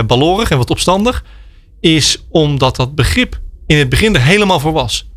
balorig 0.06 0.50
en 0.50 0.58
wat 0.58 0.70
opstandig? 0.70 1.24
Is 1.80 2.26
omdat 2.30 2.76
dat 2.76 2.94
begrip 2.94 3.40
in 3.66 3.78
het 3.78 3.88
begin 3.88 4.14
er 4.14 4.22
helemaal 4.22 4.60
voor 4.60 4.72
was. 4.72 5.09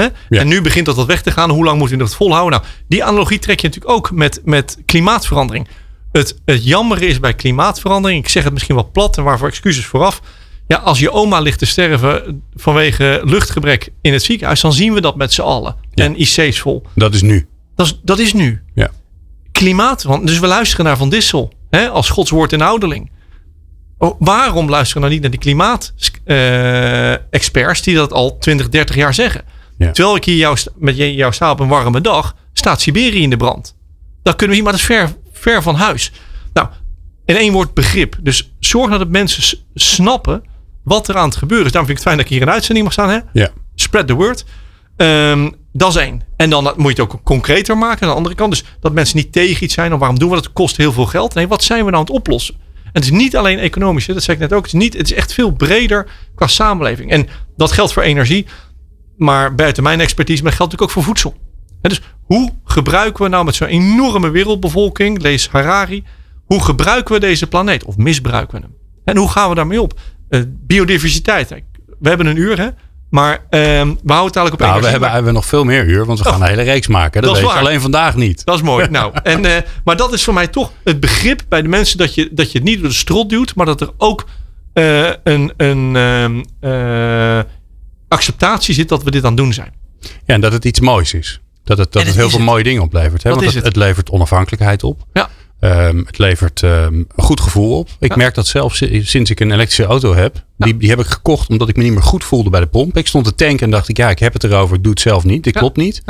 Hè? 0.00 0.08
Ja. 0.28 0.40
En 0.40 0.48
nu 0.48 0.62
begint 0.62 0.86
dat 0.86 0.96
wat 0.96 1.06
weg 1.06 1.22
te 1.22 1.30
gaan. 1.30 1.50
Hoe 1.50 1.64
lang 1.64 1.78
moeten 1.78 1.98
we 1.98 2.02
dat 2.02 2.14
volhouden? 2.14 2.60
Nou, 2.60 2.72
die 2.88 3.04
analogie 3.04 3.38
trek 3.38 3.60
je 3.60 3.66
natuurlijk 3.66 3.94
ook 3.94 4.10
met, 4.10 4.40
met 4.44 4.78
klimaatverandering. 4.86 5.68
Het, 6.12 6.40
het 6.44 6.64
jammer 6.64 7.02
is 7.02 7.20
bij 7.20 7.34
klimaatverandering, 7.34 8.24
ik 8.24 8.28
zeg 8.28 8.44
het 8.44 8.52
misschien 8.52 8.74
wat 8.74 8.92
plat 8.92 9.16
en 9.16 9.24
waarvoor 9.24 9.48
excuses 9.48 9.84
vooraf. 9.84 10.20
Ja, 10.66 10.76
als 10.76 10.98
je 10.98 11.10
oma 11.10 11.40
ligt 11.40 11.58
te 11.58 11.66
sterven 11.66 12.42
vanwege 12.54 13.20
luchtgebrek 13.24 13.92
in 14.00 14.12
het 14.12 14.22
ziekenhuis, 14.22 14.60
dan 14.60 14.72
zien 14.72 14.94
we 14.94 15.00
dat 15.00 15.16
met 15.16 15.32
z'n 15.32 15.40
allen. 15.40 15.76
Ja. 15.94 16.04
En 16.04 16.20
IC's 16.20 16.60
vol. 16.60 16.82
Dat 16.94 17.14
is 17.14 17.22
nu. 17.22 17.48
Dat 17.76 17.86
is, 17.86 18.00
dat 18.02 18.18
is 18.18 18.32
nu. 18.32 18.62
Ja. 18.74 18.90
Klimaat, 19.52 20.02
want, 20.02 20.26
dus 20.26 20.38
we 20.38 20.46
luisteren 20.46 20.84
naar 20.84 20.96
Van 20.96 21.08
Dissel 21.08 21.52
hè, 21.70 21.88
als 21.88 22.08
Gods 22.08 22.30
woord 22.30 22.52
en 22.52 22.60
ouderling. 22.60 23.10
Oh, 23.98 24.16
waarom 24.18 24.68
luisteren 24.68 24.94
we 24.94 25.08
nou 25.08 25.12
niet 25.12 25.22
naar 25.22 25.30
die 25.30 25.40
klimaat-experts 25.40 27.82
die 27.82 27.94
dat 27.94 28.12
al 28.12 28.38
20, 28.38 28.68
30 28.68 28.96
jaar 28.96 29.14
zeggen? 29.14 29.44
Ja. 29.86 29.90
Terwijl 29.92 30.16
ik 30.16 30.24
hier 30.24 30.36
jou, 30.36 30.56
sta- 30.56 30.70
met 30.76 30.96
jou 30.96 31.32
sta 31.32 31.50
op 31.50 31.60
een 31.60 31.68
warme 31.68 32.00
dag, 32.00 32.34
staat 32.52 32.80
Siberië 32.80 33.22
in 33.22 33.30
de 33.30 33.36
brand. 33.36 33.76
Dan 34.22 34.36
kunnen 34.36 34.48
we 34.48 34.54
hier, 34.54 34.62
maar 34.62 34.72
dat 34.72 34.80
is 34.80 34.86
ver, 34.86 35.16
ver 35.32 35.62
van 35.62 35.74
huis. 35.74 36.12
Nou, 36.52 36.68
in 37.24 37.36
één 37.36 37.52
woord 37.52 37.74
begrip. 37.74 38.16
Dus 38.20 38.52
zorg 38.58 38.98
dat 38.98 39.08
mensen 39.08 39.58
snappen 39.74 40.42
wat 40.84 41.08
er 41.08 41.16
aan 41.16 41.28
het 41.28 41.36
gebeuren 41.36 41.66
is. 41.66 41.72
Daarom 41.72 41.90
vind 41.90 41.98
ik 41.98 42.04
het 42.04 42.14
fijn 42.14 42.16
dat 42.16 42.24
ik 42.26 42.32
hier 42.32 42.42
een 42.48 42.54
uitzending 42.54 42.84
mag 42.84 42.92
staan. 42.92 43.08
Hè? 43.10 43.18
Ja. 43.32 43.50
Spread 43.74 44.06
the 44.06 44.14
word. 44.14 44.44
Ehm, 44.96 45.50
dat 45.72 45.88
is 45.88 45.96
één. 45.96 46.22
En 46.36 46.50
dan 46.50 46.62
moet 46.76 46.96
je 46.96 47.02
het 47.02 47.12
ook 47.12 47.20
concreter 47.24 47.78
maken 47.78 48.02
aan 48.02 48.08
de 48.08 48.14
andere 48.14 48.34
kant. 48.34 48.50
Dus 48.50 48.64
dat 48.80 48.92
mensen 48.92 49.16
niet 49.16 49.32
tegen 49.32 49.64
iets 49.64 49.74
zijn. 49.74 49.92
Of 49.92 49.98
waarom 49.98 50.18
doen 50.18 50.28
we 50.28 50.34
dat? 50.34 50.44
Het 50.44 50.52
kost 50.52 50.76
heel 50.76 50.92
veel 50.92 51.06
geld. 51.06 51.34
Nee, 51.34 51.48
wat 51.48 51.64
zijn 51.64 51.78
we 51.84 51.90
nou 51.90 51.94
aan 51.96 52.00
het 52.08 52.10
oplossen? 52.10 52.54
En 52.84 52.90
het 52.92 53.04
is 53.04 53.10
niet 53.10 53.36
alleen 53.36 53.58
economisch. 53.58 54.06
hè, 54.06 54.14
Dat 54.14 54.22
zei 54.22 54.36
ik 54.36 54.42
net 54.42 54.52
ook. 54.52 54.64
Het 54.64 54.74
is, 54.74 54.80
niet, 54.80 54.96
het 54.96 55.10
is 55.10 55.16
echt 55.16 55.32
veel 55.34 55.50
breder 55.52 56.06
qua 56.34 56.46
samenleving. 56.46 57.10
En 57.10 57.28
dat 57.56 57.72
geldt 57.72 57.92
voor 57.92 58.02
energie. 58.02 58.46
Maar 59.20 59.54
buiten 59.54 59.82
mijn 59.82 60.00
expertise, 60.00 60.42
maar 60.42 60.50
dat 60.50 60.60
geldt 60.60 60.72
natuurlijk 60.72 60.98
ook 60.98 61.04
voor 61.04 61.14
voedsel. 61.14 61.48
Dus 61.80 62.00
hoe 62.24 62.50
gebruiken 62.64 63.24
we 63.24 63.30
nou 63.30 63.44
met 63.44 63.54
zo'n 63.54 63.68
enorme 63.68 64.30
wereldbevolking, 64.30 65.22
lees 65.22 65.48
Harari, 65.48 66.04
hoe 66.44 66.62
gebruiken 66.64 67.14
we 67.14 67.20
deze 67.20 67.46
planeet? 67.46 67.84
Of 67.84 67.96
misbruiken 67.96 68.56
we 68.60 68.62
hem? 68.66 68.74
En 69.04 69.16
hoe 69.16 69.28
gaan 69.30 69.48
we 69.48 69.54
daarmee 69.54 69.82
op? 69.82 69.98
Eh, 70.28 70.40
biodiversiteit. 70.46 71.48
We 72.00 72.08
hebben 72.08 72.26
een 72.26 72.36
uur, 72.36 72.58
hè? 72.58 72.68
Maar 73.10 73.32
ehm, 73.50 73.86
we 74.02 74.12
houden 74.12 74.26
het 74.26 74.36
eigenlijk 74.36 74.52
op 74.52 74.58
Nou, 74.58 74.70
we 74.72 74.76
energie. 74.76 74.90
hebben, 74.90 75.08
we 75.08 75.14
hebben 75.14 75.32
nog 75.34 75.46
veel 75.46 75.64
meer 75.64 75.84
uur, 75.86 76.04
want 76.06 76.18
we 76.18 76.24
gaan 76.24 76.34
Oh. 76.34 76.40
een 76.40 76.48
hele 76.48 76.62
reeks 76.62 76.86
maken. 76.86 77.22
Dat, 77.22 77.22
Dat 77.22 77.32
is 77.32 77.40
weet 77.40 77.50
je 77.50 77.56
waar. 77.56 77.66
alleen 77.66 77.80
vandaag 77.80 78.14
niet. 78.16 78.44
Dat 78.44 78.54
is 78.54 78.62
mooi. 78.62 78.88
Nou, 78.90 79.12
en, 79.22 79.44
eh, 79.44 79.62
maar 79.84 79.96
dat 79.96 80.12
is 80.12 80.24
voor 80.24 80.34
mij 80.34 80.46
toch 80.46 80.72
het 80.84 81.00
begrip 81.00 81.42
bij 81.48 81.62
de 81.62 81.68
mensen 81.68 81.98
dat 81.98 82.14
je, 82.14 82.28
dat 82.32 82.52
je 82.52 82.58
het 82.58 82.66
niet 82.66 82.80
door 82.80 82.88
de 82.88 82.94
strot 82.94 83.28
duwt, 83.28 83.54
maar 83.54 83.66
dat 83.66 83.80
er 83.80 83.90
ook 83.96 84.26
eh, 84.72 85.08
een, 85.24 85.52
een 85.56 85.96
ehm, 85.96 86.42
eh, 86.60 87.38
acceptatie 88.14 88.74
zit 88.74 88.88
dat 88.88 89.02
we 89.02 89.10
dit 89.10 89.22
aan 89.24 89.28
het 89.32 89.36
doen 89.36 89.52
zijn. 89.52 89.72
Ja, 90.00 90.34
en 90.34 90.40
dat 90.40 90.52
het 90.52 90.64
iets 90.64 90.80
moois 90.80 91.14
is. 91.14 91.40
Dat 91.64 91.78
het, 91.78 91.92
dat 91.92 92.06
het 92.06 92.14
heel 92.14 92.28
veel 92.28 92.38
het. 92.38 92.48
mooie 92.48 92.62
dingen 92.64 92.82
oplevert. 92.82 93.22
Hè? 93.22 93.30
Dat 93.30 93.38
Want 93.38 93.48
is 93.50 93.54
het, 93.54 93.64
het. 93.64 93.76
levert 93.76 94.10
onafhankelijkheid 94.10 94.82
op. 94.84 95.04
Ja. 95.12 95.30
Ehm, 95.60 95.98
het 96.06 96.18
levert 96.18 96.62
ehm, 96.62 96.94
een 96.94 97.06
goed 97.16 97.40
gevoel 97.40 97.78
op. 97.78 97.88
Ik 98.00 98.10
Ja. 98.10 98.16
merk 98.16 98.34
dat 98.34 98.46
zelf 98.46 98.74
si- 98.76 99.02
sinds 99.04 99.30
ik 99.30 99.40
een 99.40 99.50
elektrische 99.52 99.84
auto 99.84 100.14
heb. 100.14 100.44
Die, 100.56 100.76
die 100.76 100.88
heb 100.88 100.98
ik 101.00 101.06
gekocht 101.06 101.48
omdat 101.48 101.68
ik 101.68 101.76
me 101.76 101.82
niet 101.82 101.92
meer 101.92 102.02
goed 102.02 102.24
voelde 102.24 102.50
bij 102.50 102.60
de 102.60 102.66
pomp. 102.66 102.96
Ik 102.96 103.06
stond 103.06 103.24
te 103.24 103.34
tanken 103.34 103.58
en 103.64 103.70
dacht 103.70 103.88
ik, 103.88 103.96
ja, 103.96 104.10
ik 104.10 104.18
heb 104.18 104.32
het 104.32 104.44
erover. 104.44 104.76
Ik 104.76 104.82
doe 104.82 104.92
het 104.92 105.00
zelf 105.00 105.24
niet. 105.24 105.44
Dit 105.44 105.56
klopt 105.56 105.76
niet. 105.76 106.02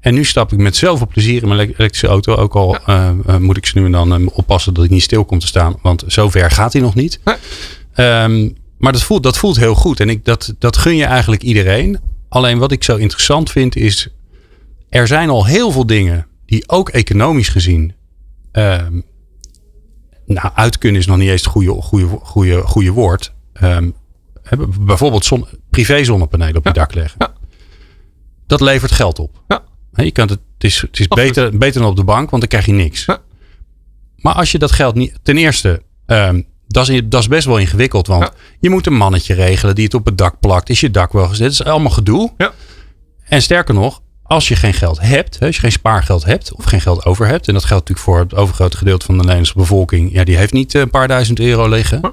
En 0.00 0.14
nu 0.14 0.24
stap 0.24 0.52
ik 0.52 0.58
met 0.58 0.76
zoveel 0.76 1.06
plezier 1.06 1.42
in 1.42 1.48
mijn 1.48 1.60
ele- 1.60 1.72
elektrische 1.76 2.06
auto. 2.06 2.34
Ook 2.34 2.54
al 2.54 2.76
eh, 2.86 3.08
eh, 3.26 3.36
moet 3.36 3.56
ik 3.56 3.66
ze 3.66 3.78
nu 3.78 3.84
en 3.84 3.92
dan 3.92 4.30
oppassen 4.30 4.74
dat 4.74 4.84
ik 4.84 4.90
niet 4.90 5.02
stil 5.02 5.24
kom 5.24 5.38
te 5.38 5.46
staan. 5.46 5.76
Want 5.82 6.04
zover 6.06 6.50
gaat 6.50 6.72
hij 6.72 6.82
nog 6.82 6.94
niet. 6.94 7.20
Maar 8.82 8.92
dat 8.92 9.02
voelt, 9.02 9.22
dat 9.22 9.38
voelt 9.38 9.56
heel 9.56 9.74
goed. 9.74 10.00
En 10.00 10.08
ik, 10.08 10.24
dat, 10.24 10.54
dat 10.58 10.76
gun 10.76 10.96
je 10.96 11.04
eigenlijk 11.04 11.42
iedereen. 11.42 11.98
Alleen 12.28 12.58
wat 12.58 12.72
ik 12.72 12.84
zo 12.84 12.96
interessant 12.96 13.50
vind 13.50 13.76
is... 13.76 14.08
Er 14.88 15.06
zijn 15.06 15.28
al 15.28 15.46
heel 15.46 15.70
veel 15.70 15.86
dingen 15.86 16.26
die 16.46 16.68
ook 16.68 16.88
economisch 16.88 17.48
gezien... 17.48 17.94
ehm, 18.52 19.00
nou, 20.26 20.50
uit 20.54 20.78
kunnen 20.78 21.00
is 21.00 21.06
nog 21.06 21.16
niet 21.16 21.28
eens 21.28 21.40
het 21.40 21.50
goede, 21.50 21.70
goede, 21.82 22.06
goede, 22.22 22.60
goede 22.62 22.90
woord. 22.90 23.32
Ehm, 23.52 23.90
bijvoorbeeld 24.80 25.24
zon, 25.24 25.46
privé 25.70 26.04
zonnepanelen 26.04 26.56
op 26.56 26.62
je 26.62 26.68
Ja. 26.68 26.74
dak 26.74 26.94
leggen. 26.94 27.16
Ja. 27.18 27.32
Dat 28.46 28.60
levert 28.60 28.92
geld 28.92 29.18
op. 29.18 29.42
Ja. 29.48 29.62
Je 29.92 30.10
kan 30.10 30.28
het, 30.28 30.40
het 30.54 30.64
is, 30.64 30.80
het 30.80 30.98
is 30.98 31.08
Absoluut. 31.08 31.34
beter, 31.34 31.58
beter 31.58 31.80
dan 31.80 31.90
op 31.90 31.96
de 31.96 32.04
bank, 32.04 32.30
want 32.30 32.42
dan 32.42 32.50
krijg 32.50 32.66
je 32.66 32.72
niks. 32.72 33.04
Ja. 33.04 33.20
Maar 34.16 34.34
als 34.34 34.52
je 34.52 34.58
dat 34.58 34.72
geld 34.72 34.94
niet. 34.94 35.18
Ten 35.22 35.36
eerste, 35.36 35.82
ehm, 36.06 36.42
dat, 36.72 36.88
is, 36.88 37.00
dat 37.04 37.20
is 37.20 37.28
best 37.28 37.46
wel 37.46 37.58
ingewikkeld. 37.58 38.06
Want 38.06 38.22
Ja. 38.22 38.32
je 38.60 38.70
moet 38.70 38.86
een 38.86 38.96
mannetje 38.96 39.34
regelen 39.34 39.74
die 39.74 39.84
het 39.84 39.94
op 39.94 40.04
het 40.04 40.18
dak 40.18 40.40
plakt. 40.40 40.68
Is 40.70 40.80
je 40.80 40.90
dak 40.90 41.12
wel 41.12 41.28
gezet? 41.28 41.56
Dat 41.56 41.60
is 41.60 41.64
allemaal 41.72 41.90
gedoe. 41.90 42.32
Ja. 42.36 42.52
En 43.24 43.42
sterker 43.42 43.74
nog, 43.74 44.00
als 44.22 44.48
je 44.48 44.56
geen 44.56 44.74
geld 44.74 45.00
hebt, 45.00 45.38
als 45.40 45.54
je 45.54 45.60
geen 45.60 45.72
spaargeld 45.72 46.24
hebt 46.24 46.52
of 46.54 46.64
geen 46.64 46.80
geld 46.80 47.04
over 47.04 47.26
hebt. 47.26 47.48
En 47.48 47.54
dat 47.54 47.64
geldt 47.64 47.88
natuurlijk 47.88 48.16
voor 48.16 48.18
het 48.24 48.34
overgrote 48.34 48.76
gedeelte 48.76 49.04
van 49.06 49.14
de 49.14 49.20
Nederlandse 49.20 49.54
bevolking. 49.58 50.12
Ja, 50.12 50.24
die 50.24 50.36
heeft 50.36 50.52
niet 50.52 50.74
eh, 50.74 50.80
een 50.80 50.90
paar 50.90 51.08
duizend 51.08 51.40
euro 51.40 51.68
liggen. 51.68 51.98
Ja. 52.02 52.12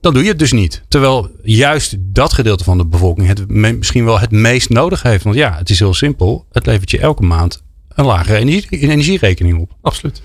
Dan 0.00 0.14
doe 0.14 0.22
je 0.22 0.28
het 0.28 0.38
dus 0.38 0.52
niet. 0.52 0.82
Terwijl 0.88 1.30
juist 1.42 1.94
dat 1.98 2.32
gedeelte 2.32 2.64
van 2.64 2.78
de 2.78 2.86
bevolking 2.86 3.26
het 3.26 3.48
misschien 3.48 4.04
wel 4.04 4.20
het 4.20 4.30
meest 4.30 4.68
nodig 4.68 5.02
heeft. 5.02 5.24
Want 5.24 5.36
ja, 5.36 5.56
het 5.56 5.70
is 5.70 5.78
heel 5.78 5.94
simpel. 5.94 6.46
Het 6.52 6.66
levert 6.66 6.90
je 6.90 6.98
elke 6.98 7.22
maand 7.22 7.62
een 7.88 8.04
lagere 8.04 8.36
energie, 8.38 8.78
energierekening 8.78 9.60
op. 9.60 9.70
Absoluut. 9.80 10.22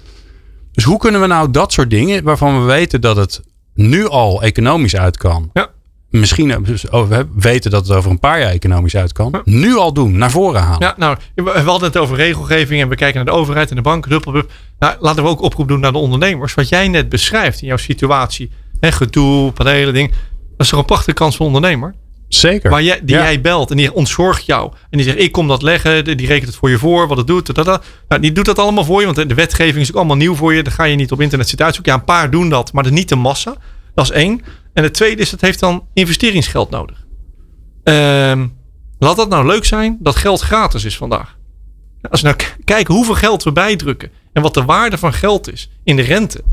Dus 0.72 0.84
hoe 0.84 0.98
kunnen 0.98 1.22
we 1.22 1.28
nou 1.28 1.52
dat 1.52 1.74
soort 1.74 1.90
dingen, 1.90 2.24
waarvan 2.24 2.60
we 2.60 2.66
weten 2.66 3.02
dat 3.02 3.16
het 3.16 3.42
nu 3.78 4.08
al 4.08 4.42
economisch 4.44 4.96
uit 4.96 5.18
kan, 5.18 5.50
Ja. 5.54 5.70
misschien 6.10 6.52
eh, 6.52 6.58
dus, 6.62 6.90
oh, 6.90 7.08
we 7.08 7.28
weten 7.36 7.72
dat 7.72 7.88
het 7.88 7.98
over 7.98 8.12
een 8.12 8.20
paar 8.20 8.40
jaar 8.40 8.52
economisch 8.52 8.96
uit 8.96 9.14
kan. 9.14 9.42
Nu 9.44 9.76
al 9.76 9.94
doen, 9.94 10.18
naar 10.18 10.32
voren 10.32 10.62
halen. 10.62 10.80
Ja, 10.88 10.94
nou, 10.98 11.18
we 11.36 11.52
hadden 11.52 11.88
het 11.88 11.98
over 11.98 12.16
regelgeving 12.16 12.82
en 12.82 12.90
we 12.90 12.96
kijken 12.96 13.16
naar 13.16 13.34
de 13.34 13.40
overheid 13.40 13.70
en 13.70 13.76
de 13.76 13.82
banken. 13.82 14.22
Nou, 14.80 14.96
laten 15.00 15.24
we 15.24 15.30
ook 15.30 15.42
oproep 15.42 15.68
doen 15.68 15.80
naar 15.80 15.92
de 15.92 15.98
ondernemers. 15.98 16.54
Wat 16.54 16.70
jij 16.70 16.88
net 16.88 17.10
beschrijft 17.10 17.62
in 17.62 17.68
jouw 17.68 17.78
situatie. 17.78 18.52
Hè, 18.80 18.92
gedoe, 18.92 19.52
panelen, 19.52 19.94
ding. 19.94 20.10
Dat 20.10 20.66
is 20.66 20.70
toch 20.70 20.80
een 20.80 20.86
prachtige 20.86 21.14
kans 21.14 21.36
voor 21.36 21.46
ondernemer? 21.46 21.96
Zeker. 22.28 22.70
Waar 22.70 22.84
jij, 22.84 23.00
die 23.04 23.16
jij 23.16 23.42
belt 23.42 23.72
en 23.72 23.78
die 23.78 23.94
ontzorgt 23.94 24.46
jou. 24.46 24.72
En 24.90 24.98
die 24.98 25.04
zegt, 25.04 25.20
ik 25.20 25.32
kom 25.32 25.48
dat 25.48 25.62
leggen. 25.62 26.04
Die 26.04 26.28
rekent 26.28 26.48
het 26.48 26.56
voor 26.56 26.70
je 26.70 26.78
voor, 26.78 27.08
wat 27.08 27.18
het 27.18 27.28
doet. 27.28 27.56
Dat, 27.56 27.66
dat. 27.66 27.86
Nou, 28.08 28.22
die 28.22 28.32
doet 28.32 28.46
dat 28.46 28.60
allemaal 28.60 28.84
voor 28.84 29.00
je. 29.00 29.06
Want 29.14 29.30
de 29.30 29.36
wetgeving 29.36 29.82
is 29.82 29.90
ook 29.90 29.96
allemaal 29.96 30.16
nieuw 30.16 30.36
voor 30.36 30.54
je. 30.54 30.64
Dan 30.64 30.74
ga 30.74 30.84
je 30.84 30.96
niet 30.96 31.12
op 31.12 31.22
internet 31.22 31.48
zitten 31.48 31.66
uitzoeken. 31.66 31.94
Ja, 31.94 32.00
een 32.00 32.06
paar 32.06 32.32
doen 32.32 32.50
dat, 32.50 32.74
maar 32.74 32.84
dat 32.84 32.92
is 32.92 32.98
niet 32.98 33.10
de 33.10 33.16
massa. 33.16 33.56
Dat 33.96 34.06
is 34.06 34.12
één. 34.12 34.42
En 34.74 34.84
het 34.84 34.94
tweede 34.94 35.22
is, 35.22 35.32
het 35.32 35.42
heeft 35.42 35.60
dan 35.60 35.88
investeringsgeld 35.94 36.70
nodig. 36.70 37.06
Um, 37.84 38.56
laat 39.00 39.16
dat 39.16 39.30
nou 39.30 39.46
leuk 39.46 39.66
zijn 39.66 39.98
dat 40.00 40.16
geld 40.16 40.42
gratis 40.42 40.86
is 40.86 40.98
vandaag. 40.98 41.38
Als 42.10 42.22
we 42.22 42.28
nou 42.28 42.40
kijken 42.64 42.94
hoeveel 42.94 43.16
geld 43.16 43.44
we 43.44 43.52
bijdrukken. 43.52 44.12
En 44.34 44.42
wat 44.42 44.54
de 44.54 44.66
waarde 44.66 44.98
van 44.98 45.14
geld 45.14 45.52
is 45.52 45.70
in 45.84 45.96
de 45.96 46.02
rente. 46.02 46.44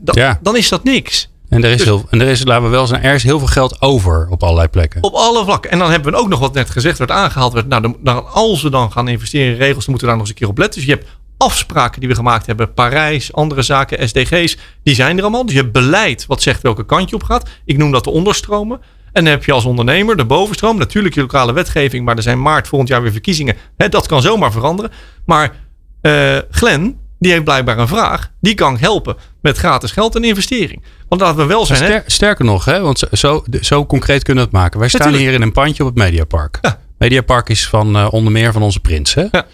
Dan, 0.00 0.38
dan 0.42 0.56
is 0.56 0.68
dat 0.68 0.84
niks. 0.84 1.30
En 1.48 1.64
er 1.64 1.70
is, 1.70 1.76
dus- 1.76 1.86
heel, 1.86 2.06
en 2.10 2.20
er 2.20 2.26
is, 2.26 2.44
laten 2.44 2.64
we 2.64 2.70
wel 2.70 2.86
zijn, 2.86 3.02
er 3.02 3.14
is 3.14 3.22
heel 3.22 3.38
veel 3.38 3.48
geld 3.48 3.80
over 3.80 4.26
op 4.30 4.42
allerlei 4.42 4.68
plekken. 4.68 5.02
Op 5.02 5.14
alle 5.14 5.44
vlakken. 5.44 5.70
En 5.70 5.78
dan 5.78 5.90
hebben 5.90 6.12
we 6.12 6.18
ook 6.18 6.28
nog 6.28 6.40
wat 6.40 6.54
net 6.54 6.70
gezegd 6.70 6.98
werd 6.98 7.10
aangehaald. 7.10 7.52
Werd, 7.52 7.68
nou, 7.68 7.94
dan, 8.02 8.32
als 8.32 8.62
we 8.62 8.70
dan 8.70 8.92
gaan 8.92 9.08
investeren 9.08 9.52
in 9.52 9.58
regels, 9.58 9.84
dan 9.84 9.90
moeten 9.94 10.00
we 10.00 10.06
daar 10.06 10.16
nog 10.16 10.20
eens 10.20 10.28
een 10.28 10.34
keer 10.34 10.48
op 10.48 10.58
letten. 10.58 10.80
Dus 10.80 10.88
je 10.88 10.94
hebt 10.94 11.08
afspraken 11.36 12.00
die 12.00 12.08
we 12.08 12.14
gemaakt 12.14 12.46
hebben. 12.46 12.74
Parijs, 12.74 13.32
andere 13.32 13.62
zaken, 13.62 14.08
SDG's. 14.08 14.56
Die 14.82 14.94
zijn 14.94 15.16
er 15.16 15.22
allemaal. 15.22 15.44
Dus 15.44 15.54
je 15.54 15.60
hebt 15.60 15.72
beleid 15.72 16.26
wat 16.26 16.42
zegt 16.42 16.62
welke 16.62 16.86
kant 16.86 17.10
je 17.10 17.14
op 17.14 17.22
gaat. 17.22 17.48
Ik 17.64 17.76
noem 17.76 17.92
dat 17.92 18.04
de 18.04 18.10
onderstromen. 18.10 18.80
En 19.12 19.24
dan 19.24 19.32
heb 19.32 19.44
je 19.44 19.52
als 19.52 19.64
ondernemer 19.64 20.16
de 20.16 20.24
bovenstroom. 20.24 20.78
Natuurlijk 20.78 21.14
je 21.14 21.20
lokale 21.20 21.52
wetgeving. 21.52 22.04
Maar 22.04 22.16
er 22.16 22.22
zijn 22.22 22.42
maart 22.42 22.68
volgend 22.68 22.90
jaar 22.90 23.02
weer 23.02 23.12
verkiezingen. 23.12 23.56
dat 23.76 24.06
kan 24.06 24.22
zomaar 24.22 24.52
veranderen. 24.52 24.90
Maar 25.24 25.54
uh, 26.02 26.38
Glenn, 26.50 26.98
die 27.18 27.32
heeft 27.32 27.44
blijkbaar 27.44 27.78
een 27.78 27.88
vraag. 27.88 28.30
Die 28.40 28.54
kan 28.54 28.78
helpen 28.78 29.16
met 29.40 29.58
gratis 29.58 29.92
geld 29.92 30.14
en 30.14 30.24
investering. 30.24 30.82
Want 31.08 31.20
laten 31.20 31.36
we 31.36 31.44
wel 31.44 31.66
zijn. 31.66 31.78
Ster, 31.78 32.02
sterker 32.06 32.44
nog, 32.44 32.64
hè, 32.64 32.80
want 32.80 33.02
zo, 33.12 33.44
zo 33.60 33.86
concreet 33.86 34.22
kunnen 34.22 34.44
we 34.44 34.50
het 34.50 34.58
maken. 34.58 34.80
Wij 34.80 34.88
staan 34.88 35.14
hier 35.14 35.32
in 35.32 35.42
een 35.42 35.52
pandje 35.52 35.82
op 35.82 35.88
het 35.88 35.98
Mediapark. 35.98 36.58
Ja. 36.60 36.78
Mediapark 36.98 37.48
is 37.48 37.68
van 37.68 37.96
uh, 37.96 38.08
onder 38.10 38.32
meer 38.32 38.52
van 38.52 38.62
onze 38.62 38.80
prins. 38.80 39.14
Hè? 39.14 39.26
Ja. 39.30 39.46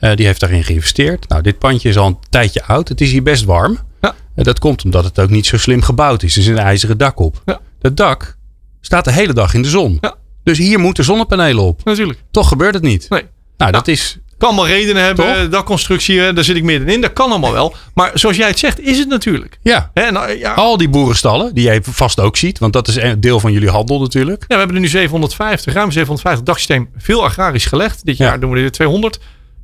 Uh, 0.00 0.14
die 0.14 0.26
heeft 0.26 0.40
daarin 0.40 0.64
geïnvesteerd. 0.64 1.28
Nou, 1.28 1.42
dit 1.42 1.58
pandje 1.58 1.88
is 1.88 1.96
al 1.96 2.06
een 2.06 2.18
tijdje 2.30 2.64
oud. 2.64 2.88
Het 2.88 3.00
is 3.00 3.10
hier 3.10 3.22
best 3.22 3.44
warm. 3.44 3.78
Ja. 4.00 4.14
Uh, 4.36 4.44
dat 4.44 4.58
komt 4.58 4.84
omdat 4.84 5.04
het 5.04 5.20
ook 5.20 5.30
niet 5.30 5.46
zo 5.46 5.58
slim 5.58 5.82
gebouwd 5.82 6.22
is. 6.22 6.36
Er 6.36 6.42
zit 6.42 6.56
een 6.56 6.62
ijzeren 6.62 6.98
dak 6.98 7.18
op. 7.18 7.42
Ja. 7.44 7.60
Dat 7.78 7.96
dak 7.96 8.36
staat 8.80 9.04
de 9.04 9.12
hele 9.12 9.32
dag 9.32 9.54
in 9.54 9.62
de 9.62 9.68
zon. 9.68 10.00
Dus 10.44 10.58
hier 10.58 10.78
moeten 10.78 11.04
zonnepanelen 11.04 11.64
op. 11.64 11.84
Natuurlijk. 11.84 12.22
Toch 12.30 12.48
gebeurt 12.48 12.74
het 12.74 12.82
niet. 12.82 13.06
Nee. 13.08 13.22
Nou, 13.56 13.72
dat 13.72 13.88
is 13.88 14.18
kan 14.38 14.48
allemaal 14.48 14.66
redenen 14.66 15.02
hebben. 15.02 15.50
Dakconstructie, 15.50 16.32
daar 16.32 16.44
zit 16.44 16.56
ik 16.56 16.62
middenin. 16.62 17.00
Dat 17.00 17.12
kan 17.12 17.30
allemaal 17.30 17.52
wel. 17.52 17.74
Maar 17.94 18.10
zoals 18.14 18.36
jij 18.36 18.48
het 18.48 18.58
zegt, 18.58 18.80
is 18.80 18.98
het 18.98 19.08
natuurlijk. 19.08 19.58
Ja. 19.62 19.90
nou, 19.94 20.38
ja. 20.38 20.52
Al 20.52 20.76
die 20.76 20.88
boerenstallen, 20.88 21.54
die 21.54 21.64
jij 21.64 21.82
vast 21.82 22.20
ook 22.20 22.36
ziet. 22.36 22.58
Want 22.58 22.72
dat 22.72 22.88
is 22.88 22.96
een 22.96 23.20
deel 23.20 23.40
van 23.40 23.52
jullie 23.52 23.70
handel 23.70 24.00
natuurlijk. 24.00 24.40
Ja, 24.40 24.46
we 24.48 24.54
hebben 24.54 24.76
er 24.76 24.82
nu 24.82 24.88
750, 24.88 25.72
ruim 25.72 25.90
750 25.90 26.46
daksysteem. 26.46 26.88
Veel 26.96 27.24
agrarisch 27.24 27.66
gelegd. 27.66 28.04
Dit 28.04 28.16
jaar 28.16 28.40
doen 28.40 28.50
we 28.50 28.60
er 28.60 28.72
200. 28.72 29.18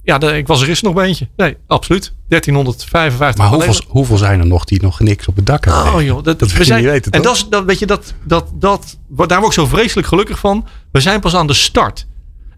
Ja, 0.04 0.20
ik 0.20 0.46
was 0.46 0.62
er 0.62 0.68
eerst 0.68 0.82
nog 0.82 0.94
bij 0.94 1.06
eentje. 1.06 1.28
Nee, 1.36 1.56
absoluut. 1.66 2.12
1355. 2.28 3.36
Maar 3.36 3.52
hoeveel, 3.52 3.84
hoeveel, 3.88 4.16
zijn 4.16 4.40
er 4.40 4.46
nog 4.46 4.64
die 4.64 4.82
nog 4.82 5.00
niks 5.00 5.26
op 5.28 5.36
het 5.36 5.46
dak 5.46 5.64
hebben? 5.64 5.94
Oh 5.94 6.02
joh, 6.02 6.22
dat, 6.22 6.38
dat 6.38 6.52
we 6.52 6.64
zijn, 6.64 6.82
niet 6.82 6.90
weten, 6.90 7.12
En 7.12 7.22
dat, 7.22 7.34
is, 7.34 7.46
dat, 7.48 7.64
weet 7.64 7.78
je, 7.78 7.86
dat, 7.86 8.14
dat, 8.24 8.50
dat, 8.54 8.98
daar 9.08 9.40
word 9.40 9.52
ik 9.52 9.52
zo 9.52 9.66
vreselijk 9.66 10.06
gelukkig 10.06 10.38
van. 10.38 10.66
We 10.92 11.00
zijn 11.00 11.20
pas 11.20 11.34
aan 11.34 11.46
de 11.46 11.54
start. 11.54 12.06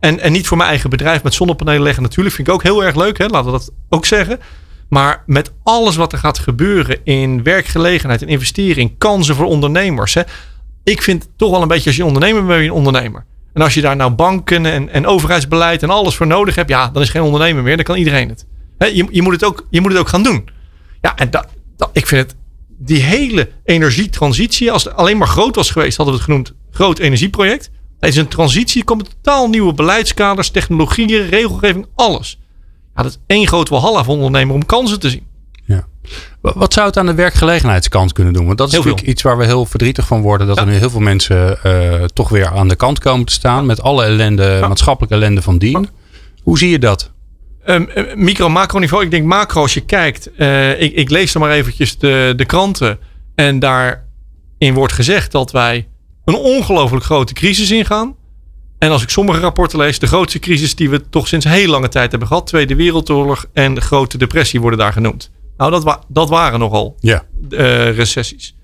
En, 0.00 0.20
en 0.20 0.32
niet 0.32 0.46
voor 0.46 0.56
mijn 0.56 0.68
eigen 0.68 0.90
bedrijf 0.90 1.22
met 1.22 1.34
zonnepanelen 1.34 1.82
leggen 1.82 2.02
natuurlijk. 2.02 2.34
Vind 2.34 2.48
ik 2.48 2.54
ook 2.54 2.62
heel 2.62 2.84
erg 2.84 2.94
leuk. 2.94 3.18
Hè? 3.18 3.26
Laten 3.26 3.52
we 3.52 3.58
dat 3.58 3.70
ook 3.88 4.06
zeggen. 4.06 4.40
Maar 4.88 5.22
met 5.26 5.52
alles 5.62 5.96
wat 5.96 6.12
er 6.12 6.18
gaat 6.18 6.38
gebeuren 6.38 7.04
in 7.04 7.42
werkgelegenheid 7.42 8.22
en 8.22 8.28
investering, 8.28 8.98
kansen 8.98 9.34
voor 9.34 9.46
ondernemers. 9.46 10.14
Hè? 10.14 10.22
Ik 10.84 11.02
vind 11.02 11.28
toch 11.36 11.50
wel 11.50 11.62
een 11.62 11.68
beetje 11.68 11.86
als 11.86 11.96
je 11.96 12.04
ondernemer 12.04 12.36
bent, 12.36 12.48
ben 12.48 12.62
je 12.62 12.68
een 12.68 12.76
ondernemer. 12.76 13.24
En 13.52 13.62
als 13.62 13.74
je 13.74 13.80
daar 13.80 13.96
nou 13.96 14.10
banken 14.10 14.66
en, 14.66 14.88
en 14.88 15.06
overheidsbeleid 15.06 15.82
en 15.82 15.90
alles 15.90 16.14
voor 16.14 16.26
nodig 16.26 16.54
hebt, 16.54 16.68
ja, 16.68 16.88
dan 16.88 17.02
is 17.02 17.10
geen 17.10 17.22
ondernemer 17.22 17.62
meer. 17.62 17.76
Dan 17.76 17.84
kan 17.84 17.96
iedereen 17.96 18.28
het. 18.28 18.46
Je, 18.78 19.06
je, 19.10 19.22
moet 19.22 19.32
het 19.32 19.44
ook, 19.44 19.66
je 19.70 19.80
moet 19.80 19.90
het 19.90 20.00
ook 20.00 20.08
gaan 20.08 20.22
doen. 20.22 20.48
Ja, 21.00 21.16
en 21.16 21.30
dat, 21.30 21.48
ik 21.92 22.06
vind 22.06 22.22
het, 22.22 22.36
die 22.78 23.02
hele 23.02 23.50
energietransitie, 23.64 24.72
als 24.72 24.84
het 24.84 24.94
alleen 24.94 25.16
maar 25.16 25.28
groot 25.28 25.54
was 25.54 25.70
geweest, 25.70 25.96
hadden 25.96 26.14
we 26.14 26.20
het 26.20 26.30
genoemd 26.30 26.54
groot 26.70 26.98
energieproject. 26.98 27.70
Het 28.00 28.10
is 28.10 28.16
een 28.16 28.28
transitie, 28.28 28.84
komen 28.84 29.06
totaal 29.08 29.48
nieuwe 29.48 29.74
beleidskaders, 29.74 30.50
technologieën, 30.50 31.28
regelgeving, 31.28 31.86
alles. 31.94 32.38
Ja, 32.96 33.02
dat 33.02 33.10
is 33.10 33.18
één 33.26 33.46
groot 33.46 33.68
walhalla 33.68 34.04
voor 34.04 34.14
ondernemer 34.14 34.54
om 34.54 34.66
kansen 34.66 35.00
te 35.00 35.10
zien. 35.10 35.26
Ja. 35.64 35.86
Wat 36.40 36.72
zou 36.72 36.86
het 36.86 36.96
aan 36.96 37.06
de 37.06 37.14
werkgelegenheidskant 37.14 38.12
kunnen 38.12 38.32
doen? 38.32 38.46
Want 38.46 38.58
dat 38.58 38.66
is 38.66 38.72
heel 38.72 38.82
natuurlijk 38.82 39.08
iets 39.08 39.22
waar 39.22 39.38
we 39.38 39.44
heel 39.44 39.64
verdrietig 39.64 40.06
van 40.06 40.20
worden. 40.20 40.46
Dat 40.46 40.58
er 40.58 40.66
nu 40.66 40.72
heel 40.72 40.90
veel 40.90 41.00
mensen 41.00 41.58
uh, 41.66 42.04
toch 42.04 42.28
weer 42.28 42.46
aan 42.46 42.68
de 42.68 42.76
kant 42.76 42.98
komen 42.98 43.26
te 43.26 43.32
staan. 43.32 43.66
Met 43.66 43.82
alle 43.82 44.04
ellende, 44.04 44.58
maatschappelijke 44.60 45.16
ellende 45.16 45.42
van 45.42 45.58
dien. 45.58 45.88
Hoe 46.42 46.58
zie 46.58 46.70
je 46.70 46.78
dat? 46.78 47.12
Um, 47.66 47.88
micro, 48.14 48.48
macro 48.48 48.78
niveau. 48.78 49.04
Ik 49.04 49.10
denk 49.10 49.24
macro 49.24 49.62
als 49.62 49.74
je 49.74 49.80
kijkt. 49.80 50.30
Uh, 50.38 50.80
ik, 50.80 50.94
ik, 50.94 51.10
lees 51.10 51.34
er 51.34 51.40
maar 51.40 51.50
eventjes 51.50 51.98
de, 51.98 52.32
de 52.36 52.44
kranten. 52.44 52.98
En 53.34 53.58
daarin 53.58 54.74
wordt 54.74 54.92
gezegd 54.92 55.32
dat 55.32 55.50
wij 55.50 55.88
een 56.26 56.34
ongelooflijk 56.34 57.04
grote 57.04 57.32
crisis 57.32 57.70
ingaan. 57.70 58.16
En 58.78 58.90
als 58.90 59.02
ik 59.02 59.08
sommige 59.08 59.40
rapporten 59.40 59.78
lees, 59.78 59.98
de 59.98 60.06
grootste 60.06 60.38
crisis 60.38 60.74
die 60.74 60.90
we 60.90 61.08
toch 61.08 61.28
sinds 61.28 61.44
heel 61.44 61.68
lange 61.68 61.88
tijd 61.88 62.10
hebben 62.10 62.28
gehad. 62.28 62.46
Tweede 62.46 62.74
Wereldoorlog 62.74 63.46
en 63.52 63.74
de 63.74 63.80
Grote 63.80 64.18
Depressie 64.18 64.60
worden 64.60 64.78
daar 64.78 64.92
genoemd. 64.92 65.30
Nou, 65.56 65.70
dat, 65.70 65.84
wa 65.84 66.02
dat 66.08 66.28
waren 66.28 66.58
nogal 66.58 66.96
ja. 67.00 67.24
Uh, 67.50 67.96
recessies. 67.96 68.56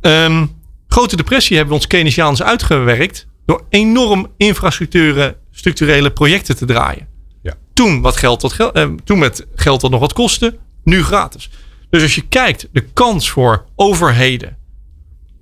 Um, 0.00 0.58
Grote 0.88 1.16
Depressie 1.16 1.56
hebben 1.56 1.74
we 1.74 1.80
ons 1.80 1.88
Keynesiaans 1.88 2.42
uitgewerkt 2.42 3.26
door 3.46 3.64
enorm 3.68 4.26
infrastructurele 4.36 5.36
structurele 5.50 6.10
projecten 6.10 6.56
te 6.56 6.64
draaien. 6.64 7.06
Ja. 7.42 7.54
Toen, 7.72 8.00
wat 8.00 8.16
geld 8.16 8.40
tot 8.40 8.52
geld, 8.52 8.76
uh, 8.76 8.88
toen 9.04 9.18
met 9.18 9.46
geld 9.54 9.80
dat 9.80 9.90
nog 9.90 10.00
wat 10.00 10.12
kostte, 10.12 10.58
nu 10.84 11.04
gratis. 11.04 11.50
Dus 11.90 12.02
als 12.02 12.14
je 12.14 12.28
kijkt, 12.28 12.68
de 12.72 12.80
kans 12.80 13.30
voor 13.30 13.64
overheden 13.76 14.56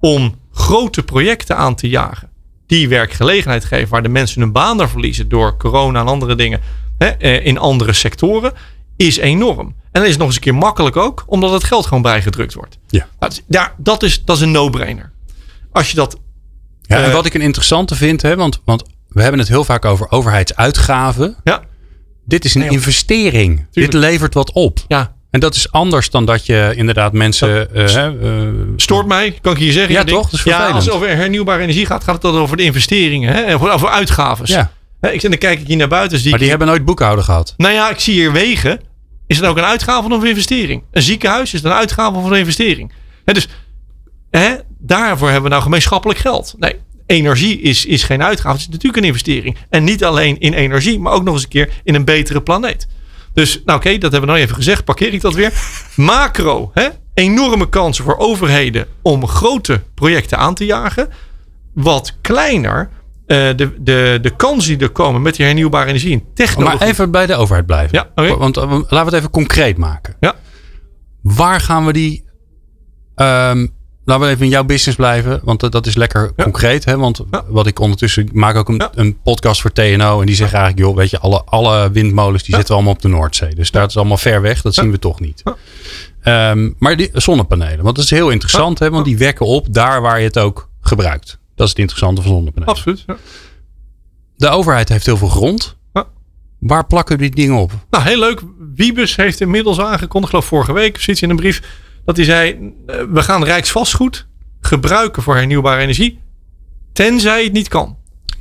om 0.00 0.34
grote 0.52 1.02
projecten 1.02 1.56
aan 1.56 1.74
te 1.74 1.88
jagen. 1.88 2.30
Die 2.66 2.88
werkgelegenheid 2.88 3.64
geven, 3.64 3.88
waar 3.88 4.02
de 4.02 4.08
mensen 4.08 4.40
hun 4.40 4.52
baan 4.52 4.88
verliezen 4.88 5.28
door 5.28 5.56
corona 5.56 6.00
en 6.00 6.06
andere 6.06 6.34
dingen 6.34 6.60
hè, 6.98 7.06
eh, 7.06 7.46
in 7.46 7.58
andere 7.58 7.92
sectoren, 7.92 8.52
is 8.96 9.16
enorm. 9.16 9.66
En 9.66 9.74
dan 9.92 10.02
is 10.02 10.08
het 10.08 10.18
nog 10.18 10.26
eens 10.26 10.36
een 10.36 10.42
keer 10.42 10.54
makkelijk 10.54 10.96
ook, 10.96 11.24
omdat 11.26 11.52
het 11.52 11.64
geld 11.64 11.86
gewoon 11.86 12.02
bijgedrukt 12.02 12.54
wordt. 12.54 12.78
Ja. 12.88 13.08
Daar, 13.46 13.74
dat, 13.76 14.02
is, 14.02 14.24
dat 14.24 14.36
is 14.36 14.42
een 14.42 14.50
no-brainer. 14.50 15.12
Als 15.72 15.90
je 15.90 15.96
dat. 15.96 16.16
Ja, 16.82 16.96
en 16.96 17.04
eh, 17.04 17.12
wat 17.12 17.26
ik 17.26 17.34
een 17.34 17.40
interessante 17.40 17.94
vind, 17.94 18.22
hè, 18.22 18.36
want, 18.36 18.60
want 18.64 18.82
we 19.08 19.22
hebben 19.22 19.40
het 19.40 19.48
heel 19.48 19.64
vaak 19.64 19.84
over 19.84 20.10
overheidsuitgaven. 20.10 21.36
Ja. 21.44 21.62
Dit 22.24 22.44
is 22.44 22.54
een 22.54 22.70
investering. 22.70 23.66
Dit 23.70 23.92
levert 23.92 24.34
wat 24.34 24.52
op. 24.52 24.84
Ja. 24.88 25.16
En 25.30 25.40
dat 25.40 25.54
is 25.54 25.72
anders 25.72 26.10
dan 26.10 26.24
dat 26.24 26.46
je 26.46 26.72
inderdaad 26.76 27.12
mensen. 27.12 27.68
Uh, 27.74 28.48
Stoort 28.76 29.06
mij, 29.06 29.38
kan 29.40 29.52
ik 29.52 29.58
hier 29.58 29.72
zeggen. 29.72 29.92
Ja, 29.92 30.04
toch? 30.04 30.30
Dat 30.30 30.32
is 30.32 30.42
ja, 30.42 30.68
als 30.68 30.84
het 30.84 30.94
over 30.94 31.08
hernieuwbare 31.08 31.62
energie 31.62 31.86
gaat, 31.86 32.04
gaat 32.04 32.12
het 32.12 32.22
dan 32.22 32.36
over 32.36 32.56
de 32.56 32.62
investeringen. 32.62 33.34
Hè? 33.34 33.54
Over 33.54 33.88
uitgaves. 33.88 34.50
Ja. 34.50 34.70
Ik, 35.00 35.20
dan 35.20 35.38
kijk 35.38 35.60
ik 35.60 35.66
hier 35.66 35.76
naar 35.76 35.88
buiten. 35.88 36.30
maar 36.30 36.38
die 36.38 36.48
hebben 36.48 36.66
nooit 36.66 36.84
boekhouden 36.84 37.24
gehad. 37.24 37.54
Nou 37.56 37.74
ja, 37.74 37.90
ik 37.90 38.00
zie 38.00 38.14
hier 38.14 38.32
wegen. 38.32 38.80
Is 39.26 39.36
het 39.36 39.46
ook 39.46 39.56
een 39.56 39.64
uitgave 39.64 40.14
of 40.14 40.22
een 40.22 40.28
investering? 40.28 40.82
Een 40.90 41.02
ziekenhuis 41.02 41.54
is 41.54 41.62
het 41.62 41.64
een 41.64 41.78
uitgave 41.78 42.16
of 42.16 42.24
een 42.24 42.38
investering? 42.38 42.92
dus 43.24 43.48
hè, 44.30 44.54
daarvoor 44.78 45.26
hebben 45.26 45.44
we 45.44 45.50
nou 45.50 45.62
gemeenschappelijk 45.62 46.18
geld. 46.18 46.54
Nee, 46.58 46.74
energie 47.06 47.60
is, 47.60 47.86
is 47.86 48.02
geen 48.02 48.22
uitgave. 48.22 48.54
Het 48.54 48.60
is 48.60 48.68
natuurlijk 48.68 48.96
een 48.96 49.08
investering. 49.08 49.56
En 49.70 49.84
niet 49.84 50.04
alleen 50.04 50.40
in 50.40 50.52
energie, 50.52 50.98
maar 50.98 51.12
ook 51.12 51.24
nog 51.24 51.34
eens 51.34 51.42
een 51.42 51.48
keer 51.48 51.70
in 51.84 51.94
een 51.94 52.04
betere 52.04 52.42
planeet. 52.42 52.86
Dus 53.32 53.62
nou 53.64 53.78
oké, 53.78 53.98
dat 53.98 54.12
hebben 54.12 54.20
we 54.20 54.26
nou 54.26 54.38
even 54.38 54.54
gezegd. 54.54 54.84
Parkeer 54.84 55.12
ik 55.12 55.20
dat 55.20 55.34
weer. 55.34 55.52
Macro, 55.96 56.70
hè? 56.74 56.88
enorme 57.14 57.68
kansen 57.68 58.04
voor 58.04 58.16
overheden 58.16 58.86
om 59.02 59.26
grote 59.26 59.82
projecten 59.94 60.38
aan 60.38 60.54
te 60.54 60.64
jagen. 60.64 61.08
Wat 61.74 62.16
kleiner, 62.20 62.88
uh, 63.26 63.36
de, 63.56 63.74
de, 63.78 64.18
de 64.22 64.36
kansen 64.36 64.78
die 64.78 64.86
er 64.86 64.92
komen 64.92 65.22
met 65.22 65.36
die 65.36 65.44
hernieuwbare 65.44 65.88
energie 65.88 66.12
en 66.12 66.24
technologie. 66.34 66.78
Maar 66.78 66.88
even 66.88 67.10
bij 67.10 67.26
de 67.26 67.34
overheid 67.34 67.66
blijven. 67.66 67.98
Ja, 67.98 68.10
okay. 68.24 68.36
Want 68.36 68.56
uh, 68.56 68.70
laten 68.70 68.88
we 68.88 68.96
het 68.96 69.14
even 69.14 69.30
concreet 69.30 69.76
maken. 69.76 70.16
Ja. 70.20 70.34
Waar 71.22 71.60
gaan 71.60 71.86
we 71.86 71.92
die 71.92 72.24
um, 73.16 73.76
Laten 74.08 74.26
we 74.26 74.32
even 74.32 74.44
in 74.44 74.50
jouw 74.50 74.64
business 74.64 74.96
blijven, 74.96 75.40
want 75.44 75.72
dat 75.72 75.86
is 75.86 75.94
lekker 75.94 76.34
concreet. 76.34 76.84
Hè? 76.84 76.96
Want 76.96 77.20
wat 77.48 77.66
ik 77.66 77.78
ondertussen 77.78 78.22
ik 78.22 78.32
maak 78.32 78.56
ook 78.56 78.68
een, 78.68 78.82
een, 78.94 79.20
podcast 79.22 79.60
voor 79.60 79.72
TNO 79.72 80.20
en 80.20 80.26
die 80.26 80.36
zeggen 80.36 80.58
eigenlijk, 80.58 80.88
joh, 80.88 80.96
weet 80.96 81.10
je, 81.10 81.18
alle, 81.18 81.42
alle 81.44 81.90
windmolens 81.90 82.42
die 82.42 82.54
zitten 82.54 82.74
allemaal 82.74 82.92
op 82.92 83.02
de 83.02 83.08
Noordzee. 83.08 83.54
Dus 83.54 83.70
daar 83.70 83.86
is 83.86 83.96
allemaal 83.96 84.16
ver 84.16 84.42
weg, 84.42 84.62
dat 84.62 84.74
zien 84.74 84.90
we 84.90 84.98
toch 84.98 85.20
niet. 85.20 85.42
Um, 86.24 86.74
maar 86.78 86.96
die 86.96 87.10
zonnepanelen, 87.12 87.82
want 87.82 87.96
dat 87.96 88.04
is 88.04 88.10
heel 88.10 88.30
interessant, 88.30 88.78
hè? 88.78 88.90
want 88.90 89.04
die 89.04 89.18
wekken 89.18 89.46
op 89.46 89.66
daar 89.70 90.00
waar 90.00 90.18
je 90.18 90.26
het 90.26 90.38
ook 90.38 90.68
gebruikt. 90.80 91.38
Dat 91.54 91.66
is 91.66 91.72
het 91.72 91.78
interessante 91.78 92.22
van 92.22 92.30
zonnepanelen. 92.30 92.74
Absoluut. 92.74 93.02
Ja. 93.06 93.16
De 94.36 94.48
overheid 94.48 94.88
heeft 94.88 95.06
heel 95.06 95.16
veel 95.16 95.28
grond. 95.28 95.76
Waar 96.58 96.86
plakken 96.86 97.18
die 97.18 97.30
dingen 97.30 97.56
op? 97.56 97.72
Nou, 97.90 98.04
heel 98.04 98.18
leuk. 98.18 98.42
Wiebus 98.74 99.16
heeft 99.16 99.40
inmiddels 99.40 99.80
aangekondigd, 99.80 100.30
geloof 100.32 100.46
vorige 100.46 100.72
week, 100.72 101.00
zit 101.00 101.22
in 101.22 101.30
een 101.30 101.36
brief, 101.36 101.62
dat 102.08 102.16
hij 102.16 102.24
zei: 102.24 102.72
eh, 102.86 103.02
we 103.10 103.22
gaan 103.22 103.44
Rijksvastgoed 103.44 104.26
gebruiken 104.60 105.22
voor 105.22 105.34
hernieuwbare 105.36 105.80
energie, 105.80 106.20
tenzij 106.92 107.44
het 107.44 107.52
niet 107.52 107.68
kan. 107.68 107.96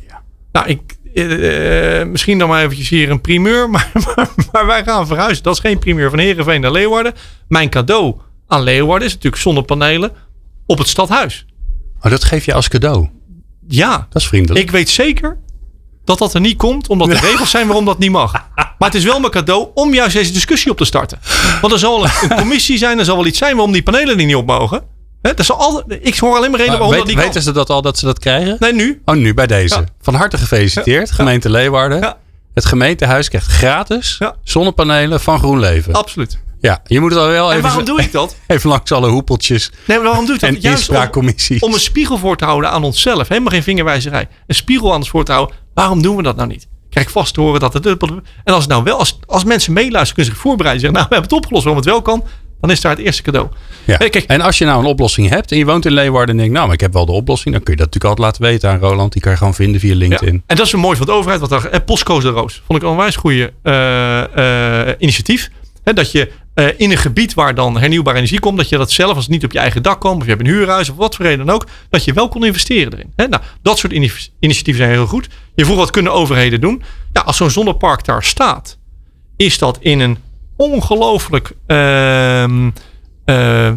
Ja. 0.08 0.23
Nou, 0.51 0.67
ik, 0.67 0.82
eh, 1.13 1.99
eh, 2.01 2.08
misschien 2.08 2.38
dan 2.38 2.49
maar 2.49 2.63
eventjes 2.63 2.89
hier 2.89 3.10
een 3.10 3.21
primeur, 3.21 3.69
maar, 3.73 3.91
maar, 4.15 4.30
maar 4.51 4.65
wij 4.65 4.84
gaan 4.84 5.08
verhuizen. 5.08 5.43
Dat 5.43 5.53
is 5.53 5.60
geen 5.60 5.80
primeur 5.80 6.10
van 6.10 6.19
Heerenveen 6.19 6.62
naar 6.62 6.71
Leeuwarden. 6.71 7.13
Mijn 7.47 7.69
cadeau 7.69 8.15
aan 8.47 8.62
Leeuwarden 8.62 9.08
is 9.08 9.13
natuurlijk 9.13 9.41
zonnepanelen 9.41 10.12
op 10.65 10.77
het 10.77 10.88
stadhuis. 10.88 11.45
Oh, 12.01 12.12
dat 12.12 12.23
geef 12.23 12.45
je 12.45 12.53
als 12.53 12.67
cadeau. 12.67 13.10
Ja, 13.67 14.08
Dat 14.10 14.21
is 14.21 14.27
vriendelijk. 14.27 14.65
ik 14.65 14.71
weet 14.71 14.89
zeker 14.89 15.39
dat 16.07 16.17
dat 16.17 16.33
er 16.33 16.39
niet 16.41 16.57
komt, 16.57 16.87
omdat 16.87 17.07
er 17.09 17.19
regels 17.19 17.49
zijn 17.49 17.65
waarom 17.67 17.85
dat 17.85 17.99
niet 17.99 18.11
mag. 18.11 18.31
Maar 18.55 18.89
het 18.89 18.93
is 18.95 19.03
wel 19.03 19.19
mijn 19.19 19.31
cadeau 19.31 19.67
om 19.73 19.93
juist 19.93 20.15
deze 20.15 20.31
discussie 20.31 20.71
op 20.71 20.77
te 20.77 20.85
starten. 20.85 21.19
Want 21.61 21.73
er 21.73 21.79
zal 21.79 22.03
een, 22.03 22.09
een 22.29 22.35
commissie 22.37 22.77
zijn, 22.77 22.99
er 22.99 23.05
zal 23.05 23.15
wel 23.15 23.25
iets 23.25 23.37
zijn 23.37 23.53
waarom 23.55 23.71
die 23.73 23.83
panelen 23.83 24.19
er 24.19 24.25
niet 24.25 24.35
op 24.35 24.45
mogen. 24.45 24.83
Hè, 25.21 25.33
dat 25.33 25.45
zal 25.45 25.57
altijd, 25.59 25.99
ik 26.07 26.17
hoor 26.17 26.35
alleen 26.37 26.49
maar 26.51 26.59
reden 26.59 26.73
waarom 26.73 26.89
weet- 26.89 26.99
dat 26.99 27.07
niet 27.07 27.17
weten 27.17 27.33
kan. 27.33 27.41
ze 27.41 27.51
dat 27.51 27.69
al 27.69 27.81
dat 27.81 27.97
ze 27.97 28.05
dat 28.05 28.19
krijgen? 28.19 28.55
Nee, 28.59 28.73
nu. 28.73 29.01
Oh, 29.05 29.15
nu 29.15 29.33
bij 29.33 29.47
deze. 29.47 29.75
Ja. 29.75 29.83
Van 30.01 30.13
harte 30.13 30.37
gefeliciteerd, 30.37 31.11
gemeente 31.11 31.49
Leeuwarden. 31.49 31.99
Ja. 31.99 32.17
Het 32.53 32.65
gemeentehuis 32.65 33.29
krijgt 33.29 33.47
gratis 33.47 34.15
Ja. 34.19 34.35
zonnepanelen 34.43 35.19
van 35.19 35.39
GroenLeven. 35.39 35.93
Absoluut. 35.93 36.39
Ja, 36.61 36.81
je 36.85 36.99
moet 36.99 37.11
het 37.11 37.19
al 37.19 37.27
wel 37.27 37.45
En 37.45 37.51
even, 37.57 37.63
waarom 37.63 37.85
doe 37.85 38.01
ik 38.01 38.11
dat? 38.11 38.35
even 38.47 38.69
langs 38.69 38.91
alle 38.91 39.07
hoepeltjes 39.09 39.71
Nee, 39.85 39.97
maar 39.97 40.05
waarom 40.07 40.25
doe 40.25 40.35
ik 40.35 40.41
dat? 40.41 40.49
en 40.49 40.55
Juist 40.59 40.65
om, 40.89 40.95
inspraakcommissies. 40.95 41.61
om 41.61 41.73
een 41.73 41.79
spiegel 41.79 42.17
voor 42.17 42.35
te 42.37 42.45
houden 42.45 42.71
aan 42.71 42.83
onszelf. 42.83 43.27
Helemaal 43.27 43.51
geen 43.51 43.63
vingerwijzerij. 43.63 44.27
Een 44.47 44.55
spiegel 44.55 44.89
aan 44.91 44.97
ons 44.97 45.09
voor 45.09 45.23
te 45.23 45.31
houden. 45.31 45.55
Waarom 45.77 46.01
doen 46.01 46.15
we 46.15 46.23
dat 46.23 46.35
nou 46.35 46.47
niet? 46.47 46.67
Krijg 46.89 47.05
ik 47.05 47.11
vast 47.11 47.33
te 47.33 47.41
horen 47.41 47.59
dat 47.59 47.73
het... 47.73 47.85
En 47.85 48.21
als 48.43 48.63
het 48.63 48.67
nou 48.67 48.83
wel, 48.83 48.97
als, 48.97 49.19
als 49.25 49.43
mensen 49.43 49.73
meeluisteren, 49.73 50.13
kunnen 50.13 50.25
ze 50.25 50.31
zich 50.31 50.41
voorbereiden. 50.41 50.81
Zeggen, 50.81 50.99
nou, 50.99 51.09
we 51.09 51.15
hebben 51.15 51.37
het 51.37 51.45
opgelost 51.45 51.65
waarom 51.65 51.83
het 51.83 51.91
wel 51.91 52.01
kan. 52.01 52.23
Dan 52.61 52.71
is 52.71 52.81
daar 52.81 52.91
het 52.95 53.05
eerste 53.05 53.21
cadeau. 53.21 53.47
Ja. 53.83 53.95
Hey, 53.97 54.09
kijk, 54.09 54.25
En 54.25 54.41
als 54.41 54.57
je 54.57 54.65
nou 54.65 54.79
een 54.79 54.85
oplossing 54.85 55.29
hebt 55.29 55.51
en 55.51 55.57
je 55.57 55.65
woont 55.65 55.85
in 55.85 55.91
Leeuwarden 55.91 56.29
en 56.29 56.37
denkt, 56.37 56.53
nou, 56.53 56.65
maar 56.65 56.73
ik 56.75 56.81
heb 56.81 56.93
wel 56.93 57.05
de 57.05 57.11
oplossing, 57.11 57.53
dan 57.55 57.63
kun 57.63 57.73
je 57.73 57.79
dat 57.79 57.93
natuurlijk 57.93 58.19
altijd 58.19 58.41
laten 58.41 58.53
weten 58.53 58.69
aan 58.69 58.89
Roland. 58.89 59.11
Die 59.11 59.21
kan 59.21 59.31
je 59.31 59.37
gewoon 59.37 59.53
vinden 59.53 59.79
via 59.79 59.91
Ja. 59.91 59.97
LinkedIn. 59.97 60.43
En 60.45 60.55
dat 60.55 60.65
is 60.65 60.71
zo 60.71 60.77
mooi 60.77 60.97
van 60.97 61.05
de 61.05 61.11
overheid. 61.11 61.39
Wat 61.39 61.49
daar, 61.49 61.65
eh, 61.65 61.79
de 62.21 62.29
Roos. 62.29 62.61
Vond 62.65 62.79
ik 62.79 62.85
een 62.85 62.91
onwijs 62.91 63.15
goede 63.15 63.53
eh, 63.63 64.89
eh, 64.89 64.95
initiatief. 64.97 65.49
Hè, 65.83 65.93
dat 65.93 66.11
je 66.11 66.31
eh, 66.57 66.67
in 66.77 66.91
een 66.91 66.97
gebied 66.97 67.33
waar 67.33 67.55
dan 67.55 67.79
hernieuwbare 67.79 68.17
energie 68.17 68.39
komt. 68.39 68.57
Dat 68.57 68.69
je 68.69 68.77
dat 68.77 68.91
zelf, 68.91 69.15
als 69.15 69.23
het 69.23 69.33
niet 69.33 69.43
op 69.43 69.51
je 69.51 69.59
eigen 69.59 69.83
dak 69.83 69.99
komt. 69.99 70.17
Of 70.17 70.23
je 70.23 70.29
hebt 70.29 70.41
een 70.41 70.47
huurhuis 70.47 70.89
of 70.89 70.95
wat 70.95 71.15
voor 71.15 71.25
reden 71.25 71.45
dan 71.45 71.55
ook. 71.55 71.67
Dat 71.89 72.03
je 72.03 72.13
wel 72.13 72.27
kon 72.27 72.45
investeren 72.45 72.93
erin. 72.93 73.13
Nou, 73.15 73.43
dat 73.61 73.77
soort 73.77 73.93
ini- 73.93 74.11
initiatieven 74.39 74.83
zijn 74.83 74.95
heel 74.95 75.07
goed. 75.07 75.27
Je 75.55 75.65
vroeg 75.65 75.77
wat 75.77 75.91
kunnen 75.91 76.13
overheden 76.13 76.61
doen. 76.61 76.83
Ja, 77.13 77.21
als 77.21 77.37
zo'n 77.37 77.49
zonnepark 77.49 78.05
daar 78.05 78.23
staat. 78.23 78.77
Is 79.35 79.57
dat 79.57 79.77
in 79.81 79.99
een 79.99 80.17
ongelooflijk 80.55 81.51
ehm, 81.65 82.69
eh, 83.25 83.71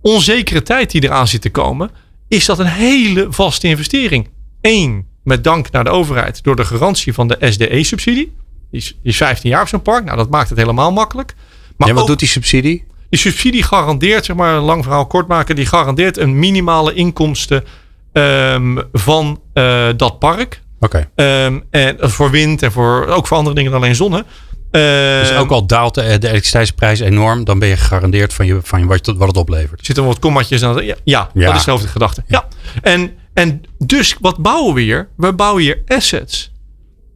onzekere 0.00 0.62
tijd 0.62 0.90
die 0.90 1.04
eraan 1.04 1.28
zit 1.28 1.42
te 1.42 1.50
komen. 1.50 1.90
Is 2.28 2.44
dat 2.44 2.58
een 2.58 2.66
hele 2.66 3.26
vaste 3.30 3.68
investering. 3.68 4.28
Eén, 4.60 5.06
met 5.24 5.44
dank 5.44 5.70
naar 5.70 5.84
de 5.84 5.90
overheid 5.90 6.42
door 6.42 6.56
de 6.56 6.64
garantie 6.64 7.12
van 7.12 7.28
de 7.28 7.36
SDE-subsidie. 7.40 8.34
Die 8.70 8.80
die 8.80 8.96
is 9.02 9.16
15 9.16 9.50
jaar 9.50 9.62
op 9.62 9.68
zo'n 9.68 9.82
park. 9.82 10.04
Nou, 10.04 10.16
dat 10.16 10.30
maakt 10.30 10.48
het 10.48 10.58
helemaal 10.58 10.92
makkelijk. 10.92 11.34
Maar 11.76 11.88
en 11.88 11.94
wat 11.94 12.02
ook 12.02 12.08
doet 12.08 12.18
die 12.18 12.28
subsidie? 12.28 12.84
die 13.08 13.18
subsidie 13.18 13.62
garandeert, 13.62 14.24
zeg 14.24 14.36
maar, 14.36 14.54
een 14.56 14.62
lang 14.62 14.82
verhaal 14.82 15.06
kort 15.06 15.28
maken, 15.28 15.56
die 15.56 15.66
garandeert 15.66 16.16
een 16.18 16.38
minimale 16.38 16.94
inkomsten 16.94 17.64
ehm, 18.12 18.78
van 18.92 19.40
eh, 19.52 19.88
dat 19.96 20.18
park. 20.18 20.62
Oké. 20.80 21.08
Ehm, 21.14 21.60
en 21.70 21.96
voor 21.98 22.30
wind 22.30 22.62
en 22.62 22.72
voor, 22.72 23.06
ook 23.06 23.26
voor 23.26 23.36
andere 23.36 23.54
dingen 23.54 23.70
dan 23.70 23.80
alleen 23.80 23.94
zonne. 23.94 24.24
Dus 24.70 25.30
Ehm, 25.30 25.38
ook 25.38 25.50
al 25.50 25.66
daalt 25.66 25.94
de, 25.94 26.02
de 26.02 26.10
elektriciteitsprijs 26.10 27.00
enorm, 27.00 27.44
dan 27.44 27.58
ben 27.58 27.68
je 27.68 27.76
gegarandeerd 27.76 28.34
van, 28.34 28.46
je, 28.46 28.58
van 28.62 28.80
je, 28.80 28.86
wat, 28.86 29.06
wat 29.06 29.28
het 29.28 29.36
oplevert. 29.36 29.86
zitten 29.86 30.04
wat 30.04 30.18
kommatjes 30.18 30.62
aan. 30.62 30.84
Ja, 30.84 30.94
ja, 31.04 31.30
Ja. 31.34 31.46
dat 31.46 31.56
is 31.56 31.64
de 31.64 31.70
hoofdgedachte. 31.70 32.22
Ja. 32.26 32.48
En, 32.82 33.10
en 33.34 33.62
dus 33.78 34.16
wat 34.20 34.36
bouwen 34.38 34.74
we 34.74 34.80
hier? 34.80 35.08
We 35.16 35.32
bouwen 35.32 35.62
hier 35.62 35.82
assets 35.86 36.52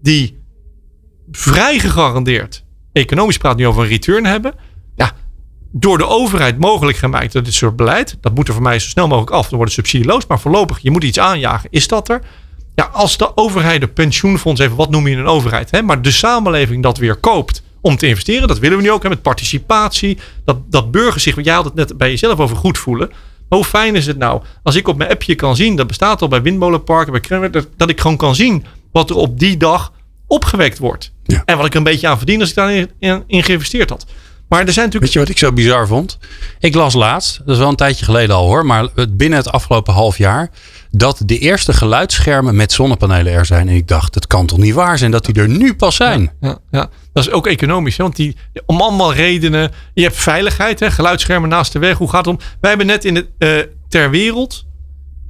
die 0.03 0.38
vrij 1.31 1.79
gegarandeerd, 1.79 2.64
economisch 2.92 3.37
praat 3.37 3.57
nu 3.57 3.66
over 3.66 3.83
een 3.83 3.88
return 3.88 4.26
hebben. 4.26 4.55
Ja, 4.96 5.12
door 5.72 5.98
de 5.98 6.07
overheid 6.07 6.59
mogelijk 6.59 6.98
gemaakt 6.98 7.33
door 7.33 7.42
dit 7.42 7.55
soort 7.55 7.76
beleid. 7.76 8.16
Dat 8.20 8.35
moet 8.35 8.48
er 8.48 8.55
voor 8.55 8.62
mij 8.62 8.79
zo 8.79 8.88
snel 8.88 9.09
mogelijk 9.09 9.33
af. 9.33 9.48
Dan 9.48 9.59
wordt 9.59 9.74
het 9.74 9.85
subsidieloos. 9.85 10.26
Maar 10.26 10.40
voorlopig, 10.40 10.79
je 10.79 10.90
moet 10.90 11.05
iets 11.05 11.18
aanjagen. 11.18 11.68
Is 11.72 11.88
dat 11.88 12.09
er? 12.09 12.20
Ja, 12.74 12.85
als 12.92 13.16
de 13.16 13.37
overheid, 13.37 13.81
de 13.81 13.88
pensioenfonds, 13.88 14.61
even 14.61 14.76
wat 14.76 14.90
noem 14.90 15.07
je 15.07 15.16
een 15.16 15.26
overheid? 15.26 15.70
Hè? 15.70 15.83
Maar 15.83 16.03
de 16.03 16.11
samenleving 16.11 16.83
dat 16.83 16.98
weer 16.98 17.16
koopt 17.16 17.62
om 17.81 17.96
te 17.96 18.07
investeren. 18.07 18.48
Dat 18.48 18.59
willen 18.59 18.76
we 18.76 18.83
nu 18.83 18.90
ook. 18.90 19.03
Hè? 19.03 19.09
Met 19.09 19.22
participatie. 19.22 20.18
Dat, 20.44 20.57
dat 20.70 20.90
burgers 20.90 21.22
zich, 21.22 21.35
want 21.35 21.46
jij 21.46 21.55
had 21.55 21.64
het 21.64 21.74
net 21.74 21.98
bij 21.98 22.11
jezelf 22.11 22.38
over 22.38 22.57
goed 22.57 22.79
voelen. 22.79 23.09
Maar 23.48 23.59
hoe 23.59 23.68
fijn 23.68 23.96
is 23.96 24.07
het 24.07 24.18
nou 24.18 24.42
als 24.62 24.74
ik 24.74 24.88
op 24.88 24.96
mijn 24.96 25.11
appje 25.11 25.35
kan 25.35 25.57
zien. 25.57 25.76
Dat 25.76 25.87
bestaat 25.87 26.22
al 26.22 26.29
bij 26.29 26.42
Windmolenparken, 26.42 27.12
bij 27.12 27.20
Kremmer. 27.20 27.50
Dat, 27.50 27.68
dat 27.76 27.88
ik 27.88 28.00
gewoon 28.00 28.16
kan 28.16 28.35
zien 28.35 28.64
wat 28.92 29.11
er 29.11 29.16
op 29.16 29.38
die 29.38 29.57
dag 29.57 29.92
opgewekt 30.31 30.79
wordt. 30.79 31.12
Ja. 31.23 31.43
En 31.45 31.57
wat 31.57 31.66
ik 31.66 31.75
een 31.75 31.83
beetje 31.83 32.09
aan 32.09 32.16
verdien 32.16 32.40
als 32.40 32.49
ik 32.49 32.55
daarin 32.55 32.90
in, 32.99 33.25
in 33.27 33.43
geïnvesteerd 33.43 33.90
had. 33.90 34.07
Maar 34.49 34.66
er 34.66 34.73
zijn 34.73 34.85
natuurlijk 34.87 35.03
Weet 35.03 35.12
je 35.12 35.19
wat 35.19 35.29
ik 35.29 35.38
zo 35.38 35.53
bizar 35.53 35.87
vond? 35.87 36.19
Ik 36.59 36.75
las 36.75 36.95
laatst, 36.95 37.38
dat 37.38 37.49
is 37.49 37.59
wel 37.59 37.69
een 37.69 37.77
tijdje 37.77 38.05
geleden 38.05 38.37
al 38.37 38.47
hoor, 38.47 38.66
maar 38.66 38.88
binnen 39.11 39.38
het 39.38 39.53
afgelopen 39.53 39.95
half 39.95 40.19
jaar, 40.19 40.51
dat 40.90 41.23
de 41.25 41.38
eerste 41.38 41.73
geluidsschermen 41.73 42.57
met 42.57 42.73
zonnepanelen 42.73 43.33
er 43.33 43.47
zijn. 43.47 43.69
En 43.69 43.75
ik 43.75 43.88
dacht, 43.88 44.14
het 44.14 44.27
kan 44.27 44.47
toch 44.47 44.59
niet 44.59 44.75
waar 44.75 44.99
zijn 44.99 45.11
dat 45.11 45.25
die 45.25 45.35
er 45.35 45.49
nu 45.49 45.75
pas 45.75 45.97
zijn? 45.97 46.33
Ja, 46.40 46.59
ja, 46.71 46.90
dat 47.12 47.27
is 47.27 47.31
ook 47.31 47.47
economisch. 47.47 47.97
Hè? 47.97 48.03
Want 48.03 48.16
die, 48.16 48.37
om 48.66 48.81
allemaal 48.81 49.14
redenen. 49.14 49.71
Je 49.95 50.03
hebt 50.03 50.16
veiligheid, 50.16 50.81
hè? 50.81 50.90
geluidsschermen 50.90 51.49
naast 51.49 51.73
de 51.73 51.79
weg. 51.79 51.99
Hoe 51.99 52.11
gaat 52.11 52.25
het 52.25 52.35
om? 52.35 52.40
Wij 52.61 52.71
hebben 52.71 52.87
net 52.87 53.05
in 53.05 53.14
de, 53.14 53.29
eh, 53.38 53.73
ter 53.88 54.11
wereld 54.11 54.64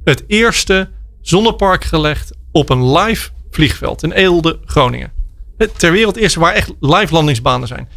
het 0.03 0.23
eerste 0.27 0.89
zonnepark 1.21 1.83
gelegd 1.83 2.33
op 2.51 2.69
een 2.69 2.91
live 2.91 3.29
vliegveld 3.51 4.03
in 4.03 4.11
Eelde, 4.11 4.59
Groningen. 4.65 5.11
Ter 5.77 5.91
wereld 5.91 6.15
eerste 6.15 6.39
waar 6.39 6.53
echt 6.53 6.71
live 6.79 7.13
landingsbanen 7.13 7.67
zijn. 7.67 7.89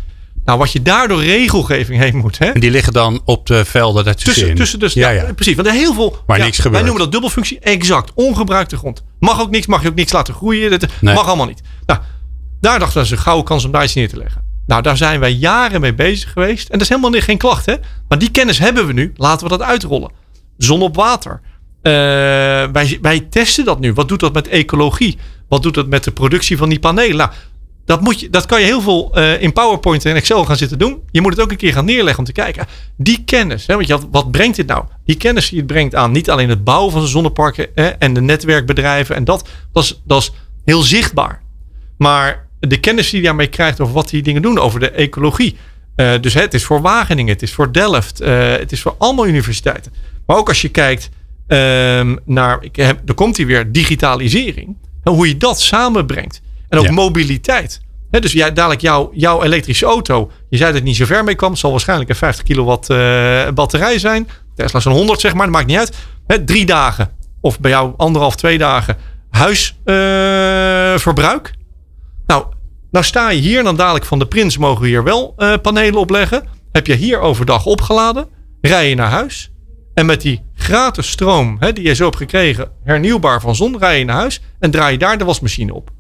Nou, 0.45 0.59
wat 0.59 0.73
je 0.73 0.83
daardoor 0.83 1.23
regelgeving 1.25 2.01
heen 2.01 2.17
moet. 2.17 2.38
Hè? 2.38 2.47
En 2.47 2.61
die 2.61 2.71
liggen 2.71 2.93
dan 2.93 3.21
op 3.25 3.47
de 3.47 3.64
velden 3.64 4.05
daartussenin. 4.05 4.55
Tussen, 4.55 4.79
tussen 4.79 5.03
dus, 5.03 5.19
ja, 5.23 5.33
precies. 5.33 5.55
Want 5.55 5.67
er 5.69 5.73
heel 5.75 5.95
veel. 5.95 6.17
Waar 6.27 6.38
ja, 6.38 6.45
niks 6.45 6.57
Wij 6.57 6.64
gebeurt. 6.67 6.83
noemen 6.85 7.03
dat 7.03 7.12
dubbelfunctie. 7.12 7.59
Exact. 7.59 8.11
Ongebruikte 8.14 8.77
grond. 8.77 9.05
Mag 9.19 9.40
ook 9.40 9.51
niks, 9.51 9.67
mag 9.67 9.83
je 9.83 9.88
ook 9.88 9.95
niks 9.95 10.12
laten 10.12 10.35
groeien. 10.35 10.71
Dat 10.71 10.87
Nee. 11.01 11.14
mag 11.14 11.27
allemaal 11.27 11.47
niet. 11.47 11.62
Nou, 11.87 12.01
daar 12.61 12.79
dachten 12.79 13.03
we, 13.03 13.09
dat 13.09 13.19
een 13.19 13.25
gouden 13.25 13.45
kans 13.45 13.64
om 13.64 13.71
daar 13.73 13.85
iets 13.85 13.95
neer 13.95 14.09
te 14.09 14.17
leggen. 14.17 14.43
Nou, 14.67 14.83
daar 14.83 14.97
zijn 14.97 15.21
wij 15.21 15.33
jaren 15.33 15.81
mee 15.81 15.95
bezig 15.95 16.33
geweest. 16.33 16.64
En 16.69 16.73
dat 16.79 16.81
is 16.81 16.88
helemaal 16.97 17.21
geen 17.21 17.38
klacht, 17.38 17.67
hè? 17.67 17.75
Maar 18.09 18.19
die 18.19 18.31
kennis 18.31 18.59
hebben 18.59 18.87
we 18.87 18.93
nu. 18.93 19.12
Laten 19.17 19.49
we 19.49 19.57
dat 19.57 19.67
uitrollen. 19.67 20.11
Zon 20.59 20.83
op 20.83 20.97
water. 20.97 21.40
Eh, 21.83 21.93
wij, 22.73 22.99
wij 23.03 23.21
testen 23.21 23.64
dat 23.64 23.81
nu. 23.81 23.93
Wat 23.93 24.09
doet 24.09 24.21
dat 24.21 24.33
met 24.33 24.49
ecologie? 24.49 25.19
Wat 25.55 25.62
doet 25.62 25.75
dat 25.75 25.87
met 25.87 26.05
de 26.05 26.11
productie 26.11 26.57
van 26.57 26.69
die 26.69 26.79
panelen? 26.79 27.17
Nou, 27.17 27.31
dat, 27.85 28.01
moet 28.01 28.21
je, 28.21 28.31
dat 28.31 28.47
kan 28.47 28.61
je 28.61 28.67
heel 28.67 28.81
veel 28.81 29.14
eh, 29.14 29.43
in 29.43 29.53
PowerPoint 29.53 30.05
en 30.05 30.14
Excel 30.14 30.45
gaan 30.45 30.57
zitten 30.57 30.79
doen. 30.79 31.03
Je 31.11 31.21
moet 31.21 31.33
het 31.33 31.40
ook 31.40 31.51
een 31.51 31.57
keer 31.57 31.73
gaan 31.73 31.85
neerleggen 31.85 32.19
om 32.19 32.25
te 32.25 32.33
kijken. 32.33 32.67
Die 32.97 33.23
kennis, 33.25 33.67
hè, 33.67 33.75
want 33.75 33.87
je 33.87 33.99
wat 34.11 34.31
brengt 34.31 34.57
dit 34.57 34.67
nou? 34.67 34.85
Die 35.05 35.17
kennis 35.17 35.49
die 35.49 35.59
het 35.59 35.67
brengt 35.67 35.95
aan 35.95 36.12
niet 36.12 36.31
alleen 36.31 36.49
het 36.49 36.64
bouwen 36.64 36.93
van 36.93 37.01
zo'n 37.01 37.11
zonneparken 37.11 37.67
hè, 37.75 37.88
en 37.88 38.14
de 38.14 38.21
netwerkbedrijven 38.21 39.17
en 39.17 39.25
dat, 39.25 39.49
dat 39.73 39.83
is, 39.83 40.03
dat 40.05 40.23
is 40.23 40.33
heel 40.64 40.83
zichtbaar. 40.83 41.43
Maar 41.99 42.47
de 42.61 42.81
kennis 42.81 43.11
die 43.11 43.21
je 43.21 43.27
daarmee 43.27 43.47
krijgt 43.47 43.81
over 43.81 43.95
wat 43.95 44.09
die 44.09 44.23
dingen 44.23 44.43
doen, 44.43 44.59
over 44.59 44.81
de 44.81 44.90
ecologie. 44.90 45.57
Eh, 45.97 46.12
dus 46.21 46.35
hè, 46.35 46.40
het 46.40 46.55
is 46.55 46.64
voor 46.64 46.81
Wageningen, 46.81 47.33
het 47.33 47.43
is 47.43 47.53
voor 47.53 47.73
Delft, 47.73 48.21
eh, 48.21 48.51
het 48.51 48.73
is 48.73 48.83
voor 48.83 48.95
allemaal 48.99 49.27
universiteiten. 49.27 49.93
Maar 50.27 50.37
ook 50.37 50.49
als 50.49 50.62
je 50.62 50.69
kijkt 50.69 51.11
ehm, 51.47 52.17
naar, 52.25 52.64
ik 52.64 52.77
heb, 52.77 53.09
er 53.09 53.14
komt 53.14 53.37
hier 53.37 53.47
weer 53.47 53.73
digitalisering. 53.73 54.77
En 55.05 55.12
hoe 55.12 55.29
je 55.29 55.37
dat 55.37 55.61
samenbrengt. 55.61 56.40
En 56.69 56.79
ook 56.79 56.85
Ja. 56.85 56.93
mobiliteit. 56.93 57.81
Hè, 58.11 58.21
dus 58.21 58.33
jij, 58.33 58.53
dadelijk 58.53 58.81
jouw, 58.81 59.11
jouw 59.12 59.43
elektrische 59.43 59.87
auto. 59.87 60.31
Je 60.49 60.57
zei 60.57 60.69
dat 60.69 60.79
het 60.79 60.88
niet 60.88 60.97
zo 60.97 61.05
ver 61.05 61.25
mee 61.25 61.35
kwam. 61.35 61.57
zal 61.57 61.71
waarschijnlijk 61.71 62.11
een 62.11 62.17
50 62.17 62.45
kilowatt 62.45 62.90
eh, 62.90 63.49
batterij 63.55 63.99
zijn. 63.99 64.29
Tesla 64.55 64.79
is 64.79 64.85
een 64.85 64.93
100 64.93 65.21
zeg 65.21 65.35
maar. 65.35 65.47
Dat 65.47 65.55
maakt 65.55 65.67
niet 65.67 65.79
uit. 65.79 65.97
Hè, 66.27 66.45
drie 66.45 66.67
dagen. 66.67 67.11
Of 67.40 67.61
bij 67.61 67.71
jou 67.71 67.95
anderhalf, 67.97 68.37
twee 68.37 68.59
dagen. 68.59 68.97
Huisverbruik. 69.31 71.55
nou, 72.27 72.45
nou 72.90 73.05
sta 73.05 73.31
je 73.31 73.40
hier. 73.40 73.59
En 73.59 73.64
dan 73.64 73.77
dadelijk 73.77 74.05
van 74.05 74.19
de 74.19 74.27
Prins 74.27 74.59
mogen 74.59 74.83
we 74.83 74.88
hier 74.88 75.05
wel 75.05 75.35
eh, 75.37 75.53
panelen 75.62 76.01
opleggen. 76.01 76.45
Heb 76.73 76.87
je 76.87 76.95
hier 76.95 77.21
overdag 77.21 77.67
opgeladen. 77.67 78.27
Rij 78.61 78.88
je 78.88 78.95
naar 78.95 79.11
huis. 79.11 79.51
En 79.94 80.07
met 80.07 80.20
die 80.20 80.42
gratis 80.54 81.11
stroom 81.11 81.57
hè, 81.59 81.72
die 81.72 81.85
je 81.85 81.94
zo 81.94 82.04
hebt 82.04 82.16
gekregen. 82.16 82.72
Hernieuwbaar 82.85 83.40
van 83.40 83.54
zon. 83.54 83.78
Rij 83.78 83.98
je 83.98 84.04
naar 84.04 84.16
huis. 84.16 84.40
En 84.59 84.70
draai 84.70 84.92
je 84.92 84.98
daar 84.98 85.18
de 85.18 85.24
wasmachine 85.24 85.74
op. 85.74 85.92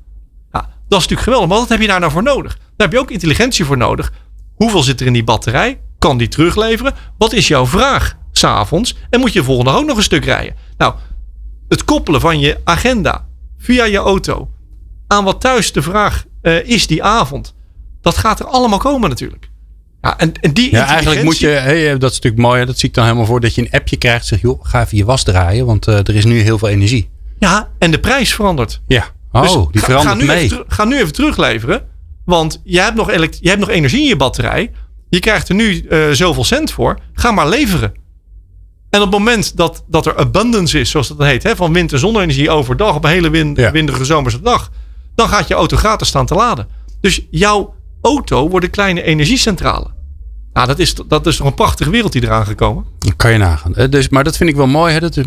Dat 0.88 1.02
is 1.02 1.08
natuurlijk 1.08 1.20
geweldig. 1.20 1.48
Maar 1.48 1.58
wat 1.58 1.68
heb 1.68 1.80
je 1.80 1.86
daar 1.86 2.00
nou 2.00 2.12
voor 2.12 2.22
nodig? 2.22 2.56
Daar 2.56 2.88
heb 2.88 2.92
je 2.92 2.98
ook 2.98 3.10
intelligentie 3.10 3.64
voor 3.64 3.76
nodig. 3.76 4.12
Hoeveel 4.54 4.82
zit 4.82 5.00
er 5.00 5.06
in 5.06 5.12
die 5.12 5.24
batterij? 5.24 5.80
Kan 5.98 6.18
die 6.18 6.28
terugleveren? 6.28 6.94
Wat 7.18 7.32
is 7.32 7.48
jouw 7.48 7.66
vraag 7.66 8.16
s'avonds? 8.32 8.96
En 9.10 9.20
moet 9.20 9.32
je 9.32 9.38
de 9.38 9.44
volgende 9.44 9.70
ook 9.70 9.84
nog 9.86 9.96
een 9.96 10.02
stuk 10.02 10.24
rijden? 10.24 10.56
Nou, 10.76 10.94
het 11.68 11.84
koppelen 11.84 12.20
van 12.20 12.40
je 12.40 12.60
agenda 12.64 13.26
via 13.58 13.84
je 13.84 13.96
auto 13.96 14.50
aan 15.06 15.24
wat 15.24 15.40
thuis 15.40 15.72
de 15.72 15.82
vraag 15.82 16.24
uh, 16.42 16.68
is 16.68 16.86
die 16.86 17.02
avond. 17.02 17.54
Dat 18.00 18.16
gaat 18.16 18.40
er 18.40 18.46
allemaal 18.46 18.78
komen 18.78 19.08
natuurlijk. 19.08 19.50
Ja, 20.04 20.18
en, 20.18 20.32
en 20.40 20.52
die 20.52 20.70
ja, 20.70 20.86
eigenlijk 20.86 21.22
moet 21.22 21.38
je, 21.38 21.46
hey, 21.46 21.98
dat 21.98 22.10
is 22.10 22.16
natuurlijk 22.16 22.42
mooi, 22.42 22.64
dat 22.64 22.78
zie 22.78 22.88
ik 22.88 22.94
dan 22.94 23.04
helemaal 23.04 23.26
voor, 23.26 23.40
dat 23.40 23.54
je 23.54 23.60
een 23.60 23.70
appje 23.70 23.96
krijgt. 23.96 24.26
Zeg, 24.26 24.40
joh, 24.40 24.64
ga 24.64 24.82
even 24.82 24.96
je 24.96 25.04
was 25.04 25.22
draaien, 25.22 25.66
want 25.66 25.88
uh, 25.88 25.98
er 25.98 26.14
is 26.14 26.24
nu 26.24 26.40
heel 26.40 26.58
veel 26.58 26.68
energie. 26.68 27.10
Ja, 27.38 27.68
en 27.78 27.90
de 27.90 28.00
prijs 28.00 28.34
verandert. 28.34 28.80
Ja, 28.86 29.06
oh, 29.32 29.42
dus 29.42 29.52
die 29.52 29.80
ga, 29.80 29.86
verandert 29.86 30.08
ga 30.08 30.14
nu 30.14 30.26
mee. 30.26 30.42
Even, 30.42 30.64
ga 30.68 30.84
nu 30.84 30.98
even 30.98 31.12
terugleveren, 31.12 31.82
want 32.24 32.60
je 32.64 32.80
hebt, 32.80 32.94
nog 32.94 33.12
je 33.40 33.48
hebt 33.48 33.60
nog 33.60 33.68
energie 33.68 34.00
in 34.00 34.08
je 34.08 34.16
batterij. 34.16 34.70
Je 35.08 35.18
krijgt 35.18 35.48
er 35.48 35.54
nu 35.54 35.86
uh, 35.88 36.10
zoveel 36.10 36.44
cent 36.44 36.70
voor. 36.70 36.98
Ga 37.12 37.30
maar 37.30 37.48
leveren. 37.48 37.92
En 38.90 39.00
op 39.00 39.06
het 39.06 39.18
moment 39.18 39.56
dat, 39.56 39.84
dat 39.88 40.06
er 40.06 40.16
abundance 40.16 40.80
is, 40.80 40.90
zoals 40.90 41.08
dat 41.08 41.18
heet, 41.18 41.42
hè, 41.42 41.56
van 41.56 41.72
wind- 41.72 41.92
en 41.92 41.98
zonne-energie 41.98 42.50
overdag 42.50 42.94
op 42.94 43.04
een 43.04 43.10
hele 43.10 43.30
wind, 43.30 43.56
ja. 43.56 43.70
winderige 43.70 44.04
zomerse 44.04 44.40
dag, 44.40 44.70
dan 45.14 45.28
gaat 45.28 45.48
je 45.48 45.54
auto 45.54 45.76
gratis 45.76 46.08
staan 46.08 46.26
te 46.26 46.34
laden. 46.34 46.68
Dus 47.00 47.26
jouw 47.30 47.73
auto 48.04 48.48
wordt 48.48 48.66
een 48.66 48.72
kleine 48.72 49.02
energiecentrale. 49.02 49.92
Nou, 50.52 50.66
dat 50.66 50.78
is, 50.78 50.94
dat 51.08 51.26
is 51.26 51.36
toch 51.36 51.46
een 51.46 51.54
prachtige 51.54 51.90
wereld 51.90 52.12
die 52.12 52.22
eraan 52.22 52.46
gekomen. 52.46 52.84
Kan 53.16 53.32
je 53.32 53.38
nagaan. 53.38 53.72
Dus, 53.90 54.08
maar 54.08 54.24
dat 54.24 54.36
vind 54.36 54.50
ik 54.50 54.56
wel 54.56 54.66
mooi. 54.66 54.92
Hè? 54.92 55.00
Dat 55.00 55.16
is, 55.16 55.24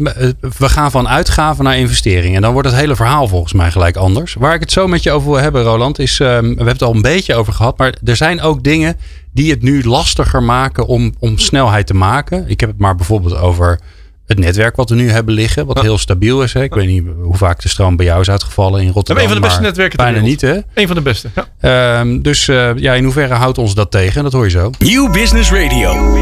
we 0.57 0.69
gaan 0.69 0.91
van 0.91 1.07
uitgaven 1.07 1.63
naar 1.63 1.77
investeringen. 1.77 2.35
En 2.35 2.41
dan 2.41 2.53
wordt 2.53 2.67
het 2.67 2.77
hele 2.77 2.95
verhaal 2.95 3.27
volgens 3.27 3.53
mij 3.53 3.71
gelijk 3.71 3.95
anders. 3.95 4.33
Waar 4.33 4.53
ik 4.53 4.59
het 4.59 4.71
zo 4.71 4.87
met 4.87 5.03
je 5.03 5.11
over 5.11 5.29
wil 5.29 5.39
hebben, 5.39 5.63
Roland, 5.63 5.99
is... 5.99 6.19
Um, 6.19 6.27
we 6.27 6.47
hebben 6.47 6.67
het 6.67 6.83
al 6.83 6.95
een 6.95 7.01
beetje 7.01 7.35
over 7.35 7.53
gehad. 7.53 7.77
Maar 7.77 7.93
er 8.03 8.15
zijn 8.15 8.41
ook 8.41 8.63
dingen 8.63 8.97
die 9.33 9.51
het 9.51 9.61
nu 9.61 9.83
lastiger 9.83 10.43
maken 10.43 10.87
om, 10.87 11.13
om 11.19 11.37
snelheid 11.37 11.87
te 11.87 11.93
maken. 11.93 12.43
Ik 12.47 12.59
heb 12.59 12.69
het 12.69 12.79
maar 12.79 12.95
bijvoorbeeld 12.95 13.37
over 13.37 13.79
het 14.27 14.39
netwerk 14.39 14.75
wat 14.75 14.89
we 14.89 14.95
nu 14.95 15.09
hebben 15.09 15.33
liggen, 15.33 15.65
wat 15.65 15.81
heel 15.81 15.97
stabiel 15.97 16.43
is. 16.43 16.53
Hè. 16.53 16.63
Ik 16.63 16.73
weet 16.73 16.87
niet 16.87 17.03
hoe 17.21 17.37
vaak 17.37 17.61
de 17.61 17.69
stroom 17.69 17.95
bij 17.95 18.05
jou 18.05 18.21
is 18.21 18.29
uitgevallen 18.29 18.81
in 18.81 18.91
Rotterdam. 18.91 19.23
Een 19.23 19.29
van 19.29 19.41
de 19.41 19.47
beste 19.47 19.61
netwerken 19.61 19.97
Bijna 19.97 20.19
niet, 20.19 20.41
hè? 20.41 20.59
Een 20.73 20.87
van 20.87 20.95
de 20.95 21.01
beste, 21.01 21.29
ja. 21.61 21.99
Um, 21.99 22.21
dus 22.21 22.47
uh, 22.47 22.69
ja, 22.75 22.93
in 22.93 23.03
hoeverre 23.03 23.33
houdt 23.33 23.57
ons 23.57 23.73
dat 23.73 23.91
tegen? 23.91 24.23
Dat 24.23 24.33
hoor 24.33 24.43
je 24.43 24.49
zo. 24.49 24.71
Nieuw 24.79 25.11
Business 25.11 25.51
Radio. 25.51 26.15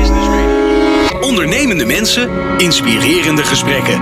Ondernemende 1.21 1.85
mensen, 1.85 2.29
inspirerende 2.57 3.43
gesprekken. 3.43 4.01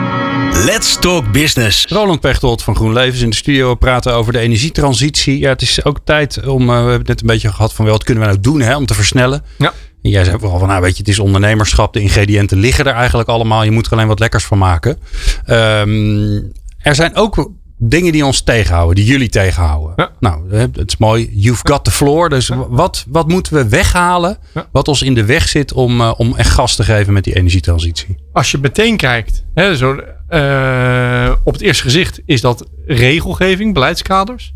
Let's 0.66 0.98
Talk 1.00 1.32
Business. 1.32 1.86
Roland 1.86 2.20
Pechtold 2.20 2.64
van 2.64 2.76
GroenLevens 2.76 3.22
in 3.22 3.30
de 3.30 3.36
studio 3.36 3.76
praten 3.76 4.14
over 4.14 4.34
de 4.34 4.40
energietransitie. 4.40 5.40
Ja, 5.40 5.50
het 5.50 5.62
is 5.62 5.86
ook 5.86 6.00
tijd 6.04 6.48
om, 6.48 6.62
uh, 6.62 6.68
we 6.68 6.74
hebben 6.74 6.98
het 6.98 7.08
net 7.08 7.22
een 7.22 7.28
beetje 7.28 7.52
gehad 7.52 7.74
van 7.74 7.86
wel, 7.86 7.94
wat 7.94 8.04
kunnen 8.04 8.24
we 8.24 8.30
nou 8.30 8.42
doen 8.42 8.62
hè, 8.62 8.76
om 8.76 8.86
te 8.86 8.94
versnellen. 8.94 9.44
Ja. 9.58 9.74
Jij 10.12 10.24
zei 10.24 10.40
vooral 10.40 10.60
van, 10.60 10.68
nou 10.68 10.82
weet 10.82 10.92
je, 10.92 10.98
het 10.98 11.08
is 11.08 11.20
ondernemerschap. 11.20 11.94
De 11.94 12.00
ingrediënten 12.00 12.58
liggen 12.58 12.86
er 12.86 12.94
eigenlijk 12.94 13.30
allemaal. 13.30 13.64
Je 13.64 13.72
moet 13.72 13.86
er 13.86 13.92
alleen 13.92 14.08
wat 14.08 14.20
lekkers 14.20 14.44
van 14.44 14.58
maken. 14.58 14.98
Um, 15.48 16.52
er 16.78 16.96
zijn 16.96 17.16
ook 17.16 17.52
dingen 17.78 18.12
die 18.12 18.26
ons 18.26 18.42
tegenhouden, 18.42 18.96
die 18.96 19.06
jullie 19.06 19.30
tegenhouden. 19.30 19.94
Ja. 19.96 20.12
Nou, 20.20 20.56
het 20.56 20.84
is 20.86 20.98
mooi. 20.98 21.30
You've 21.34 21.68
got 21.68 21.84
the 21.84 21.92
floor. 21.92 22.30
Dus 22.30 22.48
ja. 22.48 22.68
wat, 22.70 23.06
wat 23.08 23.28
moeten 23.28 23.54
we 23.54 23.70
weghalen? 23.70 24.38
Ja. 24.54 24.68
Wat 24.72 24.88
ons 24.88 25.02
in 25.02 25.14
de 25.14 25.26
weg 25.26 25.48
zit 25.48 25.74
om, 25.74 26.02
uh, 26.02 26.14
om 26.18 26.36
echt 26.36 26.50
gas 26.50 26.76
te 26.76 26.84
geven 26.84 27.14
met 27.14 27.24
die 27.24 27.36
energietransitie? 27.36 28.16
Als 28.32 28.52
je 28.52 28.58
meteen 28.58 28.98
kijkt, 28.98 29.44
hè, 29.54 29.76
zo, 29.76 30.00
uh, 30.30 31.32
op 31.44 31.54
het 31.54 31.62
eerste 31.62 31.84
gezicht 31.84 32.22
is 32.26 32.42
dat 32.42 32.68
regelgeving, 32.86 33.74
beleidskaders. 33.74 34.54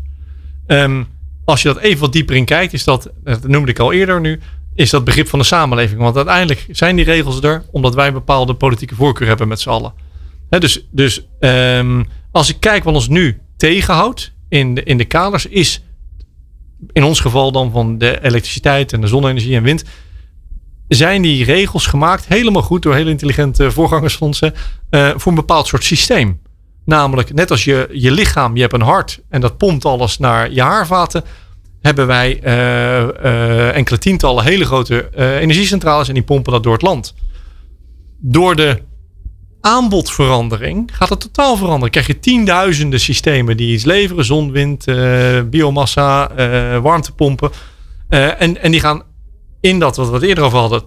Um, 0.66 1.06
als 1.44 1.62
je 1.62 1.68
dat 1.68 1.78
even 1.78 2.00
wat 2.00 2.12
dieper 2.12 2.36
in 2.36 2.44
kijkt, 2.44 2.72
is 2.72 2.84
dat, 2.84 3.10
dat 3.24 3.48
noemde 3.48 3.70
ik 3.70 3.78
al 3.78 3.92
eerder 3.92 4.20
nu, 4.20 4.40
is 4.78 4.90
dat 4.90 5.04
begrip 5.04 5.28
van 5.28 5.38
de 5.38 5.44
samenleving. 5.44 6.00
Want 6.00 6.16
uiteindelijk 6.16 6.66
zijn 6.70 6.96
die 6.96 7.04
regels 7.04 7.40
er 7.40 7.64
omdat 7.70 7.94
wij 7.94 8.12
bepaalde 8.12 8.54
politieke 8.54 8.94
voorkeur 8.94 9.28
hebben 9.28 9.48
met 9.48 9.60
z'n 9.60 9.68
allen. 9.68 9.92
Dus 10.48 10.86
dus 10.90 11.26
um, 11.40 12.06
als 12.32 12.48
ik 12.48 12.56
kijk 12.60 12.84
wat 12.84 12.94
ons 12.94 13.08
nu 13.08 13.40
tegenhoudt 13.56 14.32
in 14.48 14.74
de, 14.74 14.82
in 14.82 14.98
de 14.98 15.04
kaders, 15.04 15.46
is 15.46 15.82
in 16.92 17.04
ons 17.04 17.20
geval 17.20 17.52
dan 17.52 17.70
van 17.70 17.98
de 17.98 18.24
elektriciteit 18.24 18.92
en 18.92 19.00
de 19.00 19.06
zonne-energie 19.06 19.56
en 19.56 19.62
wind. 19.62 19.84
Zijn 20.88 21.22
die 21.22 21.44
regels 21.44 21.86
gemaakt 21.86 22.26
helemaal 22.26 22.62
goed 22.62 22.82
door 22.82 22.94
hele 22.94 23.10
intelligente 23.10 23.70
voorgangersfondsen 23.70 24.54
uh, 24.90 25.10
voor 25.16 25.32
een 25.32 25.38
bepaald 25.38 25.66
soort 25.66 25.84
systeem? 25.84 26.40
Namelijk, 26.84 27.34
net 27.34 27.50
als 27.50 27.64
je, 27.64 27.88
je 27.92 28.10
lichaam, 28.10 28.54
je 28.54 28.60
hebt 28.60 28.72
een 28.72 28.80
hart 28.80 29.20
en 29.28 29.40
dat 29.40 29.56
pompt 29.56 29.84
alles 29.84 30.18
naar 30.18 30.52
je 30.52 30.62
haarvaten 30.62 31.24
hebben 31.80 32.06
wij 32.06 32.40
uh, 32.44 32.52
uh, 33.24 33.76
enkele 33.76 33.98
tientallen 33.98 34.44
hele 34.44 34.64
grote 34.64 35.10
uh, 35.16 35.36
energiecentrales 35.36 36.08
en 36.08 36.14
die 36.14 36.22
pompen 36.22 36.52
dat 36.52 36.62
door 36.62 36.72
het 36.72 36.82
land. 36.82 37.14
Door 38.18 38.56
de 38.56 38.82
aanbodverandering 39.60 40.96
gaat 40.96 41.08
het 41.08 41.20
totaal 41.20 41.56
veranderen. 41.56 41.90
Krijg 41.90 42.06
je 42.06 42.18
tienduizenden 42.18 43.00
systemen 43.00 43.56
die 43.56 43.72
iets 43.72 43.84
leveren: 43.84 44.24
zon, 44.24 44.50
wind, 44.50 44.84
biomassa, 45.50 46.30
warmtepompen. 46.80 47.50
en, 48.08 48.62
en 48.62 48.70
die 48.70 48.80
gaan 48.80 49.02
in 49.60 49.78
dat 49.78 49.96
wat 49.96 50.08
we 50.08 50.14
het 50.14 50.22
eerder 50.22 50.44
over 50.44 50.58
hadden, 50.58 50.82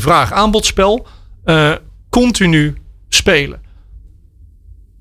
vraag-aanbodspel, 0.00 1.06
continu 2.10 2.76
spelen. 3.08 3.60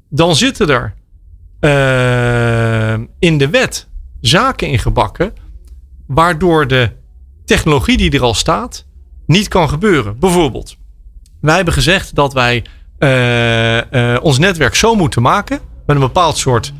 Dan 0.09 0.35
zitten 0.35 0.69
er 0.69 0.93
in 3.19 3.37
de 3.37 3.49
wet 3.49 3.87
zaken 4.25 4.67
ingebakken. 4.67 5.33
Waardoor 6.07 6.67
de 6.67 6.91
technologie 7.45 7.97
die 7.97 8.11
er 8.11 8.21
al 8.21 8.33
staat 8.33 8.85
niet 9.25 9.47
kan 9.47 9.69
gebeuren. 9.69 10.19
Bijvoorbeeld, 10.19 10.77
wij 11.41 11.55
hebben 11.55 11.73
gezegd 11.73 12.15
dat 12.15 12.33
wij 12.33 12.63
uh, 12.99 13.77
uh, 13.77 14.17
ons 14.21 14.37
netwerk 14.37 14.75
zo 14.75 14.95
moeten 14.95 15.21
maken. 15.21 15.59
Met 15.85 15.95
een 15.95 16.01
bepaald 16.01 16.37
soort 16.37 16.73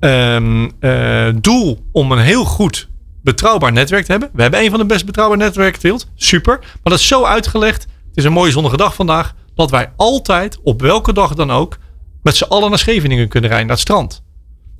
um, 0.00 0.70
uh, 0.80 1.28
doel 1.34 1.84
om 1.92 2.12
een 2.12 2.18
heel 2.18 2.44
goed 2.44 2.88
betrouwbaar 3.22 3.72
netwerk 3.72 4.04
te 4.04 4.10
hebben. 4.10 4.30
We 4.32 4.42
hebben 4.42 4.60
een 4.60 4.70
van 4.70 4.78
de 4.78 4.86
best 4.86 5.06
betrouwbare 5.06 5.42
netwerken 5.42 5.80
ter 5.80 5.90
wereld. 5.90 6.08
Super. 6.14 6.58
Maar 6.58 6.78
dat 6.82 6.98
is 6.98 7.06
zo 7.06 7.24
uitgelegd. 7.24 7.82
Het 7.82 8.16
is 8.16 8.24
een 8.24 8.32
mooie 8.32 8.50
zonnige 8.50 8.76
dag 8.76 8.94
vandaag. 8.94 9.34
Dat 9.54 9.70
wij 9.70 9.92
altijd, 9.96 10.58
op 10.62 10.80
welke 10.80 11.12
dag 11.12 11.34
dan 11.34 11.50
ook, 11.50 11.78
met 12.22 12.36
z'n 12.36 12.44
allen 12.44 12.68
naar 12.68 12.78
Scheveningen 12.78 13.28
kunnen 13.28 13.50
rijden, 13.50 13.68
naar 13.68 13.76
het 13.76 13.86
strand. 13.86 14.22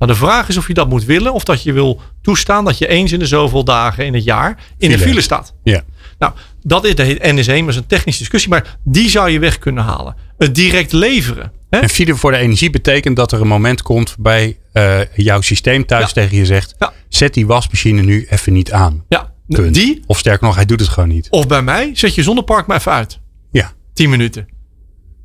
Nou, 0.01 0.13
de 0.13 0.19
vraag 0.19 0.49
is 0.49 0.57
of 0.57 0.67
je 0.67 0.75
dat 0.75 0.89
moet 0.89 1.05
willen 1.05 1.33
of 1.33 1.45
dat 1.45 1.63
je 1.63 1.73
wil 1.73 2.01
toestaan 2.23 2.65
dat 2.65 2.79
je 2.79 2.87
eens 2.87 3.13
in 3.13 3.19
de 3.19 3.27
zoveel 3.27 3.65
dagen 3.65 4.07
in 4.07 4.15
het 4.15 4.25
jaar 4.25 4.49
in 4.79 4.89
File. 4.91 4.97
de 4.97 5.09
file 5.09 5.21
staat. 5.21 5.55
Ja. 5.63 5.83
Nou, 6.19 6.33
dat 6.63 6.85
is 6.85 6.95
de 6.95 7.17
NS1, 7.21 7.47
maar 7.47 7.59
dat 7.61 7.69
is 7.69 7.77
een 7.77 7.87
technische 7.87 8.21
discussie, 8.21 8.51
maar 8.51 8.79
die 8.85 9.09
zou 9.11 9.31
je 9.31 9.39
weg 9.39 9.59
kunnen 9.59 9.85
halen. 9.85 10.17
Het 10.39 10.55
direct 10.55 10.93
leveren. 10.93 11.53
Hè? 11.71 11.79
En 11.79 11.89
file 11.89 12.15
voor 12.17 12.31
de 12.31 12.37
energie 12.37 12.71
betekent 12.71 13.17
dat 13.17 13.33
er 13.33 13.41
een 13.41 13.47
moment 13.47 13.83
komt 13.83 14.09
waarbij 14.19 14.59
uh, 14.73 15.01
jouw 15.15 15.41
systeem 15.41 15.87
thuis 15.87 16.07
Ja. 16.07 16.13
tegen 16.13 16.37
je 16.37 16.47
zegt: 16.47 16.75
Ja. 16.79 16.93
zet 17.09 17.35
die 17.35 17.47
wasmachine 17.47 18.03
nu 18.03 18.27
even 18.31 18.53
niet 18.53 18.73
aan. 18.73 19.05
Ja, 19.09 19.33
Punt. 19.49 19.75
die 19.75 20.03
Of 20.07 20.19
sterker 20.19 20.47
nog, 20.47 20.55
hij 20.55 20.65
doet 20.65 20.81
het 20.81 20.89
gewoon 20.89 21.09
niet. 21.09 21.27
of 21.31 21.47
bij 21.47 21.63
mij 21.63 21.91
zet 21.95 22.15
je 22.15 22.23
zonnepark 22.23 22.67
maar 22.67 22.77
even 22.77 22.93
uit. 22.93 23.21
Ja. 23.53 23.73
10 23.95 24.11
minuten. 24.11 24.49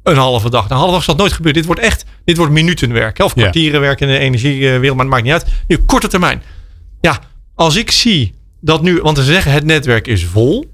Een 0.04 0.18
halve 0.18 0.50
dag. 0.50 0.62
Nou, 0.62 0.72
een 0.74 0.78
halve 0.78 0.94
dag 0.94 1.04
zal 1.04 1.14
het 1.14 1.24
nooit 1.24 1.34
gebeuren. 1.36 1.62
Dit 1.62 1.72
wordt 1.72 1.86
echt, 1.88 2.06
dit 2.26 2.38
wordt 2.38 2.52
minutenwerk. 2.52 3.20
Of 3.20 3.36
Ja. 3.36 3.42
kwartieren 3.42 3.82
werken 3.82 4.08
in 4.08 4.14
de 4.14 4.20
energiewereld, 4.20 4.96
maar 4.96 5.06
het 5.06 5.14
maakt 5.14 5.24
niet 5.24 5.34
uit. 5.34 5.46
Nu, 5.68 5.78
korte 5.78 6.08
termijn. 6.08 6.42
Ja, 7.02 7.20
als 7.56 7.76
ik 7.76 7.92
zie 7.92 8.34
dat 8.62 8.82
nu, 8.82 9.02
want 9.02 9.18
ze 9.18 9.24
zeggen 9.24 9.52
het 9.52 9.64
netwerk 9.64 10.08
is 10.08 10.26
vol. 10.26 10.74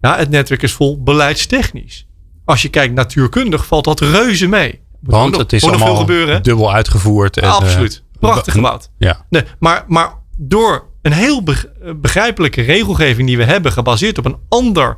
Ja, 0.00 0.16
het 0.16 0.30
netwerk 0.30 0.62
is 0.62 0.72
vol 0.72 1.02
beleidstechnisch. 1.02 2.06
Als 2.44 2.62
je 2.62 2.68
kijkt 2.68 2.94
natuurkundig, 2.94 3.66
valt 3.66 3.84
dat 3.84 4.00
reuze 4.00 4.46
mee. 4.46 4.80
Want 5.00 5.30
nog- 5.30 5.40
het 5.40 5.52
is 5.52 5.64
allemaal 5.64 5.86
veel 5.86 5.96
gebeuren. 5.96 6.34
hè? 6.34 6.40
dubbel 6.40 6.72
uitgevoerd. 6.72 7.36
En, 7.36 7.48
Absoluut. 7.50 8.02
eh, 8.12 8.20
Prachtig 8.20 8.44
be- 8.44 8.50
gebouwd. 8.50 8.90
Ja. 8.98 9.26
Nee, 9.30 9.42
maar, 9.58 9.84
maar 9.88 10.10
door 10.38 10.84
een 11.02 11.12
heel 11.12 11.42
beg- 11.42 11.66
begrijpelijke 11.96 12.62
regelgeving 12.62 13.28
die 13.28 13.36
we 13.36 13.44
hebben, 13.44 13.72
gebaseerd 13.72 14.18
op 14.18 14.24
een 14.24 14.36
ander 14.48 14.96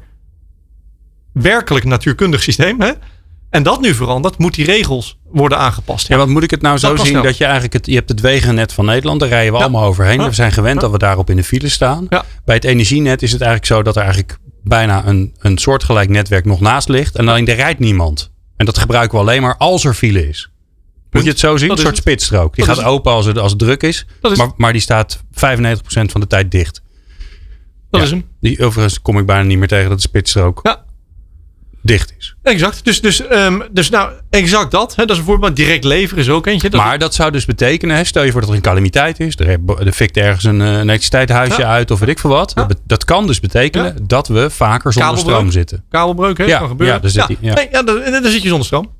werkelijk 1.32 1.84
natuurkundig 1.84 2.42
systeem, 2.42 2.80
hè, 2.80 2.92
en 3.50 3.62
dat 3.62 3.80
nu 3.80 3.94
verandert, 3.94 4.38
moet 4.38 4.54
die 4.54 4.64
regels 4.64 5.18
worden 5.30 5.58
aangepast. 5.58 6.08
Ja, 6.08 6.16
want 6.16 6.30
moet 6.30 6.42
ik 6.42 6.50
het 6.50 6.62
nou 6.62 6.78
zo 6.78 6.96
zien 6.96 7.22
dat 7.22 7.36
je 7.36 7.44
eigenlijk 7.44 7.72
het, 7.72 7.86
je 7.86 7.94
hebt 7.94 8.08
het 8.08 8.20
wegennet 8.20 8.72
van 8.72 8.84
Nederland, 8.84 9.20
daar 9.20 9.28
rijden 9.28 9.52
we 9.52 9.58
Ja. 9.58 9.64
allemaal 9.64 9.84
overheen. 9.84 10.20
Ja. 10.20 10.28
We 10.28 10.34
zijn 10.34 10.52
gewend 10.52 10.74
Ja. 10.74 10.80
dat 10.80 10.90
we 10.90 10.98
daarop 10.98 11.30
in 11.30 11.36
de 11.36 11.44
file 11.44 11.68
staan. 11.68 12.08
Bij 12.44 12.54
het 12.54 12.64
energienet 12.64 13.22
is 13.22 13.32
het 13.32 13.40
eigenlijk 13.40 13.72
zo 13.72 13.82
dat 13.82 13.96
er 13.96 14.02
eigenlijk 14.02 14.38
bijna 14.64 15.06
een, 15.06 15.34
een 15.38 15.58
soortgelijk 15.58 16.08
netwerk 16.10 16.44
nog 16.44 16.60
naast 16.60 16.88
ligt. 16.88 17.16
En 17.16 17.28
alleen 17.28 17.46
er 17.46 17.54
rijdt 17.54 17.78
niemand. 17.80 18.30
En 18.56 18.66
dat 18.66 18.78
gebruiken 18.78 19.18
we 19.18 19.24
alleen 19.24 19.42
maar 19.42 19.56
als 19.56 19.84
er 19.84 19.94
file 19.94 20.28
is. 20.28 20.50
Moet 21.10 21.22
je 21.22 21.28
het 21.28 21.38
zo 21.38 21.56
zien? 21.56 21.68
Dat 21.68 21.78
Een 21.78 21.84
soort 21.84 21.96
spitsstrook. 21.96 22.54
Die 22.54 22.66
Dat 22.66 22.76
gaat 22.76 22.84
open 22.86 23.12
als 23.12 23.26
het, 23.26 23.38
als 23.38 23.50
het 23.50 23.60
druk 23.60 23.82
is. 23.82 24.06
Maar, 24.36 24.50
maar 24.56 24.72
die 24.72 24.80
staat 24.80 25.18
95% 25.30 25.30
van 25.88 26.20
de 26.20 26.26
tijd 26.26 26.50
dicht. 26.50 26.82
Dat 27.90 28.02
is 28.02 28.10
hem. 28.10 28.24
Die 28.40 28.64
overigens 28.64 29.02
kom 29.02 29.18
ik 29.18 29.26
bijna 29.26 29.42
niet 29.42 29.58
meer 29.58 29.68
tegen 29.68 29.88
dat 29.88 29.96
de 29.96 30.08
spitsstrook 30.08 30.60
Ja. 30.62 30.84
Dicht 31.88 32.14
is. 32.18 32.34
Exact. 32.42 32.84
Dus, 32.84 33.00
dus, 33.00 33.26
ehm, 33.26 33.60
dus 33.70 33.90
nou, 33.90 34.12
exact 34.30 34.70
dat. 34.70 34.94
Hè, 34.96 35.02
dat 35.04 35.10
is 35.10 35.18
een 35.18 35.24
voorbeeld. 35.28 35.56
Direct 35.56 35.84
leveren 35.84 36.22
is 36.22 36.30
ook 36.30 36.46
eentje. 36.46 36.70
Dat 36.70 36.80
Maar 36.80 36.98
dat 36.98 37.14
zou 37.14 37.30
dus 37.30 37.44
betekenen, 37.44 37.96
hè, 37.96 38.04
stel 38.04 38.22
je 38.22 38.30
voor 38.32 38.40
dat 38.40 38.50
er 38.50 38.56
een 38.56 38.62
calamiteit 38.62 39.20
is. 39.20 39.36
Er, 39.36 39.58
er 39.86 39.92
fikt 39.92 40.16
ergens 40.16 40.44
een, 40.44 40.60
eh, 40.60 40.66
een 40.66 40.80
elektriciteitshuisje 40.80 41.60
Ja. 41.60 41.68
uit 41.68 41.90
of 41.90 41.98
weet 42.00 42.08
ik 42.08 42.18
veel 42.18 42.30
wat. 42.30 42.52
Ja. 42.54 42.64
Dat, 42.64 42.78
dat 42.86 43.04
kan 43.04 43.26
dus 43.26 43.40
betekenen 43.40 43.96
dat 44.06 44.28
we 44.28 44.50
vaker 44.50 44.92
zonder 44.92 45.10
Kabelbreuk. 45.10 45.36
stroom 45.36 45.50
zitten. 45.52 45.84
kabelbreuk 45.90 46.38
hè, 46.38 46.44
Ja, 46.44 46.58
kan 46.58 46.68
gebeuren. 46.68 46.96
ja, 46.96 47.00
daar 47.02 47.10
zit 47.10 47.36
ja. 47.40 47.54
Nee, 47.54 47.68
ja, 47.72 47.82
dan, 47.82 48.00
dan 48.22 48.30
zit 48.32 48.42
je 48.42 48.48
zonder 48.48 48.66
stroom. 48.66 48.92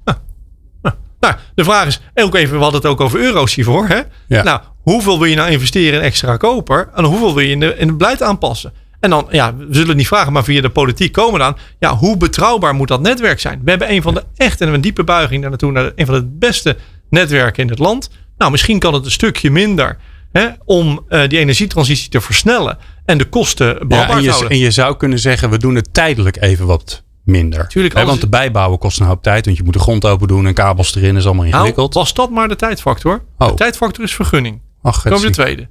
Nou, 1.20 1.34
de 1.55 1.64
vraag 1.64 1.86
is, 1.86 2.01
ook 2.14 2.34
even, 2.34 2.57
we 2.57 2.62
hadden 2.62 2.80
het 2.80 2.91
ook 2.91 3.01
over 3.01 3.20
euro's 3.20 3.55
hiervoor. 3.55 3.86
Hè? 3.89 4.01
Ja. 4.28 4.43
Nou, 4.43 4.61
hoeveel 4.82 5.18
wil 5.18 5.28
je 5.28 5.36
nou 5.36 5.51
investeren 5.51 5.99
in 5.99 6.05
extra 6.05 6.36
koper? 6.36 6.89
En 6.95 7.05
hoeveel 7.05 7.34
wil 7.34 7.43
je 7.45 7.51
in, 7.51 7.61
de, 7.61 7.74
in 7.76 7.89
het 7.89 7.99
beleid 7.99 8.22
aanpassen? 8.22 8.72
En 9.01 9.11
dan, 9.11 9.27
ja, 9.31 9.57
we 9.57 9.67
zullen 9.71 9.89
het 9.89 9.97
niet 9.97 10.07
vragen, 10.07 10.33
maar 10.33 10.45
via 10.45 10.61
de 10.61 10.71
politiek 10.71 11.13
komen 11.13 11.39
dan. 11.41 11.57
Ja, 11.79 11.97
hoe 11.97 12.17
betrouwbaar 12.17 12.75
moet 12.75 12.89
dat 12.89 13.01
netwerk 13.01 13.41
zijn? 13.41 13.61
We 13.65 13.71
hebben 13.71 13.91
een 13.93 14.03
van 14.03 14.15
de 14.15 14.25
echt, 14.37 14.61
en 14.61 14.75
een 14.75 14.81
diepe 14.81 15.05
buiging 15.05 15.41
daar 15.41 15.51
naartoe, 15.51 15.73
naar 15.73 15.93
een 15.95 16.07
van 16.07 16.15
de 16.15 16.25
beste 16.27 16.77
netwerken 17.11 17.63
in 17.63 17.69
het 17.69 17.79
land. 17.79 18.11
Nou, 18.39 18.51
misschien 18.51 18.79
kan 18.79 18.95
het 18.95 19.05
een 19.05 19.11
stukje 19.11 19.51
minder 19.51 19.97
hè, 20.33 20.49
om 20.65 21.05
eh, 21.09 21.29
die 21.29 21.39
energietransitie 21.39 22.11
te 22.11 22.21
versnellen 22.21 22.79
en 23.05 23.19
de 23.19 23.25
kosten 23.25 23.89
behapbaar 23.89 24.17
en, 24.17 24.17
te 24.17 24.23
je, 24.23 24.31
houden. 24.31 24.51
en 24.51 24.59
je 24.59 24.71
zou 24.71 24.97
kunnen 24.97 25.19
zeggen, 25.19 25.51
we 25.51 25.59
doen 25.59 25.75
het 25.75 25.95
tijdelijk 25.95 26.43
even 26.43 26.67
wat 26.67 27.03
minder. 27.25 27.69
Tuurlijk, 27.69 27.95
want 27.95 28.21
de 28.21 28.29
bijbouwen 28.29 28.79
kost 28.79 29.01
een 29.01 29.07
hoop 29.07 29.23
tijd. 29.23 29.45
Want 29.45 29.57
je 29.57 29.63
moet 29.65 29.73
de 29.73 29.79
grond 29.79 30.05
open 30.07 30.29
doen 30.29 30.47
en 30.47 30.55
kabels 30.55 30.95
erin. 30.95 31.17
is 31.17 31.25
allemaal 31.25 31.43
Nou, 31.45 31.55
ingewikkeld. 31.57 31.95
was 31.95 32.15
dat 32.15 32.31
maar 32.31 32.49
de 32.49 32.57
tijdfactor? 32.57 33.25
Oh. 33.39 33.49
De 33.49 33.55
tijdfactor 33.55 34.05
is 34.05 34.15
vergunning. 34.15 34.61
Ach, 34.83 35.03
we 35.03 35.21
de 35.21 35.31
tweede. 35.31 35.69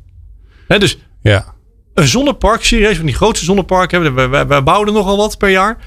Hè, 0.68 0.80
dus 0.80 0.98
Ja. 1.22 1.56
Een 1.98 2.08
zonnepark, 2.08 2.64
serieus, 2.64 2.98
van 2.98 3.06
die 3.06 3.16
grootste 3.16 3.46
zonneparken 3.46 4.04
hebben 4.04 4.32
we, 4.32 4.46
we 4.46 4.64
bouwen 4.64 4.88
er 4.88 4.94
nogal 4.94 5.18
wat 5.18 5.38
per 5.38 5.50
jaar. 5.50 5.78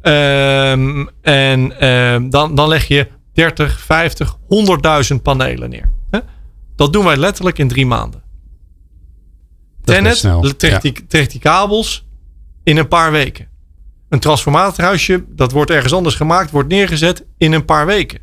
Ehm, 0.00 1.06
en 1.22 1.80
ehm, 1.80 2.28
dan, 2.28 2.54
dan 2.54 2.68
leg 2.68 2.88
je 2.88 3.08
30, 3.32 3.80
50, 3.80 4.36
100.000 5.12 5.22
panelen 5.22 5.70
neer. 5.70 5.92
Hè? 6.10 6.18
Dat 6.76 6.92
doen 6.92 7.04
wij 7.04 7.16
letterlijk 7.16 7.58
in 7.58 7.68
drie 7.68 7.86
maanden. 7.86 8.22
Tenet 9.84 10.58
trekt, 10.58 10.82
die, 10.82 11.06
trekt 11.06 11.30
die 11.30 11.40
kabels 11.40 12.06
in 12.62 12.76
een 12.76 12.88
paar 12.88 13.12
weken. 13.12 13.48
Een 14.08 14.20
transformatorhuisje, 14.20 15.24
dat 15.28 15.52
wordt 15.52 15.70
ergens 15.70 15.92
anders 15.92 16.14
gemaakt, 16.14 16.50
wordt 16.50 16.68
neergezet 16.68 17.26
in 17.38 17.52
een 17.52 17.64
paar 17.64 17.86
weken. 17.86 18.20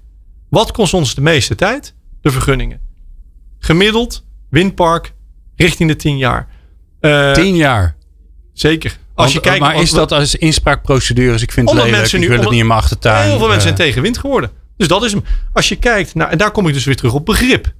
Wat 0.49 0.71
kost 0.71 0.93
ons 0.93 1.15
de 1.15 1.21
meeste 1.21 1.55
tijd? 1.55 1.95
De 2.21 2.31
vergunningen. 2.31 2.79
Gemiddeld, 3.59 4.25
windpark, 4.49 5.13
richting 5.55 5.89
de 5.89 5.95
10 5.95 6.17
jaar. 6.17 6.55
Eh, 7.07 7.31
Tien 7.33 7.55
jaar. 7.55 7.95
Zeker. 8.53 8.97
Als 9.15 9.33
je 9.33 9.39
kijkt, 9.39 9.59
maar 9.59 9.81
is 9.81 9.91
dat 9.91 10.11
als 10.11 10.35
inspraakprocedures? 10.35 11.41
Ik 11.41 11.51
vind 11.51 11.69
het 11.69 11.77
lelijk. 11.77 11.97
mensen 11.97 12.17
Ik 12.17 12.23
nu- 12.23 12.29
wil 12.29 12.39
het 12.41 12.49
niet 12.49 12.59
in 12.59 12.67
mijn 12.67 12.79
achtertuin. 12.79 13.27
Heel 13.29 13.37
veel 13.37 13.47
mensen 13.47 13.61
zijn 13.61 13.73
Eh, 13.73 13.85
tegen 13.85 14.01
wind 14.01 14.17
geworden. 14.17 14.51
Dus 14.77 14.87
dat 14.87 15.03
is 15.03 15.11
hem. 15.11 15.23
Als 15.53 15.69
je 15.69 15.75
kijkt 15.75 16.15
naar, 16.15 16.29
en 16.29 16.37
daar 16.37 16.51
kom 16.51 16.67
ik 16.67 16.73
dus 16.73 16.85
weer 16.85 16.95
terug 16.95 17.13
op 17.13 17.25
begrip. 17.25 17.73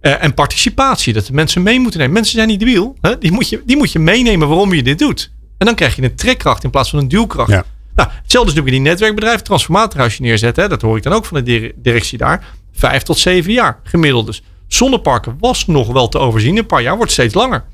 Eh, 0.00 0.22
en 0.24 0.34
participatie, 0.34 1.12
dat 1.12 1.26
de 1.26 1.32
mensen 1.32 1.62
mee 1.62 1.80
moeten 1.80 1.98
nemen. 2.00 2.14
Mensen 2.14 2.34
zijn 2.34 2.48
niet 2.48 2.58
debiel. 2.58 2.96
Hè? 3.00 3.18
Die, 3.18 3.32
moet 3.32 3.48
je, 3.48 3.62
die 3.66 3.76
moet 3.76 3.92
je 3.92 3.98
meenemen 3.98 4.48
waarom 4.48 4.74
je 4.74 4.82
dit 4.82 4.98
doet. 4.98 5.32
En 5.58 5.66
dan 5.66 5.74
krijg 5.74 5.96
je 5.96 6.02
een 6.02 6.14
trekkracht 6.14 6.64
in 6.64 6.70
plaats 6.70 6.90
van 6.90 6.98
een 6.98 7.08
duwkracht. 7.08 7.50
Ja. 7.50 7.64
Nou, 7.94 8.08
hetzelfde 8.22 8.50
is 8.50 8.56
natuurlijk 8.56 8.66
in 8.76 8.82
die 8.82 8.90
netwerkbedrijven. 8.92 9.44
Transformatorhuisje 9.44 10.22
neerzetten. 10.22 10.62
Hè? 10.62 10.68
Dat 10.68 10.82
hoor 10.82 10.96
ik 10.96 11.02
dan 11.02 11.12
ook 11.12 11.24
van 11.24 11.36
de 11.36 11.42
dire- 11.42 11.72
directie 11.76 12.18
daar. 12.18 12.44
Vijf 12.72 13.02
tot 13.02 13.18
zeven 13.18 13.52
jaar 13.52 13.80
gemiddeld 13.84 14.26
dus. 14.26 14.42
Zonneparken 14.68 15.36
was 15.40 15.66
nog 15.66 15.92
wel 15.92 16.08
te 16.08 16.18
overzien. 16.18 16.56
Een 16.56 16.66
paar 16.66 16.82
jaar 16.82 16.96
wordt 16.96 17.12
steeds 17.12 17.34
langer. 17.34 17.64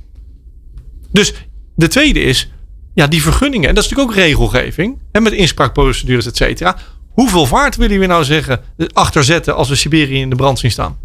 Dus 1.13 1.35
de 1.75 1.89
tweede 1.89 2.21
is, 2.21 2.51
ja, 2.95 3.07
die 3.07 3.23
vergunningen. 3.23 3.69
En 3.69 3.75
dat 3.75 3.85
is 3.85 3.91
natuurlijk 3.91 4.19
ook 4.19 4.25
regelgeving. 4.25 4.99
En 5.13 5.23
met 5.23 5.33
inspraakprocedures, 5.33 6.27
et 6.27 6.37
cetera. 6.37 6.77
Hoeveel 7.09 7.47
vaart 7.47 7.77
willen 7.77 7.99
we 7.99 8.07
nou 8.07 8.25
zeggen 8.25 8.61
eh, 8.77 8.87
achterzetten 8.93 9.57
als 9.57 9.69
we 9.69 9.75
Siberië 9.75 10.21
in 10.21 10.31
de 10.31 10.37
brand 10.37 10.59
zien 10.59 10.71
staan? 10.71 10.99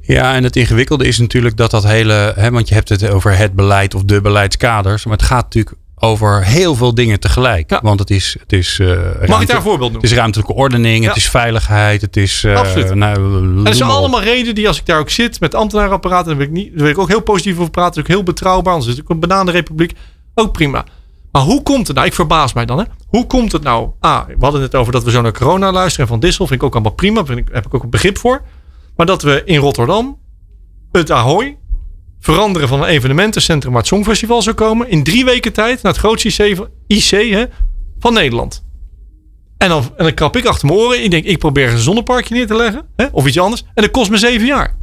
Ja, 0.00 0.34
en 0.34 0.44
het 0.44 0.56
ingewikkelde 0.56 1.06
is 1.06 1.18
natuurlijk 1.18 1.56
dat 1.56 1.70
dat 1.70 1.84
hele. 1.84 2.32
Hè, 2.36 2.50
want 2.50 2.68
je 2.68 2.74
hebt 2.74 2.88
het 2.88 3.08
over 3.08 3.36
het 3.36 3.52
beleid 3.52 3.94
of 3.94 4.02
de 4.04 4.20
beleidskaders. 4.20 5.04
Maar 5.04 5.16
het 5.16 5.26
gaat 5.26 5.42
natuurlijk 5.42 5.76
over 6.00 6.44
heel 6.44 6.74
veel 6.74 6.94
dingen 6.94 7.20
tegelijk. 7.20 7.70
Ja. 7.70 7.80
Want 7.82 7.98
het 8.00 8.10
is. 8.10 8.36
Het 8.40 8.52
is 8.52 8.78
eh, 8.78 8.88
Mag 9.28 9.40
ik 9.40 9.46
daar 9.46 9.56
een 9.56 9.62
voorbeeld 9.62 9.80
Het 9.82 9.92
noemen? 9.92 10.02
is 10.02 10.12
ruimtelijke 10.12 10.54
ordening, 10.54 11.02
Ja. 11.02 11.08
het 11.08 11.16
is 11.16 11.30
veiligheid, 11.30 12.00
het 12.00 12.16
is. 12.16 12.44
eh, 12.44 12.56
Absoluut. 12.56 12.94
Nou, 12.94 13.16
En 13.58 13.64
dat 13.64 13.76
zijn 13.76 13.90
allemaal 13.90 14.22
redenen 14.22 14.54
die 14.54 14.68
als 14.68 14.78
ik 14.78 14.86
daar 14.86 14.98
ook 14.98 15.10
zit 15.10 15.40
met 15.40 15.54
ambtenaarapparaten, 15.54 16.26
dan 16.28 16.36
wil 16.36 16.46
ik, 16.46 16.52
niet, 16.52 16.68
daar 16.72 16.82
wil 16.82 16.90
ik 16.90 16.98
ook 16.98 17.08
heel 17.08 17.22
positief 17.22 17.58
over 17.58 17.70
praten. 17.70 18.00
ook 18.02 18.08
heel 18.08 18.22
betrouwbaar. 18.22 18.72
Anders 18.72 18.90
is 18.92 18.96
het 18.98 19.04
ook 19.06 19.10
een 19.12 19.20
bananenrepubliek. 19.28 19.92
Ook 20.34 20.52
prima. 20.52 20.84
Maar 21.32 21.42
hoe 21.42 21.62
komt 21.62 21.86
het 21.86 21.96
nou? 21.96 22.08
Ik 22.08 22.14
verbaas 22.14 22.52
mij 22.52 22.64
dan. 22.64 22.78
Hè? 22.78 22.84
Hoe 23.08 23.26
komt 23.26 23.52
het 23.52 23.62
nou? 23.62 23.90
Ah, 24.00 24.26
we 24.26 24.34
hadden 24.40 24.60
het 24.62 24.74
over 24.74 24.92
dat 24.92 25.04
we 25.04 25.10
zo 25.10 25.20
naar 25.20 25.32
corona 25.32 25.72
luisteren. 25.72 26.00
En 26.06 26.12
Van 26.12 26.20
Dissel 26.20 26.46
vind 26.46 26.60
ik 26.60 26.66
ook 26.66 26.72
allemaal 26.74 26.92
prima. 26.92 27.24
Vind 27.24 27.38
ik, 27.38 27.48
heb 27.52 27.66
ik 27.66 27.74
ook 27.74 27.82
een 27.82 27.90
begrip 27.90 28.18
voor. 28.18 28.42
Maar 28.96 29.06
dat 29.06 29.22
we 29.22 29.42
in 29.44 29.58
Rotterdam 29.58 30.18
het 30.92 31.10
Ahoy 31.10 31.56
veranderen 32.20 32.68
van 32.68 32.82
een 32.82 32.88
evenementencentrum 32.88 33.72
waar 33.72 33.80
het 33.80 33.90
Songfestival 33.90 34.42
zou 34.42 34.56
komen. 34.56 34.88
In 34.90 35.02
drie 35.04 35.24
weken 35.24 35.52
tijd 35.52 35.82
naar 35.82 35.92
het 35.92 36.00
grootste 36.00 36.68
IC, 36.86 37.10
hè, 37.10 37.44
van 37.98 38.12
Nederland. 38.12 38.64
En 39.58 39.68
dan, 39.68 39.82
en 39.96 40.04
dan 40.04 40.14
krap 40.14 40.36
ik 40.36 40.44
achter 40.44 40.66
mijn 40.66 40.78
oren. 40.78 41.04
Ik 41.04 41.10
denk, 41.10 41.24
ik 41.24 41.38
probeer 41.38 41.68
een 41.70 41.78
zonneparkje 41.78 42.34
neer 42.34 42.46
te 42.46 42.54
leggen. 42.56 42.86
Hè, 42.96 43.06
of 43.12 43.26
iets 43.26 43.38
anders. 43.38 43.62
En 43.74 43.82
dat 43.82 43.90
kost 43.90 44.10
me 44.10 44.16
zeven 44.16 44.46
jaar. 44.46 44.76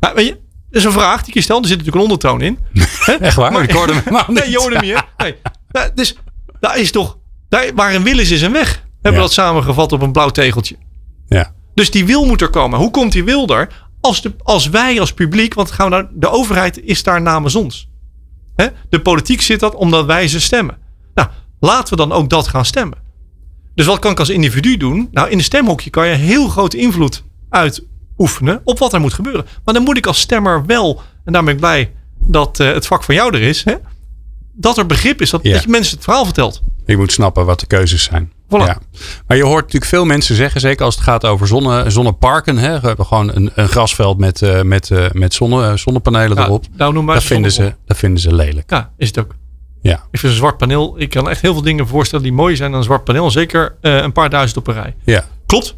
Maar 0.00 0.14
weet 0.14 0.26
je, 0.26 0.32
dat 0.32 0.40
is 0.80 0.84
een 0.84 0.92
vraag 0.92 1.18
die 1.18 1.28
ik 1.28 1.34
je 1.34 1.40
stel. 1.40 1.60
Er 1.60 1.66
zit 1.68 1.76
natuurlijk 1.78 1.96
een 1.96 2.10
ondertoon 2.10 2.40
in. 2.40 2.58
Hè? 3.06 3.12
Echt 3.12 3.36
waar? 3.36 3.52
Maar- 3.52 3.62
ik 3.62 3.70
hoorde 3.70 3.92
hem 4.04 4.24
Nee, 4.34 4.50
je 4.50 4.58
hoorde 4.58 4.76
hem? 4.78 5.02
Nee. 5.16 5.34
Nou, 5.68 5.90
dus 5.94 6.16
daar 6.60 6.78
is 6.78 6.90
toch... 6.90 7.18
Daar, 7.48 7.74
waar 7.74 7.94
een 7.94 8.02
wil 8.02 8.18
is, 8.18 8.30
is 8.30 8.42
een 8.42 8.52
weg. 8.52 8.74
Hebben 8.74 8.86
Ja. 9.02 9.10
we 9.10 9.18
dat 9.18 9.32
samengevat 9.32 9.92
op 9.92 10.02
een 10.02 10.12
blauw 10.12 10.28
tegeltje. 10.28 10.76
Ja. 11.26 11.54
Dus 11.74 11.90
die 11.90 12.04
wil 12.06 12.26
moet 12.26 12.40
er 12.40 12.50
komen. 12.50 12.78
Hoe 12.78 12.90
komt 12.90 13.12
die 13.12 13.24
wil 13.24 13.46
er? 13.48 13.87
Als, 14.08 14.22
de, 14.22 14.34
als 14.42 14.68
wij 14.68 15.00
als 15.00 15.12
publiek, 15.12 15.54
want 15.54 15.70
gaan 15.70 15.90
we 15.90 15.94
naar, 15.96 16.08
de 16.12 16.28
overheid 16.30 16.80
is 16.84 17.02
daar 17.02 17.22
namens 17.22 17.54
ons. 17.54 17.88
Hè? 18.56 18.66
De 18.88 19.00
politiek 19.00 19.40
zit 19.40 19.60
dat 19.60 19.74
omdat 19.74 20.06
wij 20.06 20.28
ze 20.28 20.40
stemmen. 20.40 20.78
Nou, 21.14 21.28
laten 21.60 21.90
we 21.96 21.96
dan 21.96 22.12
ook 22.12 22.30
dat 22.30 22.48
gaan 22.48 22.64
stemmen. 22.64 22.98
Dus 23.74 23.86
wat 23.86 23.98
kan 23.98 24.10
ik 24.10 24.18
als 24.18 24.28
individu 24.28 24.76
doen? 24.76 25.08
Nou, 25.12 25.30
in 25.30 25.38
een 25.38 25.44
stemhokje 25.44 25.90
kan 25.90 26.08
je 26.08 26.14
heel 26.14 26.48
grote 26.48 26.76
invloed 26.76 27.24
uitoefenen 27.48 28.60
op 28.64 28.78
wat 28.78 28.92
er 28.92 29.00
moet 29.00 29.12
gebeuren. 29.12 29.46
Maar 29.64 29.74
dan 29.74 29.82
moet 29.82 29.96
ik 29.96 30.06
als 30.06 30.20
stemmer 30.20 30.66
wel, 30.66 31.02
en 31.24 31.32
daar 31.32 31.44
ben 31.44 31.52
ik 31.54 31.60
blij 31.60 31.92
dat 32.18 32.60
eh, 32.60 32.72
het 32.72 32.86
vak 32.86 33.04
van 33.04 33.14
jou 33.14 33.34
er 33.34 33.42
is, 33.42 33.64
hè? 33.64 33.74
dat 34.52 34.78
er 34.78 34.86
begrip 34.86 35.20
is, 35.20 35.30
dat, 35.30 35.42
Ja. 35.42 35.52
dat 35.52 35.62
je 35.62 35.68
mensen 35.68 35.94
het 35.94 36.04
verhaal 36.04 36.24
vertelt. 36.24 36.62
Je 36.86 36.96
moet 36.96 37.12
snappen 37.12 37.46
wat 37.46 37.60
de 37.60 37.66
keuzes 37.66 38.02
zijn. 38.02 38.32
Voilà. 38.48 38.64
Ja. 38.66 38.78
Maar 39.26 39.36
je 39.36 39.44
hoort 39.44 39.60
natuurlijk 39.62 39.84
veel 39.90 40.04
mensen 40.04 40.34
zeggen, 40.34 40.60
zeker 40.60 40.84
als 40.84 40.94
het 40.94 41.04
gaat 41.04 41.26
over 41.26 41.46
zonne, 41.46 41.90
zonneparken. 41.90 42.58
Hè, 42.58 42.80
we 42.80 42.86
hebben 42.86 43.06
gewoon 43.06 43.34
een, 43.34 43.50
een 43.54 43.68
grasveld 43.68 44.18
met, 44.18 44.42
eh, 44.42 44.62
met, 44.62 44.90
eh, 44.90 45.06
met 45.12 45.34
zonne, 45.34 45.66
eh, 45.68 45.76
zonnepanelen 45.76 46.36
Ja, 46.36 46.44
erop. 46.44 46.64
nou, 46.76 46.92
noem 46.92 47.04
maar 47.04 47.14
Dat 47.14 47.24
vinden, 47.24 47.52
ze, 47.52 47.74
dat 47.86 47.96
vinden 47.96 48.20
ze 48.20 48.34
lelijk. 48.34 48.70
Ja, 48.70 48.90
is 48.96 49.06
het 49.06 49.18
ook. 49.18 49.34
Ja. 49.82 49.94
Ik 50.10 50.18
vind 50.18 50.32
een 50.32 50.38
zwart 50.38 50.56
paneel. 50.56 50.94
Ik 51.00 51.10
kan 51.10 51.28
echt 51.30 51.40
heel 51.40 51.52
veel 51.52 51.62
dingen 51.62 51.88
voorstellen 51.88 52.24
die 52.24 52.32
mooier 52.32 52.56
zijn 52.56 52.70
dan 52.70 52.78
een 52.78 52.84
zwart 52.84 53.04
paneel. 53.04 53.30
Zeker 53.30 53.76
een 53.80 54.12
paar 54.12 54.30
duizend 54.30 54.56
op 54.58 54.66
een 54.66 54.74
rij. 54.74 54.94
Ja. 55.04 55.24
Klopt. 55.46 55.76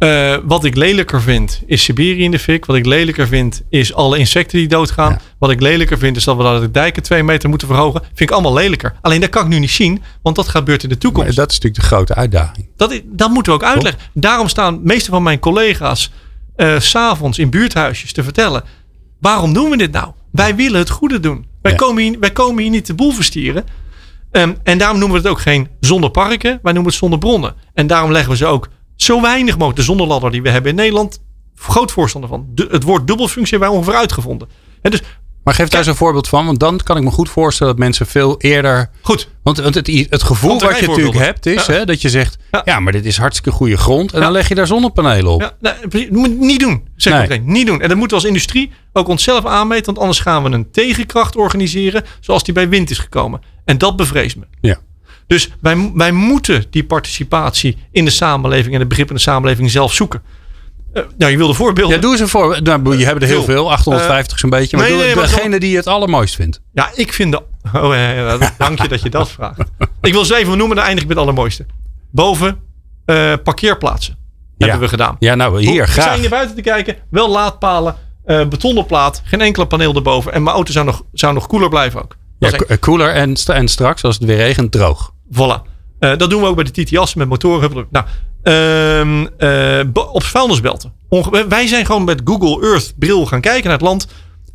Eh, 0.00 0.36
wat 0.44 0.64
ik 0.64 0.76
lelijker 0.76 1.22
vind 1.22 1.62
is 1.66 1.82
Siberië 1.82 2.22
in 2.22 2.30
de 2.30 2.38
fik. 2.38 2.64
Wat 2.64 2.76
ik 2.76 2.86
lelijker 2.86 3.26
vind 3.28 3.62
is 3.68 3.94
alle 3.94 4.18
insecten 4.18 4.58
die 4.58 4.68
doodgaan. 4.68 5.10
Ja. 5.12 5.20
Wat 5.38 5.50
ik 5.50 5.60
lelijker 5.60 5.98
vind 5.98 6.16
is 6.16 6.24
dat 6.24 6.36
we 6.36 6.42
dat 6.42 6.60
de 6.60 6.70
dijken 6.70 7.02
twee 7.02 7.22
meter 7.22 7.48
moeten 7.48 7.68
verhogen. 7.68 8.00
Vind 8.06 8.20
ik 8.20 8.30
allemaal 8.30 8.54
lelijker. 8.54 8.94
Alleen 9.00 9.20
dat 9.20 9.28
kan 9.30 9.42
ik 9.42 9.48
nu 9.48 9.58
niet 9.58 9.70
zien, 9.70 10.02
want 10.22 10.36
dat 10.36 10.48
gebeurt 10.48 10.82
in 10.82 10.88
de 10.88 10.98
toekomst. 10.98 11.26
Maar 11.26 11.36
dat 11.36 11.50
is 11.50 11.54
natuurlijk 11.58 11.82
de 11.82 11.94
grote 11.94 12.14
uitdaging. 12.14 12.68
Dat, 12.76 12.90
is- 12.92 13.00
dat 13.04 13.30
moeten 13.30 13.52
we 13.52 13.58
ook 13.58 13.64
uitleggen. 13.64 14.00
Daarom 14.14 14.48
staan 14.48 14.74
de 14.74 14.80
meeste 14.84 15.10
van 15.10 15.22
mijn 15.22 15.38
collega's 15.38 16.10
eh, 16.56 16.78
s 16.78 16.90
s'avonds 16.90 17.38
in 17.38 17.50
buurthuisjes 17.50 18.12
te 18.12 18.22
vertellen. 18.22 18.62
Waarom 19.20 19.52
doen 19.52 19.70
we 19.70 19.76
dit 19.76 19.92
nou? 19.92 20.10
Wij 20.32 20.54
willen 20.56 20.78
het 20.78 20.90
goede 20.90 21.20
doen. 21.20 21.46
Wij, 21.62 21.72
Ja. 21.72 21.78
komen, 21.78 22.02
hier, 22.02 22.16
wij 22.20 22.30
komen 22.30 22.62
hier 22.62 22.70
niet 22.72 22.86
de 22.86 22.94
boel 22.94 23.12
verstieren. 23.12 23.64
Ehm, 24.32 24.52
en 24.62 24.78
daarom 24.78 24.98
noemen 24.98 25.16
we 25.16 25.22
het 25.22 25.32
ook 25.36 25.42
geen 25.42 25.68
zonneparken. 25.80 26.58
Wij 26.62 26.72
noemen 26.72 26.90
het 26.90 27.00
zonnebronnen. 27.00 27.54
En 27.74 27.86
daarom 27.86 28.12
leggen 28.12 28.30
we 28.30 28.36
ze 28.36 28.46
ook 28.46 28.68
zo 29.02 29.20
weinig 29.20 29.52
mogelijk. 29.54 29.76
De 29.76 29.82
zonneladder 29.84 30.30
die 30.30 30.42
we 30.42 30.50
hebben 30.50 30.70
in 30.70 30.76
Nederland. 30.76 31.20
Groot 31.56 31.92
voorstander 31.92 32.30
van. 32.30 32.46
De- 32.54 32.68
het 32.70 32.82
woord 32.82 33.06
dubbelfunctie 33.06 33.50
hebben 33.58 33.68
wij 33.68 33.78
ongeveer 33.78 34.00
uitgevonden. 34.00 34.48
En 34.82 34.90
dus 34.90 35.02
Maar 35.44 35.54
geef 35.54 35.68
daar 35.68 35.78
eens 35.78 35.88
een 35.88 35.94
voorbeeld 35.94 36.28
van, 36.28 36.46
want 36.46 36.58
dan 36.60 36.80
kan 36.84 36.96
ik 36.96 37.02
me 37.02 37.10
goed 37.10 37.28
voorstellen 37.28 37.72
dat 37.72 37.82
mensen 37.82 38.06
veel 38.06 38.40
eerder. 38.40 38.90
goed. 39.02 39.28
Want 39.42 39.56
het, 39.56 39.74
het, 39.74 39.86
het 40.10 40.22
gevoel 40.22 40.60
wat 40.60 40.78
je 40.80 40.86
natuurlijk 40.86 41.16
hebt 41.16 41.46
is 41.46 41.66
Ja. 41.66 41.72
hè, 41.72 41.84
dat 41.84 42.00
je 42.02 42.08
zegt: 42.08 42.36
ja. 42.50 42.62
Ja. 42.64 42.80
maar 42.80 42.92
dit 42.92 43.04
is 43.04 43.16
hartstikke 43.16 43.50
goede 43.50 43.76
grond. 43.76 44.12
En 44.12 44.18
Ja. 44.18 44.24
dan 44.24 44.32
leg 44.32 44.48
je 44.48 44.54
daar 44.54 44.66
zonnepanelen 44.66 45.32
op. 45.32 45.54
Ja, 45.60 45.76
moet 46.10 46.38
niet 46.38 46.60
doen. 46.60 46.88
Zeg 46.96 47.12
Nee. 47.12 47.22
maar 47.22 47.30
meteen. 47.38 47.52
Niet 47.52 47.66
doen. 47.66 47.80
En 47.80 47.88
dat 47.88 47.96
moeten 47.96 48.16
we 48.16 48.22
als 48.22 48.32
industrie 48.32 48.70
ook 48.92 49.08
onszelf 49.08 49.46
aanmeten. 49.46 49.84
Want 49.86 49.98
anders 49.98 50.20
gaan 50.20 50.42
we 50.42 50.50
een 50.50 50.70
tegenkracht 50.70 51.36
organiseren. 51.36 52.04
Zoals 52.20 52.42
die 52.44 52.54
bij 52.54 52.68
wind 52.68 52.90
is 52.90 52.98
gekomen. 52.98 53.40
En 53.64 53.78
dat 53.78 53.96
bevreest 53.96 54.36
me. 54.36 54.44
Ja. 54.60 54.78
Dus 55.30 55.50
wij, 55.60 55.90
wij 55.94 56.12
moeten 56.12 56.64
die 56.70 56.84
participatie 56.84 57.76
in 57.92 58.04
de 58.04 58.10
samenleving. 58.10 58.74
En 58.74 58.80
het 58.80 58.88
begrip 58.88 59.08
in 59.08 59.14
de 59.14 59.20
samenleving 59.20 59.70
zelf 59.70 59.94
zoeken. 59.94 60.22
Eh, 60.92 61.02
nou, 61.18 61.30
je 61.30 61.36
wilde 61.36 61.54
voorbeelden. 61.54 61.94
Ja, 61.94 62.00
doe 62.00 62.10
eens 62.10 62.20
een 62.20 62.28
voorbeeld. 62.28 62.62
Nou, 62.64 62.98
je 62.98 63.04
hebt 63.04 63.22
er 63.22 63.28
heel 63.28 63.42
Veel. 63.42 63.54
veel, 63.54 63.70
850 63.70 64.38
zo'n 64.38 64.50
beetje. 64.50 64.76
Maar 64.76 64.86
nee, 64.88 64.96
doe 64.96 65.06
nee, 65.06 65.14
degene 65.14 65.60
die 65.60 65.70
je 65.70 65.76
het 65.76 65.86
allermooist 65.86 66.34
vindt. 66.34 66.60
Ja, 66.72 66.90
ik 66.94 67.12
vind 67.12 67.32
de. 67.32 67.42
Oh, 67.72 67.94
ja, 67.94 68.10
ja, 68.10 68.32
ja, 68.32 68.54
dank 68.58 68.82
je 68.82 68.88
dat 68.88 69.02
je 69.02 69.10
dat 69.10 69.30
vraagt. 69.30 69.58
Ik 70.02 70.12
wil 70.12 70.24
ze 70.24 70.36
even 70.36 70.58
noemen, 70.58 70.76
dan 70.76 70.84
eindig 70.84 71.02
ik 71.02 71.08
met 71.08 71.16
het 71.18 71.26
allermooiste. 71.26 71.66
Boven 72.10 72.58
eh, 73.04 73.32
parkeerplaatsen 73.44 74.16
hebben 74.58 74.80
we 74.80 74.88
gedaan. 74.88 75.16
Ja, 75.18 75.34
nou 75.34 75.60
hier, 75.60 75.88
sta 75.88 76.02
graag. 76.02 76.12
hier 76.12 76.20
naar 76.20 76.30
buiten 76.30 76.56
te 76.56 76.62
kijken. 76.62 76.96
Wel 77.10 77.30
laadpalen, 77.30 77.96
eh 78.24 78.48
betonnen 78.48 78.86
plaat, 78.86 79.22
geen 79.24 79.40
enkele 79.40 79.66
paneel 79.66 79.94
erboven. 79.94 80.32
En 80.32 80.42
mijn 80.42 80.54
auto 80.56 80.72
zou 80.72 80.84
nog, 80.84 81.02
zou 81.12 81.34
nog 81.34 81.46
koeler 81.46 81.68
blijven 81.68 82.02
ook. 82.02 82.16
Ja, 82.38 82.50
Dat 82.50 82.78
koeler 82.78 83.12
en, 83.12 83.34
en 83.46 83.68
straks, 83.68 84.04
als 84.04 84.14
het 84.14 84.24
weer 84.24 84.36
regent, 84.36 84.72
droog. 84.72 85.12
Voilà. 85.32 85.68
Eh, 85.98 86.16
dat 86.16 86.30
doen 86.30 86.40
we 86.40 86.46
ook 86.46 86.54
bij 86.54 86.64
de 86.64 86.84
TTS 86.84 87.14
met 87.14 87.28
motoren. 87.28 87.86
Nou, 87.90 88.06
ehm, 88.42 89.26
eh, 89.38 89.86
op 90.12 90.22
vuilnisbelten. 90.22 90.92
Onge- 91.08 91.46
wij 91.48 91.66
zijn 91.66 91.86
gewoon 91.86 92.04
met 92.04 92.20
Google 92.24 92.68
Earth 92.68 92.94
bril 92.98 93.26
gaan 93.26 93.40
kijken 93.40 93.64
naar 93.64 93.78
het 93.78 93.86
land. 93.86 94.06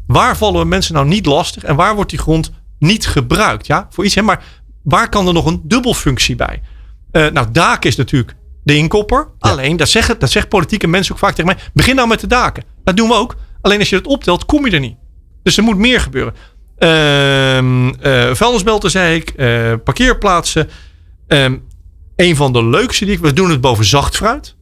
Waar 0.08 0.38
vallen 0.38 0.60
we 0.62 0.66
mensen 0.68 0.94
nou 0.94 1.08
niet 1.08 1.26
lastig 1.26 1.64
en 1.64 1.76
waar 1.76 1.96
wordt 1.96 2.10
die 2.10 2.20
grond 2.20 2.52
niet 2.80 3.08
gebruikt? 3.08 3.68
Ja, 3.68 3.88
voor 3.90 4.06
iets, 4.06 4.16
hè, 4.16 4.22
maar 4.22 4.44
waar 4.84 5.10
kan 5.10 5.28
er 5.28 5.34
nog 5.34 5.46
een 5.46 5.62
dubbelfunctie 5.64 6.36
bij? 6.36 6.62
Eh, 7.12 7.28
nou, 7.28 7.48
daken 7.52 7.90
is 7.90 7.96
natuurlijk 7.96 8.36
de 8.64 8.76
inkopper. 8.76 9.28
Alleen, 9.40 9.78
dat 9.78 9.90
zeggen, 9.90 10.20
dat 10.20 10.32
zeggen 10.32 10.52
politieke 10.52 10.88
mensen 10.88 11.14
ook 11.14 11.20
vaak 11.20 11.36
tegen 11.36 11.46
mij. 11.56 11.64
Begin 11.74 11.96
nou 11.96 12.08
met 12.08 12.20
de 12.20 12.28
daken. 12.28 12.64
Dat 12.84 12.98
doen 12.98 13.08
we 13.08 13.14
ook. 13.16 13.36
Alleen 13.62 13.80
als 13.80 13.90
je 13.90 13.96
het 13.96 14.08
optelt, 14.08 14.46
kom 14.46 14.66
je 14.66 14.72
er 14.72 14.80
niet. 14.80 14.98
Dus 15.44 15.58
er 15.58 15.64
moet 15.64 15.78
meer 15.78 16.00
gebeuren. 16.00 16.34
Ehm 16.78 17.90
eh, 17.90 18.34
vuilnisbelten, 18.34 18.92
zei 18.92 19.16
ik. 19.16 19.30
eh, 19.30 19.74
parkeerplaatsen. 19.84 20.70
Ehm, 21.28 21.58
een 22.16 22.36
van 22.36 22.54
de 22.54 22.66
leukste 22.66 23.06
die 23.06 23.14
ik... 23.14 23.20
We 23.20 23.34
doen 23.34 23.50
het 23.50 23.62
boven 23.62 23.86
zacht 23.86 24.16
fruit. 24.16 24.56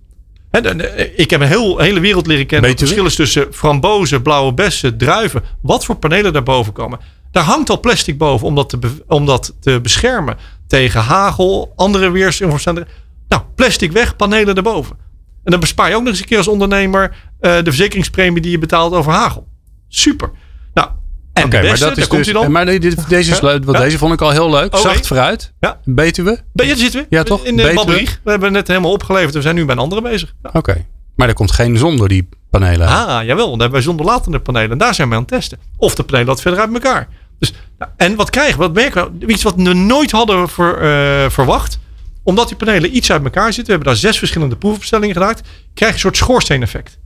Ik 1.15 1.29
heb 1.29 1.41
een 1.41 1.47
heel, 1.47 1.77
hele 1.79 1.99
wereld 1.99 2.27
leren 2.27 2.45
kennen. 2.45 2.69
Het 2.69 2.79
verschil 2.79 3.05
is 3.05 3.15
tussen 3.15 3.47
frambozen, 3.53 4.21
blauwe 4.21 4.53
bessen, 4.53 4.97
druiven. 4.97 5.41
Wat 5.61 5.85
voor 5.85 5.95
panelen 5.95 6.33
daarboven 6.33 6.73
komen. 6.73 6.99
Daar 7.31 7.43
hangt 7.43 7.69
al 7.69 7.79
plastic 7.79 8.17
boven 8.17 8.47
om 8.47 8.55
dat 8.55 8.69
te, 8.69 8.77
be- 8.77 9.03
om 9.07 9.25
dat 9.25 9.55
te 9.59 9.79
beschermen. 9.81 10.37
Tegen 10.67 11.01
hagel, 11.01 11.73
andere 11.75 12.09
weersomstandigheden. 12.11 12.99
Nou, 13.27 13.41
plastic 13.55 13.91
weg, 13.91 14.15
panelen 14.15 14.55
erboven. 14.55 14.97
En 15.43 15.51
dan 15.51 15.59
bespaar 15.59 15.89
je 15.89 15.95
ook 15.95 16.01
nog 16.01 16.09
eens 16.09 16.19
een 16.19 16.25
keer 16.25 16.37
als 16.37 16.47
ondernemer 16.47 17.15
eh, 17.39 17.55
de 17.55 17.63
verzekeringspremie 17.63 18.41
die 18.41 18.51
je 18.51 18.57
betaalt 18.57 18.93
over 18.93 19.11
hagel. 19.11 19.47
Super. 19.87 20.31
Nou, 20.73 20.89
en 21.33 21.49
de 21.49 21.61
maar 21.61 21.79
dat 21.79 21.97
is 21.97 22.07
komt 22.07 22.23
dus. 22.23 22.33
hij 22.33 22.41
dan. 22.41 22.51
Maar 22.51 22.65
dit, 22.65 23.09
deze, 23.09 23.31
is 23.31 23.39
Ja? 23.39 23.47
leuk, 23.47 23.63
want 23.65 23.77
Ja? 23.77 23.83
deze 23.83 23.97
vond 23.97 24.13
ik 24.13 24.21
al 24.21 24.29
heel 24.31 24.49
leuk. 24.49 24.73
Oh, 24.75 24.81
Zacht 24.81 24.93
nee. 24.95 25.03
fruit. 25.03 25.53
Ja. 25.59 25.79
Betuwe. 25.85 26.39
Ben 26.53 26.65
je, 26.65 26.71
daar 26.71 26.81
zitten 26.81 26.99
we. 27.01 27.05
Ja, 27.09 27.23
toch? 27.23 27.45
In 27.45 27.55
de? 27.57 27.71
Badderich. 27.75 28.19
We 28.23 28.31
hebben 28.31 28.51
net 28.51 28.67
helemaal 28.67 28.91
opgeleverd. 28.91 29.33
We 29.33 29.41
zijn 29.41 29.55
nu 29.55 29.65
bij 29.65 29.75
een 29.75 29.81
andere 29.81 30.01
bezig. 30.01 30.33
Ja. 30.43 30.49
Oké. 30.53 30.85
Maar 31.15 31.27
er 31.27 31.33
komt 31.33 31.51
geen 31.51 31.77
zon 31.77 31.97
door 31.97 32.07
die 32.07 32.29
panelen. 32.49 32.87
Ah, 32.87 33.23
jawel. 33.25 33.49
Dan 33.49 33.49
hebben 33.59 33.71
wij 33.71 33.81
zonderlatende 33.81 34.39
panelen. 34.39 34.71
En 34.71 34.77
daar 34.77 34.95
zijn 34.95 35.09
we 35.09 35.13
aan 35.15 35.21
het 35.21 35.29
testen. 35.29 35.57
Of 35.77 35.95
de 35.95 36.03
panelen 36.03 36.27
wat 36.27 36.41
verder 36.41 36.59
uit 36.59 36.73
elkaar. 36.73 37.07
Dus, 37.39 37.53
en 37.97 38.15
wat 38.15 38.29
krijgen 38.29 38.53
we? 38.59 38.63
Wat 38.63 38.73
merken 38.73 39.17
we? 39.19 39.27
Iets 39.27 39.43
wat 39.43 39.55
we 39.55 39.73
nooit 39.73 40.11
hadden 40.11 40.49
ver- 40.49 40.77
eh, 40.81 41.29
verwacht. 41.29 41.79
Omdat 42.23 42.47
die 42.47 42.57
panelen 42.57 42.95
iets 42.95 43.11
uit 43.11 43.23
elkaar 43.23 43.45
zitten. 43.53 43.65
We 43.65 43.71
hebben 43.71 43.87
daar 43.87 43.97
zes 43.97 44.17
verschillende 44.17 44.55
proefopstellingen 44.55 45.13
gedaan. 45.13 45.33
Krijg 45.73 45.91
je 45.91 45.93
een 45.93 45.99
soort 45.99 46.17
schoorsteeneffect. 46.17 46.97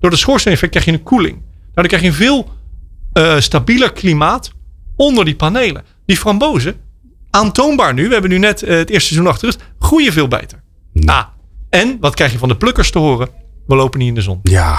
Door 0.00 0.10
de 0.10 0.16
schoorsteeneffect 0.16 0.70
krijg 0.72 0.86
je 0.86 0.92
een 0.92 1.02
koeling. 1.02 1.34
Nou, 1.34 1.44
dan 1.74 1.86
krijg 1.86 2.02
je 2.02 2.08
een 2.08 2.14
veel 2.14 2.50
eh, 3.16 3.40
stabieler 3.40 3.92
klimaat 3.92 4.52
onder 4.96 5.24
die 5.24 5.36
panelen. 5.36 5.84
Die 6.06 6.16
frambozen, 6.16 6.74
aantoonbaar 7.30 7.94
nu. 7.94 8.06
We 8.06 8.12
hebben 8.12 8.30
nu 8.30 8.38
net 8.38 8.62
eh, 8.62 8.76
het 8.76 8.90
eerste 8.90 9.08
seizoen 9.08 9.32
achter 9.32 9.48
rug. 9.48 9.58
Groeien 9.78 10.12
veel 10.12 10.28
beter. 10.28 10.62
Ah, 11.04 11.24
en 11.70 11.96
wat 12.00 12.14
krijg 12.14 12.32
je 12.32 12.38
van 12.38 12.48
de 12.48 12.56
plukkers 12.56 12.90
te 12.90 12.98
horen? 12.98 13.28
We 13.66 13.74
lopen 13.74 13.98
niet 13.98 14.08
in 14.08 14.14
de 14.14 14.20
zon. 14.20 14.40
Ja. 14.42 14.78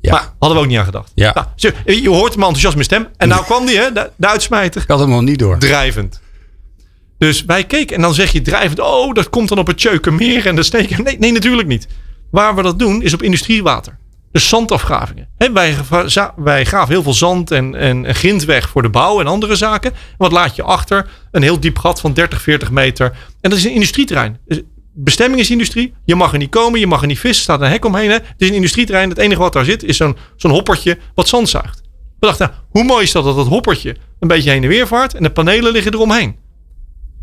Ja. 0.00 0.12
Maar 0.12 0.32
hadden 0.38 0.58
we 0.58 0.64
ook 0.64 0.70
niet 0.70 0.78
aan 0.78 0.84
gedacht. 0.84 1.12
Ja. 1.14 1.32
Nou, 1.34 1.46
zo, 1.56 1.70
je 1.84 2.08
hoort 2.08 2.36
mijn 2.36 2.46
enthousiasme 2.46 2.82
stem. 2.82 3.08
En 3.16 3.28
nou 3.28 3.44
kwam 3.44 3.66
die, 3.66 3.78
hè, 3.78 3.92
de, 3.92 4.10
de 4.16 4.26
uitsmijter. 4.26 4.82
Ik 4.82 4.88
had 4.88 4.98
hem 4.98 5.08
nog 5.08 5.22
niet 5.22 5.38
door. 5.38 5.58
Drijvend. 5.58 6.20
Dus 7.18 7.44
wij 7.44 7.64
keken 7.64 7.96
en 7.96 8.02
dan 8.02 8.14
zeg 8.14 8.32
je 8.32 8.42
drijvend. 8.42 8.80
Oh, 8.80 9.14
dat 9.14 9.30
komt 9.30 9.48
dan 9.48 9.58
op 9.58 9.66
het 9.66 9.76
Tjeukenmeer 9.76 10.46
en 10.46 10.56
de 10.56 10.62
steken. 10.62 11.02
Nee, 11.04 11.18
nee, 11.18 11.32
natuurlijk 11.32 11.68
niet. 11.68 11.88
Waar 12.30 12.54
we 12.54 12.62
dat 12.62 12.78
doen 12.78 13.02
is 13.02 13.14
op 13.14 13.22
industriewater. 13.22 13.98
Dus 14.34 14.48
zandafgravingen. 14.48 15.28
Wij, 15.52 15.76
wij 16.36 16.64
graven 16.64 16.92
heel 16.92 17.02
veel 17.02 17.14
zand 17.14 17.50
en, 17.50 17.74
en, 17.74 18.04
en 18.04 18.14
grind 18.14 18.44
weg 18.44 18.68
voor 18.68 18.82
de 18.82 18.88
bouw 18.88 19.20
en 19.20 19.26
andere 19.26 19.56
zaken. 19.56 19.92
Wat 20.18 20.32
laat 20.32 20.56
je 20.56 20.62
achter? 20.62 21.08
Een 21.30 21.42
heel 21.42 21.60
diep 21.60 21.78
gat 21.78 22.00
van 22.00 22.12
30, 22.12 22.42
40 22.42 22.70
meter. 22.70 23.16
En 23.40 23.50
dat 23.50 23.58
is 23.58 23.64
een 23.64 23.72
industrieterrein. 23.72 24.38
Dus 24.46 24.60
bestemming 24.92 25.40
is 25.40 25.50
industrie. 25.50 25.94
Je 26.04 26.14
mag 26.14 26.32
er 26.32 26.38
niet 26.38 26.50
komen, 26.50 26.80
je 26.80 26.86
mag 26.86 27.00
er 27.00 27.06
niet 27.06 27.18
vissen. 27.18 27.38
Er 27.38 27.42
staat 27.42 27.60
een 27.60 27.72
hek 27.72 27.84
omheen. 27.84 28.08
Hè. 28.08 28.14
Het 28.14 28.34
is 28.36 28.48
een 28.48 28.54
industrieterrein. 28.54 29.08
Het 29.08 29.18
enige 29.18 29.40
wat 29.40 29.52
daar 29.52 29.64
zit 29.64 29.82
is 29.82 29.96
zo'n 29.96 30.16
zo'n 30.36 30.50
hoppertje 30.50 30.98
wat 31.14 31.28
zand 31.28 31.48
zuigt. 31.48 31.82
We 32.20 32.26
dachten, 32.26 32.46
nou, 32.48 32.60
hoe 32.70 32.84
mooi 32.84 33.02
is 33.02 33.12
dat 33.12 33.24
dat 33.24 33.36
dat 33.36 33.46
hoppertje 33.46 33.96
een 34.20 34.28
beetje 34.28 34.50
heen 34.50 34.62
en 34.62 34.68
weer 34.68 34.86
vaart. 34.86 35.14
En 35.14 35.22
de 35.22 35.30
panelen 35.30 35.72
liggen 35.72 35.92
eromheen. 35.92 36.36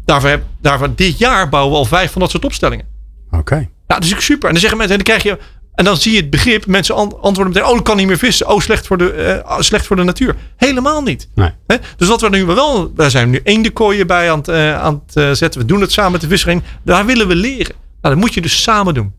Daarvoor, 0.05 0.29
heb, 0.29 0.43
daarvoor 0.61 0.95
dit 0.95 1.17
jaar 1.17 1.49
bouwen 1.49 1.71
we 1.71 1.77
al 1.77 1.85
vijf 1.85 2.11
van 2.11 2.21
dat 2.21 2.31
soort 2.31 2.45
opstellingen. 2.45 2.85
Oké. 3.31 3.55
Ja, 3.87 3.95
dat 3.95 4.03
is 4.03 4.13
ook 4.13 4.21
super. 4.21 4.47
En 4.47 4.51
dan 4.51 4.61
zeggen 4.61 4.77
mensen, 4.77 4.97
en 4.97 5.03
dan 5.03 5.17
krijg 5.17 5.39
je. 5.39 5.43
En 5.75 5.85
dan 5.85 5.97
zie 5.97 6.11
je 6.11 6.17
het 6.21 6.29
begrip. 6.29 6.65
Mensen 6.65 6.95
ant- 6.95 7.13
antwoorden 7.21 7.53
meteen: 7.53 7.69
Oh, 7.69 7.77
ik 7.77 7.83
kan 7.83 7.97
niet 7.97 8.07
meer 8.07 8.17
vissen. 8.17 8.47
Oh, 8.49 8.59
slecht 8.59 8.87
voor 8.87 8.97
de, 8.97 9.11
eh, 9.11 9.59
slecht 9.59 9.85
voor 9.85 9.95
de 9.95 10.03
natuur. 10.03 10.35
Helemaal 10.57 11.01
niet. 11.01 11.29
Nee. 11.35 11.51
Dus 11.97 12.07
wat 12.07 12.21
we 12.21 12.29
nu 12.29 12.45
wel. 12.45 12.93
Daar 12.93 13.09
zijn 13.09 13.25
we 13.25 13.31
nu 13.31 13.39
eendekooien 13.43 14.07
bij 14.07 14.31
aan 14.31 14.37
het, 14.37 14.47
eh, 14.47 14.81
aan 14.81 15.01
het 15.05 15.15
eh, 15.15 15.31
zetten. 15.31 15.61
We 15.61 15.67
doen 15.67 15.81
het 15.81 15.91
samen 15.91 16.11
met 16.11 16.21
de 16.21 16.27
vissering. 16.27 16.63
Daar 16.83 17.05
willen 17.05 17.27
we 17.27 17.35
leren. 17.35 17.75
Nou, 18.01 18.13
dat 18.15 18.23
moet 18.23 18.33
je 18.33 18.41
dus 18.41 18.61
samen 18.61 18.93
doen. 18.93 19.13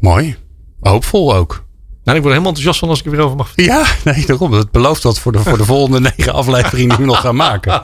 Mooi. 0.00 0.36
Hoopvol 0.80 1.34
ook. 1.34 1.64
Nou, 2.10 2.22
ik 2.22 2.28
word 2.28 2.38
helemaal 2.38 2.56
enthousiast 2.56 2.78
van 2.78 2.88
als 2.88 2.98
ik 2.98 3.04
er 3.04 3.10
weer 3.10 3.20
over 3.20 3.36
mag. 3.36 3.52
Ja, 3.54 3.84
nee, 4.04 4.26
daarom. 4.26 4.52
Het 4.52 4.70
belooft 4.70 5.02
wat 5.02 5.18
voor 5.18 5.32
de, 5.32 5.38
voor 5.38 5.58
de 5.58 5.64
volgende 5.64 6.00
negen 6.16 6.32
afleveringen 6.32 6.88
die 6.96 6.98
we 7.06 7.12
nog 7.12 7.20
gaan 7.20 7.36
maken. 7.36 7.82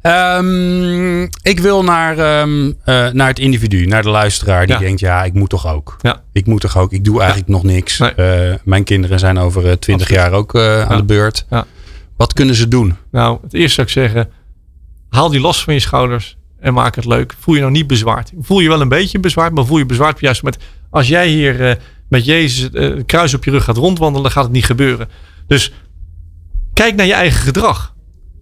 Ehm, 0.00 1.22
ik 1.42 1.60
wil 1.60 1.84
naar, 1.84 2.18
ehm, 2.18 2.72
eh, 2.84 3.08
naar 3.08 3.28
het 3.28 3.38
individu, 3.38 3.86
naar 3.86 4.02
de 4.02 4.08
luisteraar 4.08 4.66
die 4.66 4.74
Ja. 4.74 4.80
denkt, 4.80 5.00
ja, 5.00 5.24
ik 5.24 5.32
moet 5.32 5.50
toch 5.50 5.66
ook. 5.66 5.96
Ja. 6.00 6.22
Ik 6.32 6.46
moet 6.46 6.60
toch 6.60 6.76
ook. 6.78 6.92
Ik 6.92 7.04
doe 7.04 7.18
eigenlijk 7.20 7.50
nog 7.50 7.62
niks. 7.62 7.98
Nee. 7.98 8.10
Eh, 8.14 8.54
mijn 8.64 8.84
kinderen 8.84 9.18
zijn 9.18 9.38
over 9.38 9.66
eh, 9.68 9.72
twintig 9.72 10.08
jaar 10.08 10.32
ook 10.32 10.56
aan 10.58 10.96
de 10.96 11.04
beurt. 11.04 11.46
Ja. 11.50 11.64
Wat 12.16 12.32
kunnen 12.32 12.54
ze 12.54 12.68
doen? 12.68 12.96
Nou, 13.10 13.38
het 13.42 13.54
eerste 13.54 13.74
zou 13.74 13.86
ik 13.86 13.92
zeggen. 13.92 14.30
Haal 15.08 15.28
die 15.30 15.40
last 15.40 15.62
van 15.64 15.74
je 15.74 15.80
schouders. 15.80 16.36
En 16.60 16.74
maak 16.74 16.94
het 16.94 17.04
leuk. 17.04 17.34
Voel 17.40 17.54
je 17.54 17.60
nou 17.60 17.72
niet 17.72 17.86
bezwaard. 17.86 18.32
Voel 18.40 18.60
je 18.60 18.68
wel 18.68 18.80
een 18.80 18.88
beetje 18.88 19.20
bezwaard. 19.20 19.54
Maar 19.54 19.66
voel 19.66 19.78
je 19.78 19.86
bezwaard 19.86 20.20
juist 20.20 20.42
met. 20.42 20.56
Als 20.90 21.08
jij 21.08 21.28
hier 21.28 21.78
met 22.08 22.24
Jezus 22.24 22.68
het 22.72 23.06
kruis 23.06 23.34
op 23.34 23.44
je 23.44 23.50
rug 23.50 23.64
gaat 23.64 23.76
rondwandelen. 23.76 24.30
gaat 24.30 24.44
het 24.44 24.52
niet 24.52 24.64
gebeuren. 24.64 25.08
Dus 25.46 25.72
kijk 26.72 26.94
naar 26.94 27.06
je 27.06 27.12
eigen 27.12 27.40
gedrag. 27.40 27.94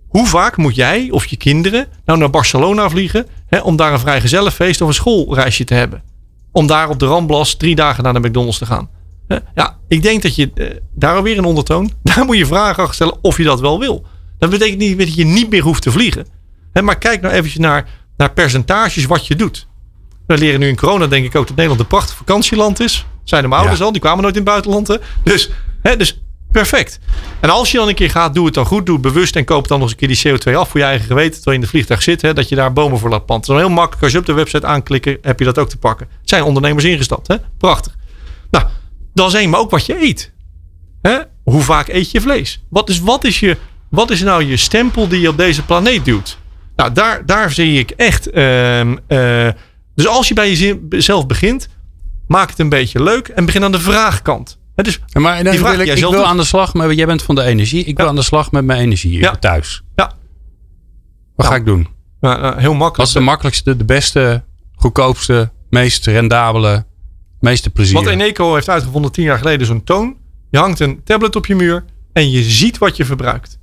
Hoe 0.09 0.27
vaak 0.27 0.57
moet 0.57 0.75
jij 0.75 1.09
of 1.11 1.27
je 1.27 1.37
kinderen 1.37 1.87
nou 2.05 2.19
naar 2.19 2.31
Barcelona 2.31 2.91
vliegen. 2.91 3.27
Hè, 3.47 3.59
om 3.59 3.77
daar 3.77 3.93
een 3.93 3.99
vrijgezellenfeest 3.99 4.81
of 4.81 4.89
een 4.89 4.95
schoolreisje 4.95 5.65
te 5.65 5.75
hebben. 5.75 6.03
Om 6.53 6.67
daar 6.67 6.89
op 6.89 6.99
de 6.99 7.07
Ramblas 7.07 7.55
drie 7.55 7.75
dagen 7.75 8.05
naar 8.05 8.13
de 8.13 8.29
McDonald's 8.29 8.59
te 8.59 8.67
gaan. 8.67 8.89
Ja, 9.55 9.79
ik 9.89 10.03
denk 10.03 10.23
dat 10.23 10.35
je 10.35 10.51
eh, 10.55 10.71
daar 10.95 11.17
alweer 11.17 11.39
een 11.39 11.45
ondertoon. 11.45 11.93
Daar 12.03 12.25
moet 12.25 12.37
je 12.37 12.47
vragen 12.47 12.83
achter 12.83 12.95
stellen 12.95 13.19
of 13.23 13.37
je 13.37 13.45
dat 13.45 13.61
wel 13.61 13.79
wil. 13.79 14.07
Dat 14.39 14.51
betekent 14.51 14.79
niet 14.79 14.99
dat 14.99 15.15
je 15.15 15.25
niet 15.25 15.51
meer 15.51 15.63
hoeft 15.63 15.83
te 15.83 15.91
vliegen. 15.91 16.27
Hè, 16.73 16.83
maar 16.83 16.99
kijk 16.99 17.21
nou 17.21 17.35
eventjes 17.35 17.61
naar, 17.61 17.89
naar 18.17 18.33
percentages 18.33 19.05
wat 19.05 19.27
je 19.27 19.37
doet. 19.37 19.67
We 20.27 20.39
leren 20.39 20.61
nu 20.61 20.69
in 20.69 20.77
corona 20.77 21.07
denk 21.07 21.25
ik 21.25 21.35
ook 21.35 21.47
dat 21.47 21.57
Nederland 21.57 21.81
een 21.81 21.87
prachtig 21.87 22.17
vakantieland 22.17 22.81
is. 22.81 23.07
Zijn 23.25 23.43
de 23.43 23.49
mijn 23.49 23.61
ouders 23.61 23.81
Ja. 23.81 23.87
al, 23.87 23.93
die 23.93 24.01
kwamen 24.01 24.23
nooit 24.23 24.37
in 24.37 24.41
het 24.41 24.51
buitenland. 24.51 24.89
Hè? 24.89 24.97
Dus, 25.25 25.51
hè, 25.83 25.97
dus 25.97 26.21
perfect. 26.53 26.99
En 27.41 27.51
als 27.51 27.71
je 27.71 27.79
dan 27.79 27.89
een 27.89 27.95
keer 27.95 28.11
gaat, 28.11 28.35
doe 28.35 28.45
het 28.45 28.55
dan 28.55 28.67
goed. 28.67 28.87
Doe 28.87 28.95
het 28.95 29.05
bewust 29.05 29.37
en 29.37 29.45
koop 29.45 29.69
dan 29.69 29.79
nog 29.79 29.91
eens 29.91 30.01
een 30.01 30.09
keer 30.21 30.33
die 30.35 30.53
CO2 30.53 30.57
af 30.59 30.69
voor 30.69 30.81
je 30.81 30.87
eigen 30.87 31.07
geweten. 31.07 31.33
Terwijl 31.35 31.57
je 31.57 31.63
in 31.63 31.65
de 31.65 31.71
vliegtuig 31.71 32.03
zit, 32.03 32.23
hè, 32.23 32.35
dat 32.35 32.49
je 32.49 32.55
daar 32.55 32.73
bomen 32.73 32.99
voor 32.99 33.11
laat 33.11 33.27
planten. 33.27 33.53
Dat 33.53 33.61
is 33.63 33.67
heel 33.67 33.75
makkelijk. 33.75 34.03
Als 34.03 34.13
je 34.13 34.19
op 34.19 34.27
de 34.27 34.33
website 34.33 34.67
aanklikken, 34.67 35.19
heb 35.23 35.39
je 35.39 35.45
dat 35.45 35.59
ook 35.59 35.69
te 35.69 35.77
pakken. 35.79 36.07
Het 36.21 36.29
zijn 36.29 36.43
ondernemers 36.43 36.85
ingestapt. 36.85 37.29
Hè? 37.29 37.37
Prachtig. 37.59 37.95
Nou, 38.51 38.65
dan 39.15 39.27
is 39.27 39.35
één, 39.35 39.51
maar 39.51 39.61
ook 39.61 39.71
wat 39.71 39.87
je 39.87 40.03
eet. 40.03 40.33
Hè? 41.03 41.19
Hoe 41.45 41.63
vaak 41.63 41.89
eet 41.89 42.11
je 42.11 42.21
vlees? 42.21 42.63
Wat 42.71 42.89
is, 42.89 43.01
wat, 43.01 43.25
is 43.25 43.41
je, 43.41 43.57
wat 43.91 44.11
is 44.11 44.23
nou 44.23 44.45
je 44.45 44.57
stempel 44.57 45.09
die 45.09 45.21
je 45.21 45.29
op 45.29 45.37
deze 45.37 45.63
planeet 45.65 46.05
duwt? 46.05 46.39
Nou, 46.77 46.93
daar, 46.93 47.27
daar 47.27 47.51
zie 47.51 47.79
ik 47.79 47.91
echt. 47.91 48.31
ehm, 48.31 48.97
eh, 49.07 49.49
dus 49.95 50.07
als 50.07 50.29
je 50.29 50.35
bij 50.35 50.53
jezelf 50.89 51.27
begint, 51.27 51.69
maak 52.33 52.51
het 52.51 52.59
een 52.59 52.69
beetje 52.69 53.03
leuk 53.03 53.29
en 53.29 53.45
begin 53.45 53.65
aan 53.65 53.73
de 53.73 53.81
vraagkant. 53.81 54.59
Dus, 54.75 55.01
Maar 55.13 55.43
dan 55.43 55.51
Die 55.53 55.61
vraag 55.61 55.77
wil 55.77 55.87
ik, 55.87 55.95
ik 55.97 56.01
wil 56.11 56.27
aan 56.27 56.37
de 56.37 56.45
slag 56.45 56.75
met, 56.75 56.97
jij 56.97 57.07
bent 57.07 57.23
van 57.23 57.35
de 57.35 57.43
energie. 57.43 57.85
Ik 57.85 57.97
wil 57.97 58.05
Ja. 58.05 58.11
aan 58.11 58.17
de 58.17 58.23
slag 58.23 58.51
met 58.53 58.65
mijn 58.65 58.81
energie 58.81 59.19
Ja. 59.19 59.37
thuis. 59.37 59.83
ja, 59.97 60.13
Wat 61.37 61.47
ga 61.47 61.55
ik 61.55 61.65
doen? 61.65 61.89
nou, 62.21 62.41
nou, 62.41 62.59
heel 62.61 62.69
Wat 62.71 62.79
makkelijk. 62.79 63.09
is 63.09 63.15
de 63.15 63.21
makkelijkste, 63.21 63.77
de 63.77 63.85
beste, 63.85 64.45
goedkoopste, 64.75 65.51
meest 65.71 66.07
rendabele, 66.07 66.85
meeste 67.41 67.71
plezier? 67.71 67.95
Wat 67.95 68.07
Eneco 68.07 68.55
heeft 68.55 68.69
uitgevonden 68.69 69.13
tien 69.13 69.25
jaar 69.25 69.39
geleden, 69.39 69.67
zo'n 69.67 69.85
toon. 69.85 70.17
Je 70.51 70.59
hangt 70.59 70.81
een 70.81 71.01
tablet 71.05 71.37
op 71.37 71.47
je 71.47 71.55
muur 71.55 71.85
en 72.13 72.31
je 72.31 72.43
ziet 72.43 72.79
wat 72.79 72.97
je 72.97 73.05
verbruikt. 73.05 73.59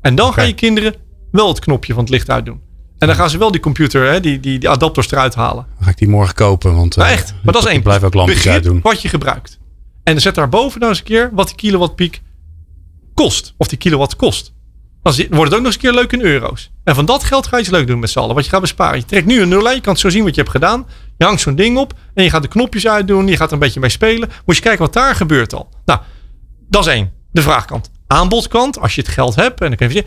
En 0.00 0.14
dan 0.14 0.32
gaan 0.32 0.46
je 0.46 0.54
kinderen 0.54 0.94
wel 1.30 1.48
het 1.48 1.58
knopje 1.58 1.92
van 1.94 2.02
het 2.02 2.12
licht 2.12 2.30
uitdoen. 2.30 2.60
En 3.04 3.10
dan 3.10 3.18
gaan 3.18 3.30
ze 3.30 3.38
wel 3.38 3.50
die 3.50 3.60
computer, 3.60 4.10
hè, 4.12 4.20
die, 4.20 4.40
die, 4.40 4.58
die 4.58 4.68
adapters 4.68 5.10
eruit 5.10 5.34
halen. 5.34 5.66
Dan 5.74 5.84
ga 5.84 5.90
ik 5.90 5.98
die 5.98 6.08
morgen 6.08 6.34
kopen. 6.34 6.74
Want, 6.74 6.96
Maar 6.96 7.06
eh, 7.06 7.12
echt, 7.12 7.34
maar 7.42 7.54
dat 7.54 7.64
is 7.64 7.70
één. 7.70 7.82
blijf 7.82 8.02
ook 8.02 8.14
lampjes 8.14 8.48
uitdoen. 8.48 8.80
wat 8.82 9.02
je 9.02 9.08
gebruikt. 9.08 9.58
En 10.02 10.20
zet 10.20 10.34
daarboven 10.34 10.78
nou 10.80 10.90
eens 10.92 11.00
een 11.00 11.06
keer 11.06 11.30
wat 11.32 11.46
die 11.46 11.56
kilowattpiek 11.56 12.22
kost. 13.14 13.54
Of 13.56 13.68
die 13.68 13.78
kilowatt 13.78 14.16
kost. 14.16 14.52
Dan 15.02 15.14
wordt 15.14 15.26
het 15.28 15.38
ook 15.40 15.50
nog 15.50 15.64
eens 15.64 15.74
een 15.74 15.80
keer 15.80 15.92
leuk 15.92 16.12
in 16.12 16.20
euro's. 16.20 16.70
En 16.84 16.94
van 16.94 17.04
dat 17.04 17.24
geld 17.24 17.46
ga 17.46 17.56
je 17.56 17.62
iets 17.62 17.70
leuk 17.70 17.86
doen 17.86 17.98
met 17.98 18.10
z'n 18.10 18.18
allen. 18.18 18.34
Wat 18.34 18.44
je 18.44 18.50
gaat 18.50 18.60
besparen. 18.60 18.98
Je 18.98 19.04
trekt 19.04 19.26
nu 19.26 19.40
een 19.40 19.48
nul. 19.48 19.70
Je 19.70 19.80
kan 19.80 19.96
zo 19.96 20.08
zien 20.08 20.24
wat 20.24 20.34
je 20.34 20.40
hebt 20.40 20.52
gedaan. 20.52 20.86
Je 21.16 21.24
hangt 21.24 21.40
zo'n 21.40 21.54
ding 21.54 21.76
op. 21.78 21.92
En 22.14 22.24
je 22.24 22.30
gaat 22.30 22.42
de 22.42 22.48
knopjes 22.48 22.86
uitdoen. 22.86 23.26
Je 23.26 23.36
gaat 23.36 23.46
er 23.46 23.52
een 23.52 23.58
beetje 23.58 23.80
mee 23.80 23.90
spelen. 23.90 24.30
Moet 24.46 24.56
je 24.56 24.62
kijken 24.62 24.80
wat 24.84 24.92
daar 24.92 25.14
gebeurt 25.14 25.54
al. 25.54 25.68
Nou, 25.84 26.00
dat 26.68 26.86
is 26.86 26.92
één. 26.92 27.12
De 27.32 27.42
vraagkant. 27.42 27.90
Aanbodkant. 28.06 28.80
Als 28.80 28.94
je 28.94 29.00
het 29.00 29.10
geld 29.10 29.34
hebt. 29.34 29.60
En 29.60 29.68
dan 29.68 29.76
kun 29.76 29.92
je 29.92 30.04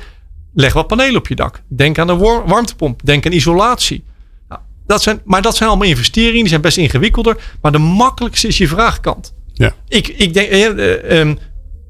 leg 0.58 0.74
wat 0.74 0.88
panelen 0.88 1.16
op 1.16 1.28
je 1.28 1.36
dak. 1.36 1.62
Denk 1.68 2.00
aan 2.00 2.10
een 2.10 2.18
war- 2.18 2.48
warmtepomp. 2.48 3.02
Denk 3.06 3.26
aan 3.26 3.32
isolatie. 3.32 4.04
Nou, 4.48 4.62
dat 4.86 5.02
zijn, 5.02 5.22
maar 5.26 5.42
dat 5.42 5.56
zijn 5.56 5.70
allemaal 5.70 5.88
investeringen, 5.88 6.40
die 6.40 6.48
zijn 6.48 6.62
best 6.62 6.78
ingewikkelder. 6.78 7.56
Maar 7.62 7.72
de 7.72 7.78
makkelijkste 7.78 8.48
is 8.48 8.58
je 8.58 8.68
vraagkant. 8.68 9.34
Ja. 9.54 9.74
Ik, 9.88 10.08
ik 10.08 10.34
denk 10.34 10.50
eh, 10.50 10.66
eh, 10.66 11.20
ehm, 11.20 11.36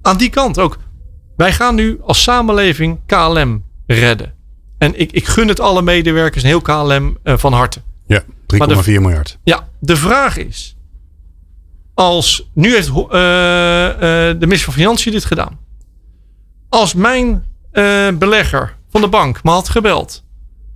aan 0.01 0.18
die 0.18 0.30
kant 0.30 0.59
ook. 0.59 0.78
Wij 1.38 1.53
gaan 1.53 1.76
nu 1.76 1.99
als 2.01 2.24
samenleving 2.24 2.99
KLM 3.05 3.63
redden. 3.86 4.34
En 4.78 4.99
ik, 4.99 5.11
ik 5.11 5.26
gun 5.26 5.47
het 5.47 5.59
alle 5.59 5.82
medewerkers 5.82 6.43
en 6.43 6.49
heel 6.49 6.61
KLM 6.61 7.18
eh, 7.24 7.38
van 7.38 7.53
harte. 7.53 7.82
Ja, 8.07 8.22
3,4 8.22 8.28
miljard. 8.86 9.38
Ja, 9.43 9.70
de 9.80 9.95
vraag 9.95 10.38
is. 10.38 10.76
Als 11.93 12.49
nu 12.53 12.74
heeft 12.74 12.88
de 12.88 14.36
minister 14.39 14.65
van 14.65 14.74
Financiën 14.74 15.11
dit 15.11 15.26
gedaan. 15.26 15.59
Als 16.70 16.93
mijn 16.93 17.43
eh, 17.78 18.07
belegger 18.17 18.75
van 18.89 19.01
de 19.01 19.07
bank 19.07 19.43
me 19.43 19.51
had 19.51 19.69
gebeld. 19.69 20.23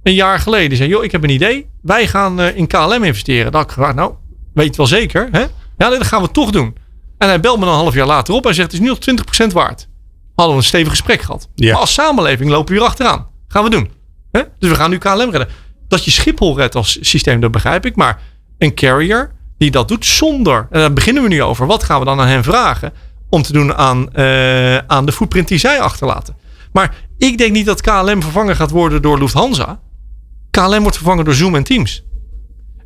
Een 0.04 0.14
jaar 0.14 0.40
geleden. 0.40 0.78
Zei, 0.78 0.90
joh, 0.90 1.04
ik 1.04 1.12
heb 1.12 1.24
een 1.24 1.30
idee. 1.30 1.70
Wij 1.82 2.08
gaan 2.08 2.40
eh, 2.40 2.58
in 2.58 2.68
KLM 2.68 3.04
investeren. 3.04 3.54
Had 3.54 3.64
ik 3.64 3.72
gevraagd, 3.72 3.96
nou, 3.96 4.14
weet 4.54 4.70
je 4.70 4.78
wel 4.78 4.88
zeker? 4.88 5.28
Hè? 5.32 5.46
Ja, 5.78 5.90
dat 5.90 6.04
gaan 6.04 6.22
we 6.22 6.32
toch 6.32 6.52
doen. 6.52 6.76
En 7.18 7.28
hij 7.28 7.40
belt 7.40 7.60
me 7.60 7.66
dan 7.66 7.74
een 7.74 7.80
half 7.80 7.94
jaar 7.94 8.06
later 8.06 8.34
op. 8.34 8.46
en 8.46 8.54
zegt, 8.54 8.72
het 8.72 8.82
is 8.82 8.88
nu 8.88 8.88
nog 8.88 8.98
20% 9.46 9.54
waard. 9.54 9.88
Hadden 10.36 10.56
we 10.56 10.62
een 10.62 10.68
stevig 10.68 10.90
gesprek 10.90 11.22
gehad. 11.22 11.50
Ja. 11.56 11.72
Maar 11.72 11.82
als 11.82 11.94
samenleving 11.94 12.50
lopen 12.50 12.74
we 12.74 12.80
hier 12.80 12.90
achteraan. 12.90 13.28
Gaan 13.48 13.64
we 13.64 13.70
doen. 13.70 13.92
Hè? 14.32 14.42
Dus 14.60 14.70
we 14.70 14.76
gaan 14.76 14.90
nu 14.90 14.98
KLM 14.98 15.32
redden. 15.32 15.48
Dat 15.88 16.06
je 16.06 16.12
Schiphol 16.12 16.58
redt 16.58 16.76
als 16.76 16.98
systeem, 17.02 17.40
dat 17.40 17.52
begrijp 17.52 17.86
ik. 17.86 17.96
Maar 17.96 18.22
een 18.58 18.76
carrier 18.76 19.32
die 19.58 19.72
dat 19.72 19.88
doet 19.88 20.06
zonder... 20.06 20.68
En 20.72 20.80
daar 20.80 20.94
beginnen 20.94 21.24
we 21.24 21.30
nu 21.30 21.44
over. 21.44 21.66
Wat 21.66 21.84
gaan 21.84 22.00
we 22.00 22.06
dan 22.06 22.20
aan 22.20 22.28
hen 22.28 22.44
vragen? 22.44 22.94
Om 23.30 23.42
te 23.42 23.54
doen 23.54 23.76
aan, 23.76 24.14
eh, 24.14 24.78
aan 24.78 25.06
de 25.06 25.12
footprint 25.12 25.48
die 25.48 25.58
zij 25.58 25.80
achterlaten. 25.80 26.36
Maar 26.74 26.96
ik 27.18 27.38
denk 27.38 27.52
niet 27.52 27.66
dat 27.66 27.82
KLM 27.82 28.22
vervangen 28.22 28.56
gaat 28.56 28.72
worden 28.72 29.02
door 29.02 29.20
Lufthansa. 29.20 29.80
KLM 30.50 30.82
wordt 30.82 30.98
vervangen 30.98 31.26
door 31.26 31.34
Zoom 31.34 31.56
en 31.56 31.64
Teams. 31.64 32.04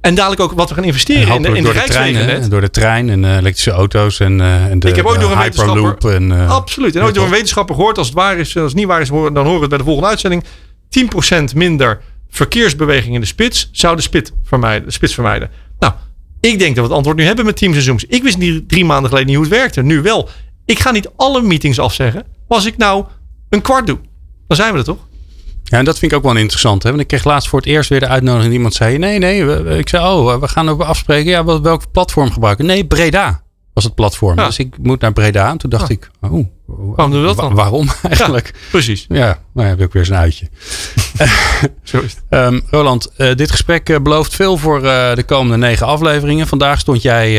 En 0.05 0.15
dadelijk 0.15 0.41
ook 0.41 0.51
wat 0.51 0.69
we 0.69 0.75
gaan 0.75 0.83
En 0.83 0.89
investeren 0.89 1.35
in 1.35 1.41
de, 1.41 1.47
in 1.47 1.53
de 1.53 1.61
door 1.61 1.73
de 1.73 1.79
treinen, 1.79 2.13
Rijkswegennet. 2.13 2.43
hè, 2.43 2.49
door 2.49 2.61
de 2.61 2.69
trein 2.69 3.09
en 3.09 3.25
eh, 3.25 3.35
elektrische 3.35 3.71
auto's 3.71 4.19
en, 4.19 4.41
eh, 4.41 4.65
en 4.65 4.79
de, 4.79 4.87
Ik 4.87 4.95
heb 4.95 5.05
de 5.05 5.17
door 5.19 5.31
een 5.31 5.37
Hyperloop. 5.37 6.05
En, 6.05 6.31
eh, 6.31 6.51
Absoluut. 6.51 6.95
En 6.95 7.03
ooit 7.03 7.15
door 7.15 7.23
een 7.23 7.31
wetenschapper 7.31 7.75
gehoord, 7.75 7.97
als 7.97 8.07
het 8.07 8.15
waar 8.15 8.37
is, 8.37 8.57
als 8.57 8.65
het 8.65 8.75
niet 8.75 8.87
waar 8.87 9.01
is, 9.01 9.09
dan 9.09 9.35
horen 9.35 9.53
we 9.53 9.59
het 9.59 9.69
bij 9.69 9.77
de 9.77 9.83
volgende 9.83 10.09
uitzending. 10.09 10.43
10% 10.89 11.55
minder 11.55 12.01
verkeersbeweging 12.29 13.13
in 13.13 13.19
de 13.19 13.27
spits 13.27 13.69
zou 13.71 13.95
de, 13.95 14.01
spit 14.01 14.33
vermijden, 14.43 14.85
de 14.85 14.93
spits 14.93 15.13
vermijden. 15.13 15.49
Nou, 15.79 15.93
ik 16.39 16.59
denk 16.59 16.75
dat 16.75 16.75
we 16.75 16.81
het 16.81 16.91
antwoord 16.91 17.17
nu 17.17 17.23
hebben 17.23 17.45
met 17.45 17.57
Teams 17.57 17.75
en 17.75 17.81
Zooms. 17.81 18.05
Ik 18.05 18.23
wist 18.23 18.37
niet 18.37 18.69
drie 18.69 18.85
maanden 18.85 19.09
geleden 19.09 19.27
niet 19.27 19.37
hoe 19.37 19.45
het 19.45 19.55
werkte. 19.55 19.83
Nu 19.83 20.01
wel. 20.01 20.29
Ik 20.65 20.79
ga 20.79 20.91
niet 20.91 21.09
alle 21.15 21.41
meetings 21.41 21.79
afzeggen. 21.79 22.23
Maar 22.47 22.57
als 22.57 22.65
ik 22.65 22.77
nou 22.77 23.05
een 23.55 23.61
kwart 23.61 23.87
doe, 23.87 23.97
dan 24.47 24.57
zijn 24.57 24.71
we 24.73 24.77
er 24.77 24.83
toch? 24.85 24.97
Ja, 25.63 25.77
en 25.77 25.85
dat 25.85 25.99
vind 25.99 26.11
ik 26.11 26.17
ook 26.17 26.23
wel 26.23 26.35
interessant. 26.35 26.83
Hè? 26.83 26.89
Want 26.89 27.01
ik 27.01 27.07
kreeg 27.07 27.23
laatst 27.23 27.49
voor 27.49 27.59
het 27.59 27.67
eerst 27.67 27.89
weer 27.89 27.99
de 27.99 28.07
uitnodiging. 28.07 28.53
Iemand 28.53 28.73
zei: 28.73 28.97
Nee, 28.97 29.19
nee. 29.19 29.45
we- 29.45 29.77
ik 29.77 29.89
zei: 29.89 30.05
Oh, 30.05 30.39
we 30.39 30.47
gaan 30.47 30.69
ook 30.69 30.81
afspreken. 30.81 31.31
Ja, 31.31 31.45
wel- 31.45 31.61
welk 31.61 31.91
platform 31.91 32.31
gebruiken? 32.31 32.65
Nee, 32.65 32.85
Breda 32.85 33.43
was 33.73 33.83
het 33.83 33.95
platform. 33.95 34.39
Ja. 34.39 34.45
Dus 34.45 34.59
ik 34.59 34.77
moet 34.81 35.01
naar 35.01 35.13
Breda. 35.13 35.49
En 35.49 35.57
toen 35.57 35.69
dacht 35.69 35.83
Ah. 35.83 35.89
ik: 35.89 36.09
Oh, 36.21 36.45
Waarom 36.65 37.11
doen 37.11 37.21
we 37.21 37.27
dat 37.27 37.35
wa- 37.35 37.41
dan? 37.41 37.53
waarom 37.53 37.87
eigenlijk? 38.09 38.53
Precies. 38.71 39.05
Ja, 39.09 39.39
nou 39.53 39.67
ja, 39.67 39.75
heb 39.75 39.81
ik 39.81 39.93
weer 39.93 40.07
een 40.11 40.15
uitje. 40.17 40.49
Zo 41.83 41.99
is 41.99 42.11
het. 42.11 42.23
Ehm, 42.29 42.59
Roland, 42.69 43.11
eh, 43.17 43.35
dit 43.35 43.51
gesprek 43.51 43.89
eh, 43.89 43.99
belooft 43.99 44.35
veel 44.35 44.57
voor 44.57 44.77
eh, 44.83 45.15
de 45.15 45.23
komende 45.23 45.57
negen 45.57 45.85
afleveringen. 45.87 46.47
Vandaag 46.47 46.79
stond 46.79 47.01
jij, 47.01 47.31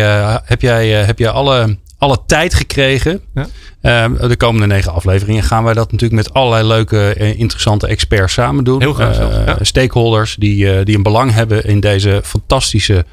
heb 0.45 0.61
jij, 0.61 0.89
heb 0.89 1.19
jij 1.19 1.31
alle, 1.31 1.79
alle 1.99 2.19
tijd 2.27 2.55
gekregen. 2.55 3.21
Ja. 3.35 3.47
Ehm, 3.81 4.29
de 4.29 4.37
komende 4.37 4.67
negen 4.67 4.93
afleveringen 4.93 5.43
gaan 5.43 5.65
wij 5.65 5.75
dat 5.75 5.93
natuurlijk 5.93 6.23
met 6.23 6.35
allerlei 6.35 6.67
leuke, 6.67 7.15
eh, 7.15 7.39
interessante 7.39 7.87
experts 7.87 8.33
samen 8.33 8.65
doen. 8.65 8.81
Heel 8.81 8.93
graag 8.93 9.15
zelfs, 9.15 9.37
Eh, 9.37 9.47
ja. 9.47 9.57
Stakeholders 9.61 10.37
die, 10.39 10.73
eh, 10.73 10.85
die 10.85 10.97
een 10.97 11.03
belang 11.03 11.33
hebben 11.33 11.65
in 11.65 11.81
deze 11.81 12.21
fantastische 12.25 13.05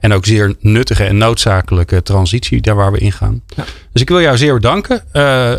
en 0.00 0.12
ook 0.12 0.26
zeer 0.26 0.54
nuttige 0.60 1.04
en 1.04 1.16
noodzakelijke 1.16 2.02
transitie 2.02 2.60
daar 2.60 2.74
waar 2.74 2.92
we 2.92 2.98
in 2.98 3.12
gaan. 3.12 3.42
Ja. 3.56 3.64
Dus 3.92 4.02
ik 4.02 4.08
wil 4.08 4.20
jou 4.20 4.36
zeer 4.36 4.54
bedanken 4.54 5.04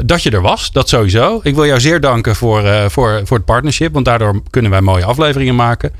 dat 0.05 0.23
je 0.23 0.29
er 0.29 0.41
was. 0.41 0.71
Dat 0.71 0.89
sowieso. 0.89 1.39
Ik 1.43 1.55
wil 1.55 1.65
jou 1.65 1.79
zeer 1.79 1.99
danken 1.99 2.35
voor, 2.35 2.63
voor, 2.87 3.21
voor 3.23 3.37
het 3.37 3.45
partnership. 3.45 3.93
Want 3.93 4.05
daardoor 4.05 4.41
kunnen 4.49 4.71
wij 4.71 4.81
mooie 4.81 5.05
afleveringen 5.05 5.55
maken. 5.55 5.91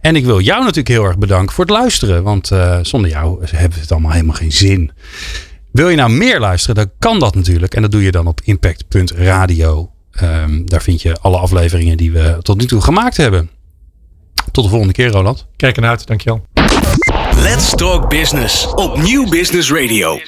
En 0.00 0.16
ik 0.16 0.24
wil 0.24 0.40
jou 0.40 0.60
natuurlijk 0.60 0.88
heel 0.88 1.04
erg 1.04 1.18
bedanken 1.18 1.54
voor 1.54 1.64
het 1.64 1.74
luisteren. 1.74 2.22
Want 2.22 2.50
zonder 2.82 3.10
jou 3.10 3.38
hebben 3.46 3.74
we 3.74 3.80
het 3.80 3.92
allemaal 3.92 4.12
helemaal 4.12 4.36
geen 4.36 4.52
zin. 4.52 4.92
Wil 5.78 5.88
je 5.88 5.96
nou 5.96 6.10
meer 6.10 6.40
luisteren, 6.40 6.74
dan 6.74 6.90
kan 6.98 7.18
dat 7.18 7.34
natuurlijk. 7.34 7.74
En 7.74 7.82
dat 7.82 7.90
doe 7.90 8.02
je 8.02 8.10
dan 8.10 8.26
op 8.26 8.40
impact.radio. 8.44 9.90
Ehm, 10.10 10.64
daar 10.64 10.82
vind 10.82 11.02
je 11.02 11.16
alle 11.20 11.38
afleveringen 11.38 11.96
die 11.96 12.12
we 12.12 12.36
tot 12.42 12.58
nu 12.58 12.66
toe 12.66 12.80
gemaakt 12.80 13.16
hebben. 13.16 13.50
Tot 14.52 14.64
de 14.64 14.70
volgende 14.70 14.92
keer, 14.92 15.08
Roland. 15.08 15.46
Kijk 15.56 15.76
ernaar 15.76 15.90
uit. 15.90 16.06
Dankjewel. 16.06 16.42
Let's 17.36 17.70
Talk 17.70 18.08
Business 18.08 18.74
op 18.74 19.02
Nieuw 19.02 19.28
Business 19.28 19.72
Radio. 19.72 20.18